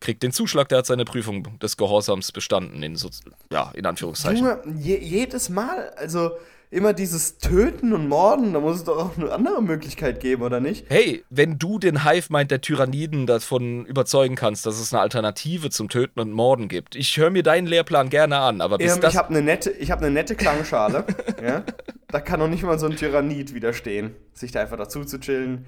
[0.00, 3.08] kriegt den Zuschlag, der hat seine Prüfung des Gehorsams bestanden, in, so,
[3.50, 4.44] ja, in Anführungszeichen.
[4.44, 6.32] Junge, je, jedes Mal, also
[6.70, 10.60] immer dieses Töten und Morden, da muss es doch auch eine andere Möglichkeit geben, oder
[10.60, 10.86] nicht?
[10.88, 15.88] Hey, wenn du den Hive-Mind der Tyranniden davon überzeugen kannst, dass es eine Alternative zum
[15.88, 19.14] Töten und Morden gibt, ich höre mir deinen Lehrplan gerne an, aber bis Ähm, das
[19.14, 21.04] ich habe eine nette, ich hab ne nette Klangschale.
[21.42, 21.64] ja?
[22.08, 25.66] Da kann noch nicht mal so ein Tyrannid widerstehen, sich da einfach dazu zu chillen.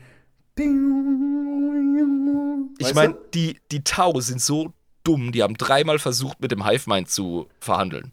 [2.78, 4.72] Ich meine, die, die Tau sind so
[5.04, 8.12] dumm, die haben dreimal versucht, mit dem Hive-Mind zu verhandeln.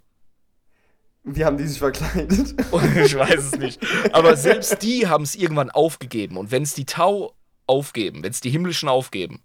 [1.23, 2.55] Wie haben die sich verkleidet?
[2.71, 3.79] Und ich weiß es nicht.
[4.13, 6.35] Aber selbst die haben es irgendwann aufgegeben.
[6.37, 7.33] Und wenn es die Tau
[7.65, 9.41] aufgeben, wenn es die Himmlischen aufgeben,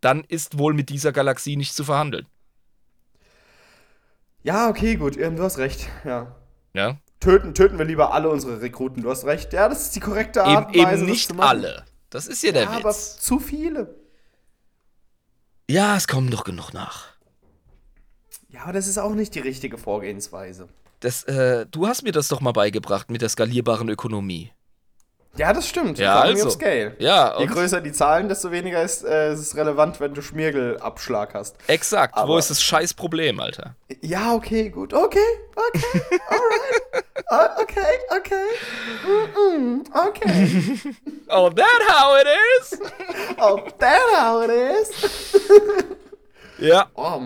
[0.00, 2.26] dann ist wohl mit dieser Galaxie nicht zu verhandeln.
[4.42, 5.88] ja, okay, gut, ähm, du hast recht.
[6.04, 6.34] Ja.
[6.74, 6.98] Ja?
[7.20, 9.52] Töten, töten wir lieber alle unsere Rekruten, du hast recht.
[9.52, 11.84] Ja, das ist die korrekte Art Eben, Weise, eben nicht alle.
[12.10, 13.18] Das ist ja der Ja, aber Witz.
[13.20, 13.94] zu viele.
[15.70, 17.13] Ja, es kommen doch genug nach.
[18.54, 20.68] Ja, aber das ist auch nicht die richtige Vorgehensweise.
[21.00, 24.52] Das, äh, du hast mir das doch mal beigebracht mit der skalierbaren Ökonomie.
[25.36, 25.98] Ja, das stimmt.
[25.98, 26.50] Ja, allem also.
[26.50, 26.94] Scale.
[27.00, 31.34] Ja, Je größer die Zahlen, desto weniger ist äh, es ist relevant, wenn du Schmiergelabschlag
[31.34, 31.56] hast.
[31.66, 32.14] exakt.
[32.16, 33.74] Wo Aber- ist das scheiß Problem, Alter?
[34.00, 34.94] Ja, okay, gut.
[34.94, 35.18] Okay,
[35.56, 37.04] okay, alright.
[37.30, 37.80] Ah, okay,
[38.16, 38.44] okay.
[39.06, 40.78] Mm -mm, okay.
[41.28, 42.28] Oh, that how it
[42.60, 42.78] is?
[43.40, 45.40] Oh, that's how it is.
[46.58, 46.86] ja.
[46.94, 47.22] Oh,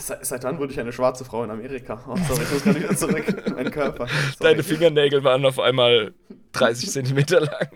[0.00, 2.02] seit, seit wann wurde ich eine schwarze Frau in Amerika?
[2.06, 4.06] Oh, sorry, ich muss gerade wieder zurück in meinen Körper.
[4.06, 4.52] Sorry.
[4.52, 6.12] Deine Fingernägel waren auf einmal
[6.52, 7.68] 30 Zentimeter lang.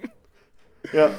[0.92, 1.10] Ja.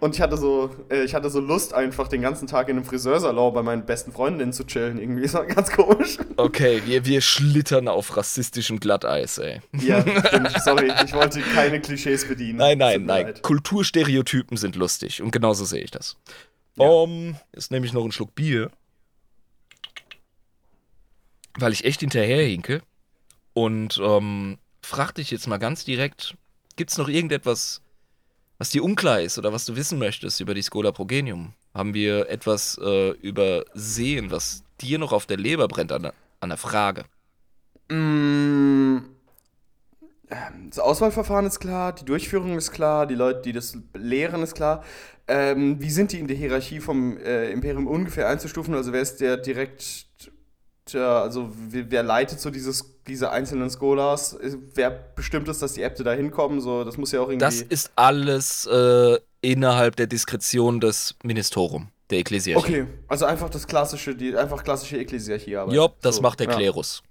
[0.00, 2.84] Und ich hatte so, äh, ich hatte so Lust, einfach den ganzen Tag in einem
[2.84, 4.98] Friseursalon bei meinen besten Freundinnen zu chillen.
[4.98, 6.18] Irgendwie ist das ganz komisch.
[6.36, 9.60] Okay, wir, wir schlittern auf rassistischem Glatteis, ey.
[9.80, 10.52] Ja, stimmt.
[10.62, 12.58] Sorry, ich wollte keine Klischees bedienen.
[12.58, 13.34] Nein, nein, nein.
[13.42, 16.16] Kulturstereotypen sind lustig und genauso sehe ich das.
[16.76, 16.86] Ja.
[16.86, 18.70] Um, jetzt nehme ich noch einen Schluck Bier.
[21.56, 22.82] Weil ich echt hinterherhinke.
[23.54, 26.36] Und ähm, frag dich jetzt mal ganz direkt:
[26.76, 27.82] Gibt es noch irgendetwas,
[28.58, 31.54] was dir unklar ist oder was du wissen möchtest über die Schola Progenium?
[31.74, 36.48] Haben wir etwas äh, übersehen, was dir noch auf der Leber brennt an der, an
[36.50, 37.04] der Frage?
[37.88, 38.98] Mm,
[40.30, 44.54] ähm, Das Auswahlverfahren ist klar, die Durchführung ist klar, die Leute, die das lehren, ist
[44.54, 44.84] klar.
[45.26, 48.74] Ähm, wie sind die in der Hierarchie vom äh, Imperium ungefähr einzustufen?
[48.74, 50.07] Also wer ist der direkt,
[50.94, 54.32] der, also wer, leitet so dieses, diese einzelnen Scholas?
[54.32, 56.60] Ist- Wer bestimmt es, dass die Äbte da hinkommen?
[56.60, 57.38] So, das muss ja auch irgendwie.
[57.38, 62.82] Das ist alles äh, innerhalb der Diskretion des Ministerium, der Ekklesiarchie.
[62.82, 65.52] okay, also einfach das klassische, die einfach klassische Ekklesiarchie.
[65.52, 66.54] Jopp, das so, macht der ja.
[66.56, 67.02] Klerus.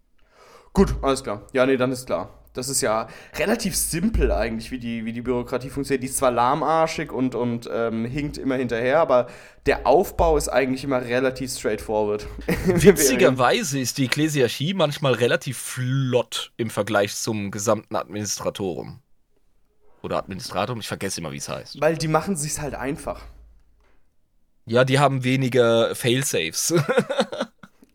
[0.73, 1.47] Gut, alles klar.
[1.53, 2.36] Ja, nee, dann ist klar.
[2.57, 6.03] Das ist ja relativ simpel eigentlich, wie die, wie die Bürokratie funktioniert.
[6.03, 9.27] Die ist zwar lahmarschig und, und ähm, hinkt immer hinterher, aber
[9.65, 12.25] der Aufbau ist eigentlich immer relativ straightforward.
[12.65, 18.99] Witzigerweise ist die Ekklesiarchie manchmal relativ flott im Vergleich zum gesamten Administratorum.
[20.01, 21.81] Oder Administratum, ich vergesse immer, wie es heißt.
[21.81, 23.21] Weil die machen sich's halt einfach.
[24.65, 26.73] Ja, die haben weniger Failsafes.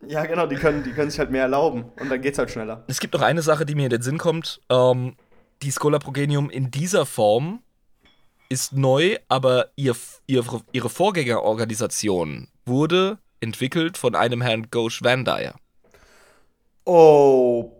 [0.07, 2.83] Ja, genau, die können, die können sich halt mehr erlauben und dann geht's halt schneller.
[2.87, 4.61] Es gibt noch eine Sache, die mir in den Sinn kommt.
[4.69, 5.15] Ähm,
[5.61, 7.61] die Schola Progenium in dieser Form
[8.49, 9.95] ist neu, aber ihr,
[10.27, 15.55] ihr, ihre Vorgängerorganisation wurde entwickelt von einem Herrn Ghosh Van Dyer.
[16.85, 17.71] Oh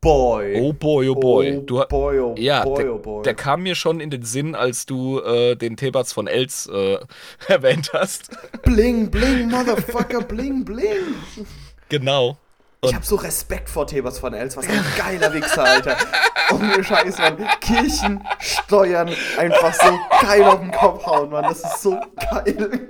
[0.00, 0.60] boy.
[0.60, 1.58] Oh boy, oh boy.
[1.58, 3.22] Oh Du, boy, oh ja, boy, der, oh boy.
[3.22, 6.98] der kam mir schon in den Sinn, als du äh, den Thebats von Els äh,
[7.48, 8.30] erwähnt hast.
[8.62, 11.14] Bling, bling, Motherfucker, bling, bling.
[11.88, 12.36] Genau.
[12.82, 15.96] Ich hab so Respekt vor Thebats von Els, was ein geiler Wichser, Alter.
[16.52, 17.48] Ohne Scheiß, Mann.
[17.60, 21.42] Kirchen, Steuern, einfach so geil auf den Kopf hauen, Mann.
[21.42, 21.98] Das ist so
[22.30, 22.88] geil.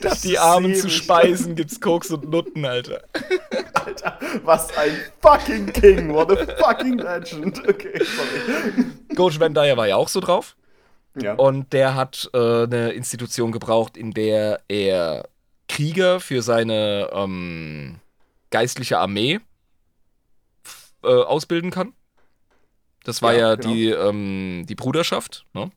[0.00, 3.02] Das Die Armen zu speisen gibt's Koks und Nutten, Alter.
[3.74, 6.14] Alter, was ein fucking King.
[6.14, 7.58] What a fucking legend.
[7.68, 8.84] Okay, sorry.
[9.14, 10.56] Ghosh Van Dyer war ja auch so drauf.
[11.20, 11.34] Ja.
[11.34, 15.28] Und der hat äh, eine Institution gebraucht, in der er
[15.72, 18.00] Krieger für seine ähm,
[18.50, 19.40] geistliche Armee
[21.02, 21.94] äh, ausbilden kann.
[23.04, 23.68] Das war ja, Ja, genau.
[23.74, 25.70] die, ähm, die Bruderschaft, ne?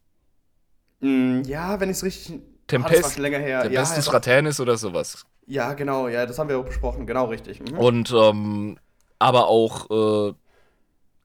[0.99, 2.39] Mm, ja, wenn ich es richtig.
[2.67, 3.63] Tempest- ah, länger her.
[3.63, 5.25] Der ja, Fraternis oder sowas.
[5.47, 7.05] ja, genau, ja, das haben wir auch besprochen.
[7.05, 7.61] Genau richtig.
[7.61, 7.77] Mhm.
[7.77, 8.77] Und ähm,
[9.19, 10.33] aber auch äh,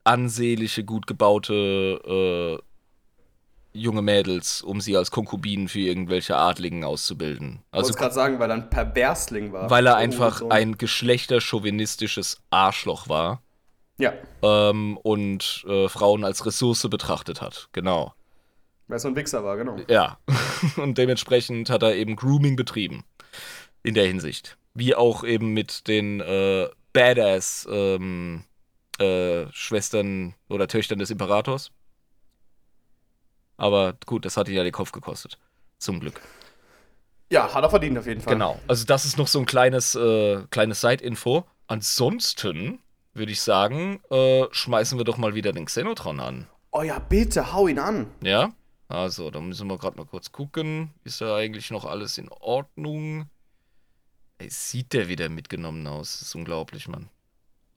[0.03, 1.53] ansehnliche, gut gebaute
[2.59, 2.63] äh,
[3.73, 7.59] junge Mädels, um sie als Konkubinen für irgendwelche Adligen auszubilden.
[7.67, 9.69] Ich wollte Also gerade sagen, weil er ein Perversling war.
[9.69, 13.41] weil er einfach ein geschlechterchauvinistisches Arschloch war
[13.97, 17.69] Ja, ähm, und äh, Frauen als Ressource betrachtet hat.
[17.71, 18.13] Genau.
[18.87, 19.77] weil er so ein Wichser war, genau.
[19.87, 20.17] Ja.
[20.77, 23.03] und dementsprechend hat er eben Grooming betrieben.
[23.83, 24.57] In der Hinsicht.
[24.73, 28.43] Wie auch eben mit den äh, Badass ähm,
[28.99, 31.71] äh, Schwestern oder Töchtern des Imperators.
[33.61, 35.37] Aber gut, das hat ihn ja den Kopf gekostet.
[35.77, 36.19] Zum Glück.
[37.31, 38.33] Ja, hat er verdient auf jeden Fall.
[38.33, 38.59] Genau.
[38.67, 41.45] Also das ist noch so ein kleines, äh, kleines Side-Info.
[41.67, 42.79] Ansonsten
[43.13, 46.47] würde ich sagen, äh, schmeißen wir doch mal wieder den Xenotron an.
[46.71, 48.07] Oh ja, bitte, hau ihn an.
[48.23, 48.51] Ja?
[48.87, 50.89] Also, da müssen wir gerade mal kurz gucken.
[51.03, 53.29] Ist da eigentlich noch alles in Ordnung?
[54.39, 56.13] Ey, sieht der wieder mitgenommen aus.
[56.13, 57.09] Das ist unglaublich, Mann.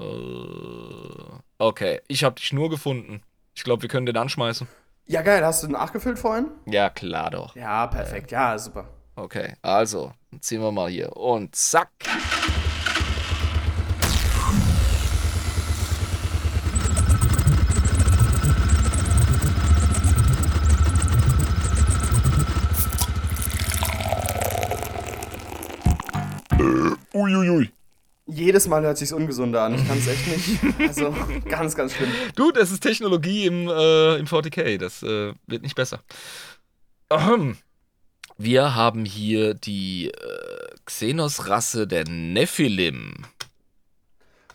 [0.00, 3.20] Äh, okay, ich habe die Schnur gefunden.
[3.54, 4.66] Ich glaube, wir können den anschmeißen.
[5.06, 6.46] Ja, geil, hast du nachgefüllt vorhin?
[6.64, 7.54] Ja, klar doch.
[7.54, 8.86] Ja, perfekt, ja, super.
[9.16, 11.14] Okay, also, ziehen wir mal hier.
[11.14, 11.90] Und zack.
[27.12, 27.70] Uiuiui.
[28.26, 29.74] Jedes Mal hört sich's ungesunder an.
[29.74, 30.58] Ich kann es echt nicht.
[30.80, 31.14] Also,
[31.48, 32.10] ganz, ganz schlimm.
[32.36, 34.78] Du, das ist Technologie im, äh, im 40k.
[34.78, 36.00] Das äh, wird nicht besser.
[37.10, 37.58] Ahem.
[38.36, 43.14] Wir haben hier die äh, Xenos-Rasse der Nephilim.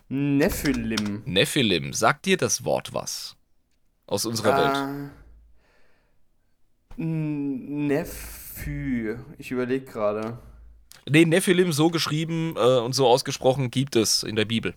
[0.08, 1.22] Nephilim.
[1.24, 3.36] Nephilim, sagt dir das Wort was?
[4.06, 4.76] Aus unserer Welt.
[6.98, 9.16] Äh, Nephü.
[9.38, 10.38] Ich überlege gerade.
[11.08, 14.74] Nee, Nephilim so geschrieben äh, und so ausgesprochen gibt es in der Bibel.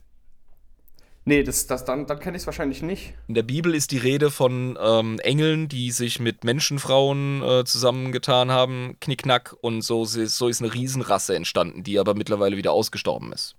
[1.25, 3.13] Nee, das, das, dann, dann kenne ich es wahrscheinlich nicht.
[3.29, 8.51] In der Bibel ist die Rede von ähm, Engeln, die sich mit Menschenfrauen äh, zusammengetan
[8.51, 13.55] haben, knickknack, und so, so ist eine Riesenrasse entstanden, die aber mittlerweile wieder ausgestorben ist.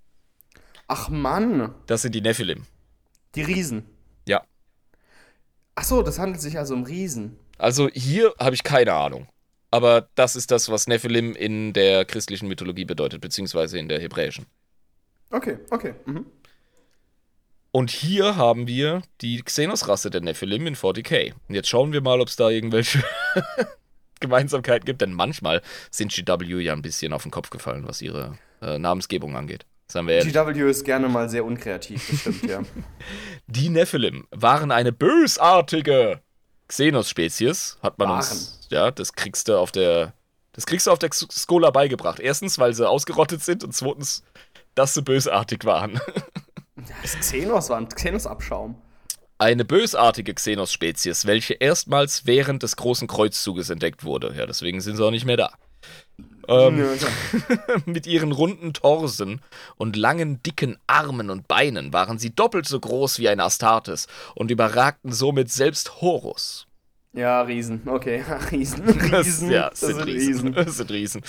[0.88, 2.66] Ach Mann, Das sind die Nephilim.
[3.34, 3.86] die Riesen.
[4.28, 4.42] Ja.
[5.74, 7.38] Ach so, das handelt sich also um Riesen.
[7.56, 9.26] Also hier habe ich keine Ahnung.
[9.74, 14.46] Aber das ist das, was Nephilim in der christlichen Mythologie bedeutet, beziehungsweise in der hebräischen.
[15.30, 15.94] Okay, okay.
[16.06, 16.26] Mhm.
[17.72, 21.32] Und hier haben wir die Xenos-Rasse der Nephilim in 40k.
[21.48, 23.02] Und jetzt schauen wir mal, ob es da irgendwelche
[24.20, 25.60] Gemeinsamkeiten gibt, denn manchmal
[25.90, 29.66] sind GW ja ein bisschen auf den Kopf gefallen, was ihre äh, Namensgebung angeht.
[29.92, 32.62] GW ist gerne mal sehr unkreativ, das stimmt, ja.
[33.48, 36.20] Die Nephilim waren eine bösartige
[36.68, 38.60] Xenos-Spezies, hat man uns.
[38.70, 40.14] Ja, das kriegst du auf der.
[40.52, 42.20] Das kriegst du auf der Skola beigebracht.
[42.20, 44.22] Erstens, weil sie ausgerottet sind und zweitens,
[44.74, 46.00] dass sie bösartig waren.
[47.02, 48.74] Das Xenos war ein Xenos-Abschaum.
[49.38, 54.34] Eine bösartige Xenos-Spezies, welche erstmals während des großen Kreuzzuges entdeckt wurde.
[54.36, 55.52] Ja, deswegen sind sie auch nicht mehr da.
[56.48, 59.40] Ähm, Ja, mit ihren runden Torsen
[59.76, 64.50] und langen, dicken Armen und Beinen waren sie doppelt so groß wie ein Astartes und
[64.50, 66.66] überragten somit selbst Horus.
[67.12, 67.82] ja, Riesen.
[67.86, 68.84] Okay, Riesen.
[69.10, 69.50] Das, Riesen.
[69.50, 70.52] ja, das sind Riesen.
[70.52, 71.22] Das sind Riesen.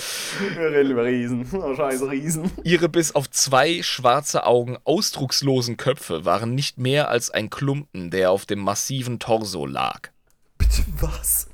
[0.56, 1.48] Wir reden über Riesen.
[1.54, 2.52] Oh, scheiße, Riesen.
[2.64, 8.32] Ihre bis auf zwei schwarze Augen ausdruckslosen Köpfe waren nicht mehr als ein Klumpen, der
[8.32, 10.10] auf dem massiven Torso lag.
[10.58, 11.48] Bitte was?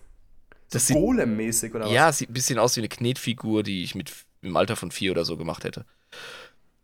[0.72, 1.92] Das sieht, Golem-mäßig oder was?
[1.92, 4.12] ja, sieht ein bisschen aus wie eine Knetfigur, die ich mit
[4.42, 5.86] im Alter von vier oder so gemacht hätte.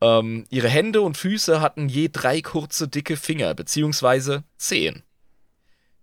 [0.01, 5.03] Ähm, ihre Hände und Füße hatten je drei kurze, dicke Finger, beziehungsweise Zehen.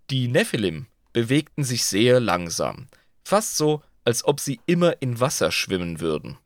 [0.09, 2.87] Die Nephilim bewegten sich sehr langsam,
[3.23, 6.37] fast so, als ob sie immer in Wasser schwimmen würden.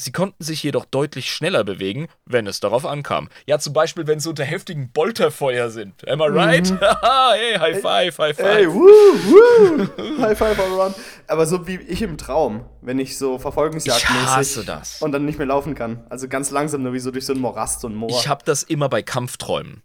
[0.00, 3.28] Sie konnten sich jedoch deutlich schneller bewegen, wenn es darauf ankam.
[3.46, 6.08] Ja, zum Beispiel, wenn sie unter heftigen Bolterfeuer sind.
[6.08, 6.72] Am I right?
[6.80, 8.46] Haha, hey, High Five, High Five.
[8.46, 10.18] Ey, wuh, wuh.
[10.22, 10.94] High five all around.
[11.26, 15.02] Aber so wie ich im Traum, wenn ich so ich verfolgungsjagdmäßig hasse das.
[15.02, 16.06] und dann nicht mehr laufen kann.
[16.10, 18.10] Also ganz langsam, nur wie so durch so ein Morast, so ein Moor.
[18.10, 19.82] Ich habe das immer bei Kampfträumen.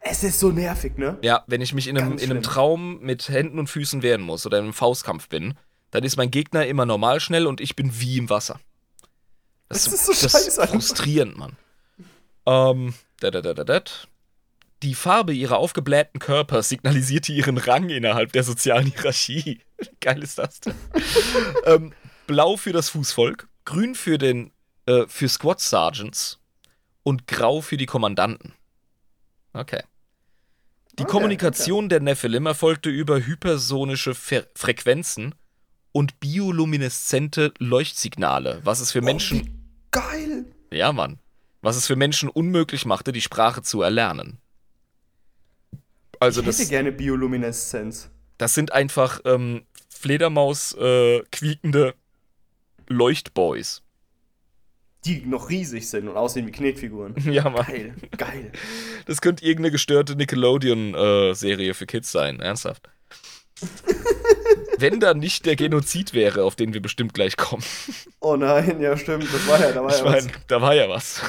[0.00, 1.16] es ist so nervig, ne?
[1.22, 2.42] Ja, wenn ich mich in einem, in einem.
[2.42, 5.54] Traum mit Händen und Füßen wehren muss oder in einem Faustkampf bin,
[5.90, 8.60] dann ist mein Gegner immer normal schnell und ich bin wie im Wasser.
[9.68, 11.56] Das ist so das scheiße frustrierend, Mann.
[12.46, 13.82] Ähm, da, da, da, da, da.
[14.82, 19.60] Die Farbe ihrer aufgeblähten Körper signalisierte ihren Rang innerhalb der sozialen Hierarchie.
[19.78, 20.74] Wie geil ist das denn?
[21.64, 21.92] ähm,
[22.26, 24.52] blau für das Fußvolk, grün für den
[24.86, 26.38] äh, für Squad Sergeants
[27.02, 28.54] und grau für die Kommandanten.
[29.52, 29.82] Okay.
[30.98, 35.34] Die Okay, Kommunikation der Nephilim erfolgte über hypersonische Fer Frequenzen
[35.92, 39.57] und biolumineszente Leuchtsignale, was es für Menschen Oh, wie
[39.90, 40.46] geil.
[40.72, 41.18] ja, Mann.
[41.60, 44.38] Was es für Menschen unmöglich machte, die Sprache zu erlernen.
[46.20, 48.10] Also ich hätte das, gerne Biolumineszenz.
[48.38, 51.94] das sind einfach ähm, Fledermaus äh, quiekende
[52.88, 53.82] Leuchtboys.
[55.04, 57.14] Die noch riesig sind und aussehen wie Knetfiguren.
[57.32, 57.66] Ja, Mann.
[57.66, 58.52] Geil, geil.
[59.06, 62.40] Das könnte irgendeine gestörte Nickelodeon-Serie für Kids sein.
[62.40, 62.88] Ernsthaft.
[64.78, 67.64] Wenn da nicht der Genozid wäre, auf den wir bestimmt gleich kommen.
[68.20, 70.24] Oh nein, ja stimmt, das war ja, da war Ich ja was.
[70.24, 71.20] meine, da war ja was.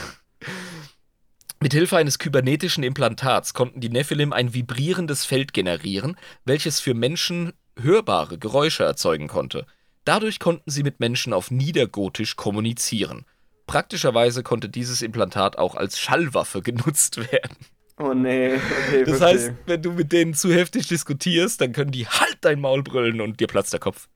[1.59, 6.15] Mithilfe eines kybernetischen Implantats konnten die Nephilim ein vibrierendes Feld generieren,
[6.45, 9.65] welches für Menschen hörbare Geräusche erzeugen konnte.
[10.05, 13.25] Dadurch konnten sie mit Menschen auf Niedergotisch kommunizieren.
[13.67, 17.57] Praktischerweise konnte dieses Implantat auch als Schallwaffe genutzt werden.
[18.01, 19.27] Oh nee, okay, Das verstehe.
[19.27, 23.19] heißt, wenn du mit denen zu heftig diskutierst, dann können die halt dein Maul brüllen
[23.19, 24.07] und dir platzt der Kopf.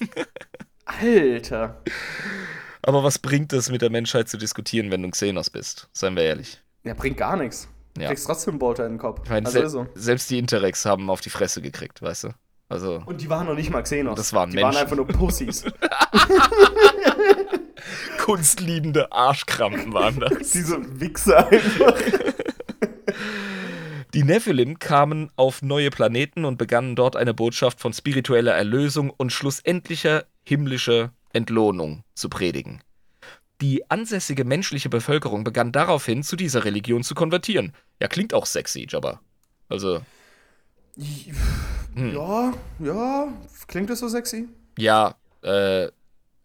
[0.84, 1.82] Alter.
[2.82, 5.88] Aber was bringt es mit der Menschheit zu diskutieren, wenn du ein Xenos bist?
[5.92, 6.62] Seien wir ehrlich.
[6.84, 7.68] Ja, bringt gar nichts.
[7.94, 8.08] Du Ja.
[8.08, 9.22] kriegst trotzdem einen Bolter in den Kopf.
[9.24, 9.86] Ich meine, also so.
[9.94, 12.28] selbst die Interrex haben auf die Fresse gekriegt, weißt du?
[12.68, 14.16] Also, Und die waren noch nicht mal Xenos.
[14.16, 14.74] Das waren die Menschen.
[14.74, 15.64] waren einfach nur Pussys.
[18.18, 20.50] kunstliebende Arschkrampen waren das.
[20.52, 21.94] Diese Wichser einfach.
[24.16, 29.30] Die Nephilim kamen auf neue Planeten und begannen dort eine Botschaft von spiritueller Erlösung und
[29.30, 32.80] schlussendlicher himmlischer Entlohnung zu predigen.
[33.60, 37.74] Die ansässige menschliche Bevölkerung begann daraufhin, zu dieser Religion zu konvertieren.
[38.00, 39.20] Ja, klingt auch sexy, Jabba.
[39.68, 40.00] Also,
[40.96, 42.14] Hm.
[42.14, 43.28] Ja, ja.
[43.68, 44.48] Klingt das so sexy?
[44.78, 45.88] ja, äh,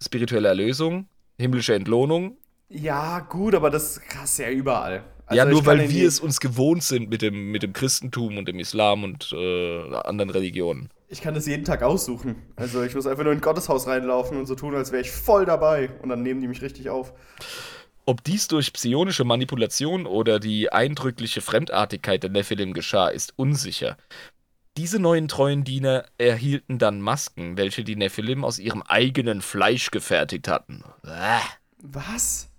[0.04, 1.08] spirituelle Erlösung,
[1.40, 2.36] himmlische Entlohnung.
[2.68, 4.02] Ja, gut, aber das
[4.40, 5.06] du ja überall.
[5.32, 8.50] Also ja, nur weil wir es uns gewohnt sind mit dem, mit dem Christentum und
[8.50, 10.90] dem Islam und äh, anderen Religionen.
[11.08, 12.36] Ich kann das jeden Tag aussuchen.
[12.58, 15.10] Also ich muss einfach nur in ein Gotteshaus reinlaufen und so tun, als wäre ich
[15.10, 15.90] voll dabei.
[16.02, 17.14] Und dann nehmen die mich richtig auf.
[18.06, 23.96] Ob dies durch psionische Manipulation oder die eindrückliche Fremdartigkeit der Nephilim geschah, ist unsicher.
[24.76, 30.50] Diese neuen treuen Diener erhielten dann Masken, welche die Nephilim aus ihrem eigenen Fleisch gefertigt
[30.50, 30.84] hatten.
[31.82, 32.51] Was?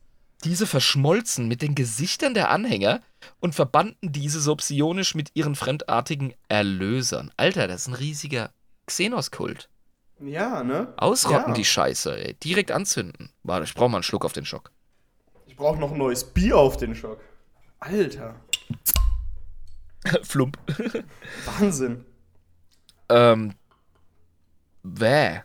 [0.45, 3.01] Diese verschmolzen mit den Gesichtern der Anhänger
[3.41, 7.31] und verbanden diese so psionisch mit ihren fremdartigen Erlösern.
[7.37, 8.51] Alter, das ist ein riesiger
[8.87, 9.69] Xenos-Kult.
[10.21, 10.93] Ja, ne?
[10.97, 11.55] Ausrotten Ja.
[11.55, 12.35] die Scheiße, ey.
[12.35, 13.31] Direkt anzünden.
[13.43, 14.71] Warte, ich brauch mal einen Schluck auf den Schock.
[15.47, 17.21] Ich brauche noch ein neues Bier auf den Schock.
[17.79, 18.35] Alter.
[20.23, 20.59] Flump.
[21.45, 22.05] Wahnsinn.
[23.09, 23.55] Ähm.
[24.83, 25.41] Bäh.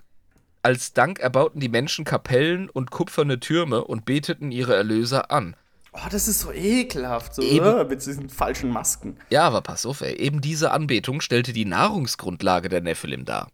[0.61, 5.55] Als Dank erbauten die Menschen Kapellen und kupferne Türme und beteten ihre Erlöser an.
[5.93, 7.33] Oh, das ist so ekelhaft.
[7.35, 7.65] So, Eben.
[7.65, 9.17] äh, mit diesen falschen Masken.
[9.29, 10.15] Ja, aber pass auf, ey.
[10.15, 13.49] Eben diese Anbetung stellte die Nahrungsgrundlage der Nephilim dar.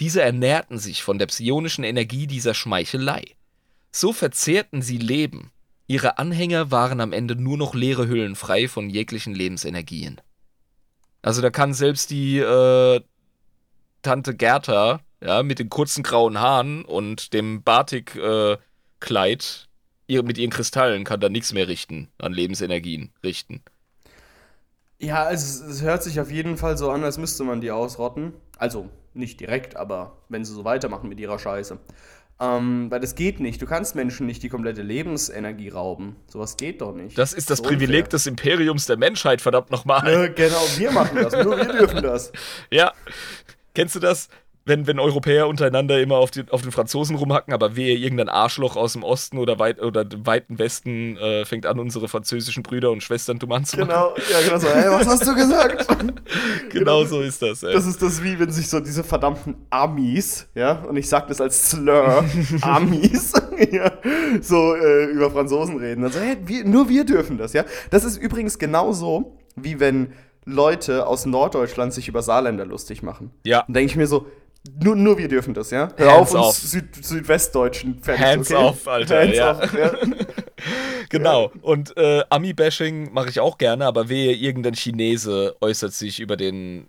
[0.00, 3.24] Diese ernährten sich von der psionischen Energie dieser Schmeichelei.
[3.90, 5.50] So verzehrten sie Leben.
[5.86, 10.20] Ihre Anhänger waren am Ende nur noch leere Hüllen frei von jeglichen Lebensenergien.
[11.22, 13.00] Also da kann selbst die äh,
[14.02, 19.68] Tante Gerda ja, mit den kurzen grauen Haaren und dem Batik-Kleid
[20.06, 23.62] ihr, mit ihren Kristallen kann da nichts mehr richten, an Lebensenergien richten.
[24.98, 28.32] Ja, also es hört sich auf jeden Fall so an, als müsste man die ausrotten.
[28.56, 31.78] Also nicht direkt, aber wenn sie so weitermachen mit ihrer Scheiße.
[32.38, 33.62] Ähm, weil das geht nicht.
[33.62, 36.16] Du kannst Menschen nicht die komplette Lebensenergie rauben.
[36.26, 37.16] Sowas geht doch nicht.
[37.16, 38.10] Das ist das so Privileg unfair.
[38.10, 40.10] des Imperiums der Menschheit, verdammt nochmal.
[40.10, 41.32] Ja, genau, wir machen das.
[41.32, 42.32] Nur wir dürfen das.
[42.70, 42.92] Ja.
[43.74, 44.28] Kennst du das?
[44.66, 48.74] Wenn, wenn Europäer untereinander immer auf, die, auf den Franzosen rumhacken, aber wehe, irgendein Arschloch
[48.74, 52.90] aus dem Osten oder, weit, oder dem weiten Westen äh, fängt an, unsere französischen Brüder
[52.90, 53.88] und Schwestern dumm anzumachen.
[53.88, 54.66] Genau, ja, genau so.
[54.66, 55.86] Ey, was hast du gesagt?
[55.98, 56.14] genau,
[56.68, 57.72] genau, so ist das, ey.
[57.72, 61.40] Das ist das, wie wenn sich so diese verdammten Amis, ja, und ich sag das
[61.40, 62.24] als Slur,
[62.62, 63.32] Amis,
[63.70, 63.92] ja,
[64.40, 66.02] so äh, über Franzosen reden.
[66.02, 67.64] Also, hey, wir, nur wir dürfen das, ja.
[67.90, 70.12] Das ist übrigens genauso, wie wenn
[70.44, 73.30] Leute aus Norddeutschland sich über Saarländer lustig machen.
[73.44, 73.64] Ja.
[73.66, 74.26] Und denke ich mir so,
[74.80, 75.88] nur, nur wir dürfen das, ja?
[75.96, 78.64] Hör Hands auf uns Süd Südwestdeutschen Fans, Hands okay?
[78.64, 79.20] off, Alter.
[79.20, 79.58] Hands ja.
[79.58, 79.92] off, ja.
[81.08, 81.52] genau.
[81.54, 81.60] Ja.
[81.62, 86.88] Und äh, Ami-Bashing mache ich auch gerne, aber wehe, irgendein Chinese äußert sich über den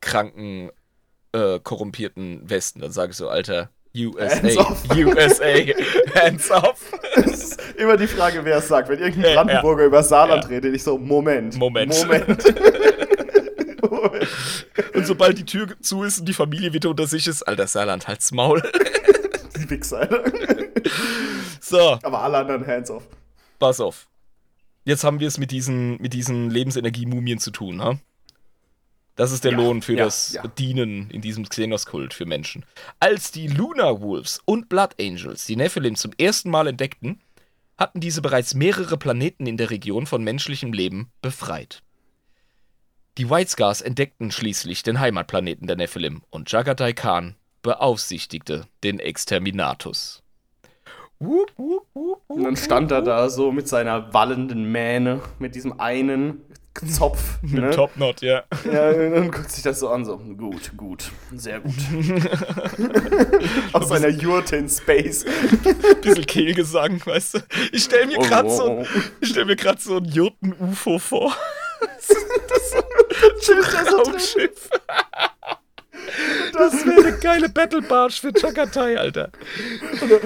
[0.00, 0.70] kranken,
[1.32, 2.80] äh, korrumpierten Westen.
[2.80, 5.44] Dann sage ich so, Alter, USA, USA,
[6.14, 6.92] hands off.
[7.76, 8.88] immer die Frage, wer es sagt.
[8.88, 11.56] Wenn irgendein Brandenburger über Saarland redet, ich so, Moment.
[11.56, 11.94] Moment.
[11.98, 12.44] Moment.
[14.94, 18.08] Und sobald die Tür zu ist und die Familie wieder unter sich ist, alter Saarland,
[18.08, 18.62] halt's Maul.
[19.56, 20.24] Die Wichser, Alter.
[21.60, 21.98] So.
[22.02, 23.04] Aber alle anderen hands off.
[23.58, 24.06] Pass auf.
[24.84, 27.98] Jetzt haben wir es mit diesen, mit diesen Lebensenergie-Mumien zu tun, ha?
[29.16, 30.46] Das ist der ja, Lohn für ja, das ja.
[30.46, 32.64] Dienen in diesem Xenos-Kult für Menschen.
[33.00, 37.20] Als die Lunar Wolves und Blood Angels die Nephilim zum ersten Mal entdeckten,
[37.76, 41.82] hatten diese bereits mehrere Planeten in der Region von menschlichem Leben befreit.
[43.18, 50.22] Die White Scars entdeckten schließlich den Heimatplaneten der Nephilim und Jagatai Khan beaufsichtigte den Exterminatus.
[51.18, 56.42] Und dann stand er da so mit seiner wallenden Mähne, mit diesem einen
[56.86, 57.38] Zopf.
[57.42, 57.70] Mit ne?
[57.70, 58.44] Topknot, ja.
[58.64, 61.74] Ja, und dann guckt sich das so an, so, gut, gut, sehr gut.
[63.72, 65.24] Aus seiner Jurte in Space.
[66.02, 67.38] Bisschen Kehlgesang, weißt du.
[67.72, 68.84] Ich stell mir gerade oh, oh, oh.
[68.84, 71.36] so, stell mir grad so ein Jurten-UFO vor.
[71.80, 72.08] Das,
[72.48, 74.70] das, das Raumschiff.
[76.52, 79.30] Das wäre eine geile Battle Barge für Chakatai, Alter.
[80.00, 80.20] Und er,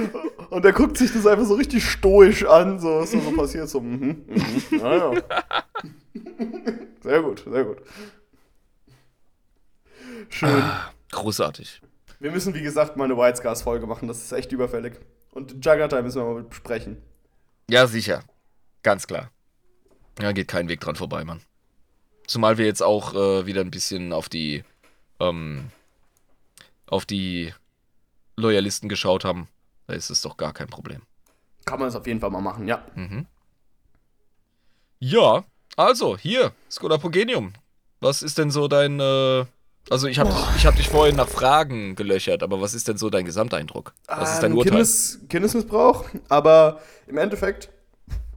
[0.50, 3.68] und er, guckt sich das einfach so richtig stoisch an, so was so, so passiert.
[3.68, 5.12] So, mhm, mhm, naja.
[7.02, 7.78] Sehr gut, sehr gut.
[10.28, 10.48] Schön.
[10.50, 11.82] Ah, großartig.
[12.20, 14.06] Wir müssen, wie gesagt, mal eine White Scars-Folge machen.
[14.08, 14.94] Das ist echt überfällig.
[15.32, 17.02] Und Jagatai müssen wir mal besprechen.
[17.68, 18.22] Ja, sicher.
[18.82, 19.30] Ganz klar.
[20.20, 21.40] Ja, geht kein Weg dran vorbei, Mann.
[22.26, 24.64] Zumal wir jetzt auch äh, wieder ein bisschen auf die
[25.20, 25.70] ähm,
[26.86, 27.52] auf die
[28.36, 29.48] Loyalisten geschaut haben.
[29.86, 31.02] Da ist es doch gar kein Problem.
[31.64, 32.84] Kann man es auf jeden Fall mal machen, ja.
[32.94, 33.26] Mhm.
[34.98, 35.44] Ja,
[35.76, 37.54] also, hier, Skoda Progenium.
[38.00, 39.44] Was ist denn so dein, äh,
[39.90, 43.10] also ich habe dich, hab dich vorhin nach Fragen gelöchert, aber was ist denn so
[43.10, 43.94] dein Gesamteindruck?
[44.06, 44.72] Was ist dein ähm, Urteil?
[44.72, 47.70] Kindes, Kindesmissbrauch, aber im Endeffekt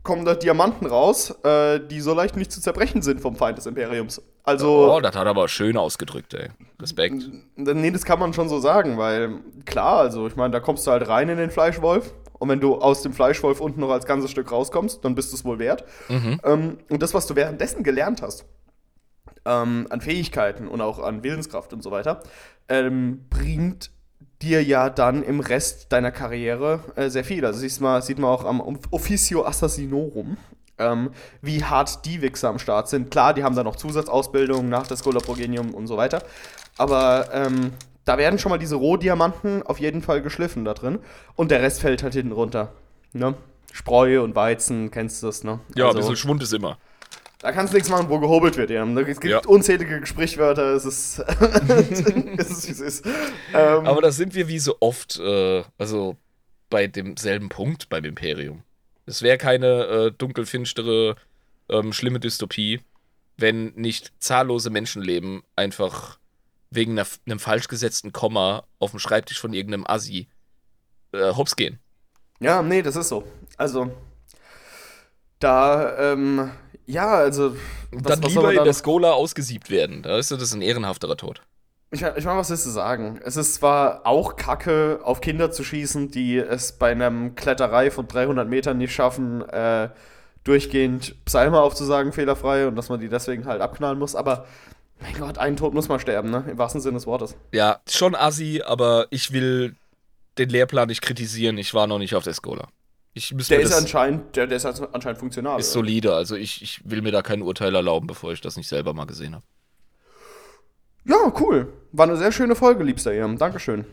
[0.05, 3.65] kommen da Diamanten raus, äh, die so leicht nicht zu zerbrechen sind vom Feind des
[3.65, 4.21] Imperiums.
[4.43, 4.93] Also.
[4.93, 6.49] Oh, das hat aber schön ausgedrückt, ey.
[6.81, 7.29] Respekt.
[7.57, 10.91] Nee, das kann man schon so sagen, weil klar, also ich meine, da kommst du
[10.91, 12.13] halt rein in den Fleischwolf.
[12.37, 15.37] Und wenn du aus dem Fleischwolf unten noch als ganzes Stück rauskommst, dann bist du
[15.37, 15.85] es wohl wert.
[16.09, 16.39] Mhm.
[16.43, 18.45] Ähm, und das, was du währenddessen gelernt hast,
[19.45, 22.21] ähm, an Fähigkeiten und auch an Willenskraft und so weiter,
[22.67, 23.91] ähm, bringt
[24.41, 27.45] dir ja dann im Rest deiner Karriere äh, sehr viel.
[27.45, 30.37] Also siehst mal, sieht man auch am Officio Assassinorum,
[30.77, 33.11] ähm, wie hart die Wichser am Start sind.
[33.11, 36.23] Klar, die haben da noch Zusatzausbildung nach Schola Progenium und so weiter.
[36.77, 37.71] Aber ähm,
[38.03, 40.99] da werden schon mal diese Rohdiamanten auf jeden Fall geschliffen da drin.
[41.35, 42.73] Und der Rest fällt halt hinten runter.
[43.13, 43.35] Ne?
[43.71, 45.59] Spreu und Weizen, kennst du das, ne?
[45.75, 46.77] Ja, also, ein bisschen Schwund ist immer.
[47.45, 48.71] Da kannst du nichts machen, wo gehobelt wird.
[48.71, 48.83] Ja.
[48.83, 49.39] Es gibt ja.
[49.45, 51.19] unzählige Sprichwörter, es ist,
[52.37, 53.05] es ist, wie es ist.
[53.53, 56.17] Ähm, Aber da sind wir wie so oft, äh, also
[56.71, 58.63] bei demselben Punkt beim Imperium.
[59.05, 61.17] Es wäre keine äh, dunkelfinstere,
[61.69, 62.81] ähm, schlimme Dystopie,
[63.37, 66.17] wenn nicht zahllose Menschenleben einfach
[66.71, 70.29] wegen einer, einem falsch gesetzten Komma auf dem Schreibtisch von irgendeinem Assi
[71.11, 71.77] äh, hops gehen.
[72.39, 73.23] Ja, nee, das ist so.
[73.55, 73.91] Also,
[75.39, 76.49] da, ähm,
[76.85, 77.55] ja, also.
[77.91, 80.01] Was, dann was lieber in der Skola ausgesiebt werden.
[80.03, 81.41] Da ist das ein ehrenhafterer Tod.
[81.91, 83.19] Ich, ich meine, was willst du sagen?
[83.23, 88.07] Es ist zwar auch kacke, auf Kinder zu schießen, die es bei einem Kletterei von
[88.07, 89.89] 300 Metern nicht schaffen, äh,
[90.43, 94.45] durchgehend Psalme aufzusagen, fehlerfrei, und dass man die deswegen halt abknallen muss, aber
[95.01, 96.45] Mein Gott, einen Tod muss man sterben, ne?
[96.49, 97.35] Im wahrsten Sinne des Wortes.
[97.51, 99.75] Ja, schon assi, aber ich will
[100.37, 101.57] den Lehrplan nicht kritisieren.
[101.57, 102.67] Ich war noch nicht auf der Skola.
[103.17, 105.57] Ich der ist anscheinend, der, der ist anscheinend funktional.
[105.57, 108.67] Ist solide, also ich, ich will mir da kein Urteil erlauben, bevor ich das nicht
[108.67, 109.45] selber mal gesehen habe.
[111.05, 111.71] Ja, cool.
[111.93, 113.37] War eine sehr schöne Folge, liebster Iam.
[113.37, 113.85] Dankeschön.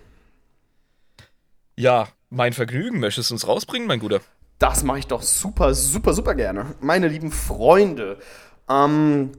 [1.77, 2.99] Ja, mein Vergnügen.
[2.99, 4.21] Möchtest du uns rausbringen, mein Guter?
[4.59, 6.75] Das mache ich doch super, super, super gerne.
[6.81, 8.19] Meine lieben Freunde,
[8.69, 9.31] ähm,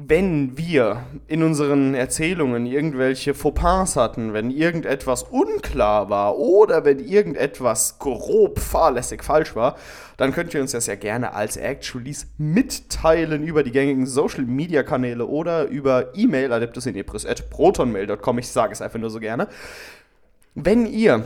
[0.00, 7.98] wenn wir in unseren Erzählungen irgendwelche Fauxpas hatten, wenn irgendetwas unklar war oder wenn irgendetwas
[7.98, 9.76] grob fahrlässig falsch war,
[10.16, 14.84] dann könnt ihr uns das ja gerne als Actualies mitteilen über die gängigen Social Media
[14.84, 18.38] Kanäle oder über E-Mail adeptusinepris.protonmail.com.
[18.38, 19.48] Ich sage es einfach nur so gerne.
[20.54, 21.24] Wenn ihr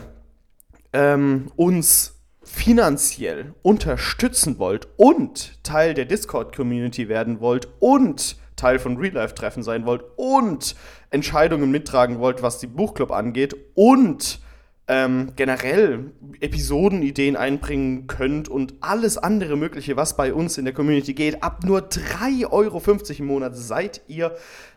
[0.93, 9.63] ähm, uns finanziell unterstützen wollt und Teil der Discord-Community werden wollt und Teil von Real-Life-Treffen
[9.63, 10.75] sein wollt und
[11.09, 14.39] Entscheidungen mittragen wollt, was die Buchclub angeht und
[14.87, 16.11] ähm, generell
[16.41, 21.63] Episodenideen einbringen könnt und alles andere Mögliche, was bei uns in der Community geht, ab
[21.63, 22.81] nur 3,50 Euro
[23.17, 24.35] im Monat seid ihr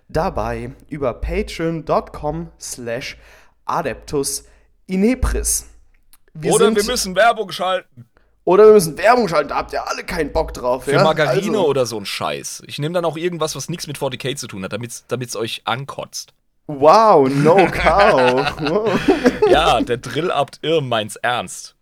[0.08, 3.18] dabei über patreon.com slash
[3.64, 4.44] adeptus
[4.86, 5.68] inepris.
[6.34, 8.05] Wir Oder wir müssen Werbung schalten.
[8.46, 10.84] Oder wir müssen Werbung schalten, da habt ihr alle keinen Bock drauf.
[10.84, 11.02] Für ja?
[11.02, 11.66] Margarine also.
[11.66, 12.62] oder so ein Scheiß.
[12.68, 15.62] Ich nehme dann auch irgendwas, was nichts mit 40k zu tun hat, damit es euch
[15.64, 16.32] ankotzt.
[16.68, 18.54] Wow, no cow.
[19.50, 21.74] ja, der Drillabt Irm meint's ernst.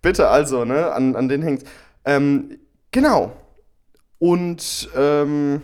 [0.00, 1.64] Bitte also, ne, an, an den hängt.
[2.06, 2.58] Ähm,
[2.90, 3.32] genau.
[4.18, 5.62] Und, ähm,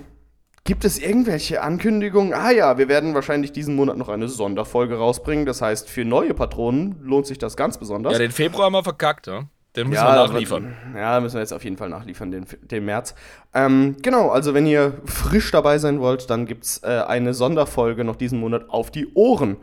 [0.65, 2.35] Gibt es irgendwelche Ankündigungen?
[2.35, 5.47] Ah ja, wir werden wahrscheinlich diesen Monat noch eine Sonderfolge rausbringen.
[5.47, 8.15] Das heißt, für neue Patronen lohnt sich das ganz besonders.
[8.15, 9.45] Ja, den Februar haben wir verkackt, ja?
[9.77, 10.75] Den müssen ja, wir nachliefern.
[10.95, 13.15] Ja, müssen wir jetzt auf jeden Fall nachliefern, den, den März.
[13.53, 18.05] Ähm, genau, also wenn ihr frisch dabei sein wollt, dann gibt es äh, eine Sonderfolge
[18.05, 19.59] noch diesen Monat auf die Ohren.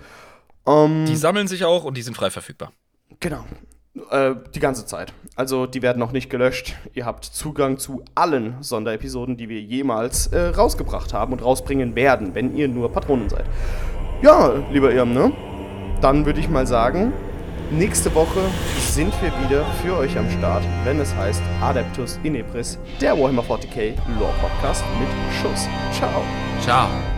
[0.67, 2.71] Ähm, die sammeln sich auch und die sind frei verfügbar.
[3.19, 3.43] Genau.
[4.09, 5.13] Äh, die ganze Zeit.
[5.35, 6.75] Also die werden noch nicht gelöscht.
[6.93, 12.33] Ihr habt Zugang zu allen Sonderepisoden, die wir jemals äh, rausgebracht haben und rausbringen werden,
[12.33, 13.45] wenn ihr nur Patronen seid.
[14.21, 15.31] Ja, lieber Irm, ne?
[16.01, 17.13] Dann würde ich mal sagen,
[17.71, 18.41] Nächste Woche
[18.79, 23.93] sind wir wieder für euch am Start, wenn es heißt Adeptus Inepris, der Warhammer 40k
[24.19, 25.09] Lore Podcast mit
[25.41, 25.67] Schuss.
[25.91, 26.21] Ciao.
[26.61, 27.12] Ciao.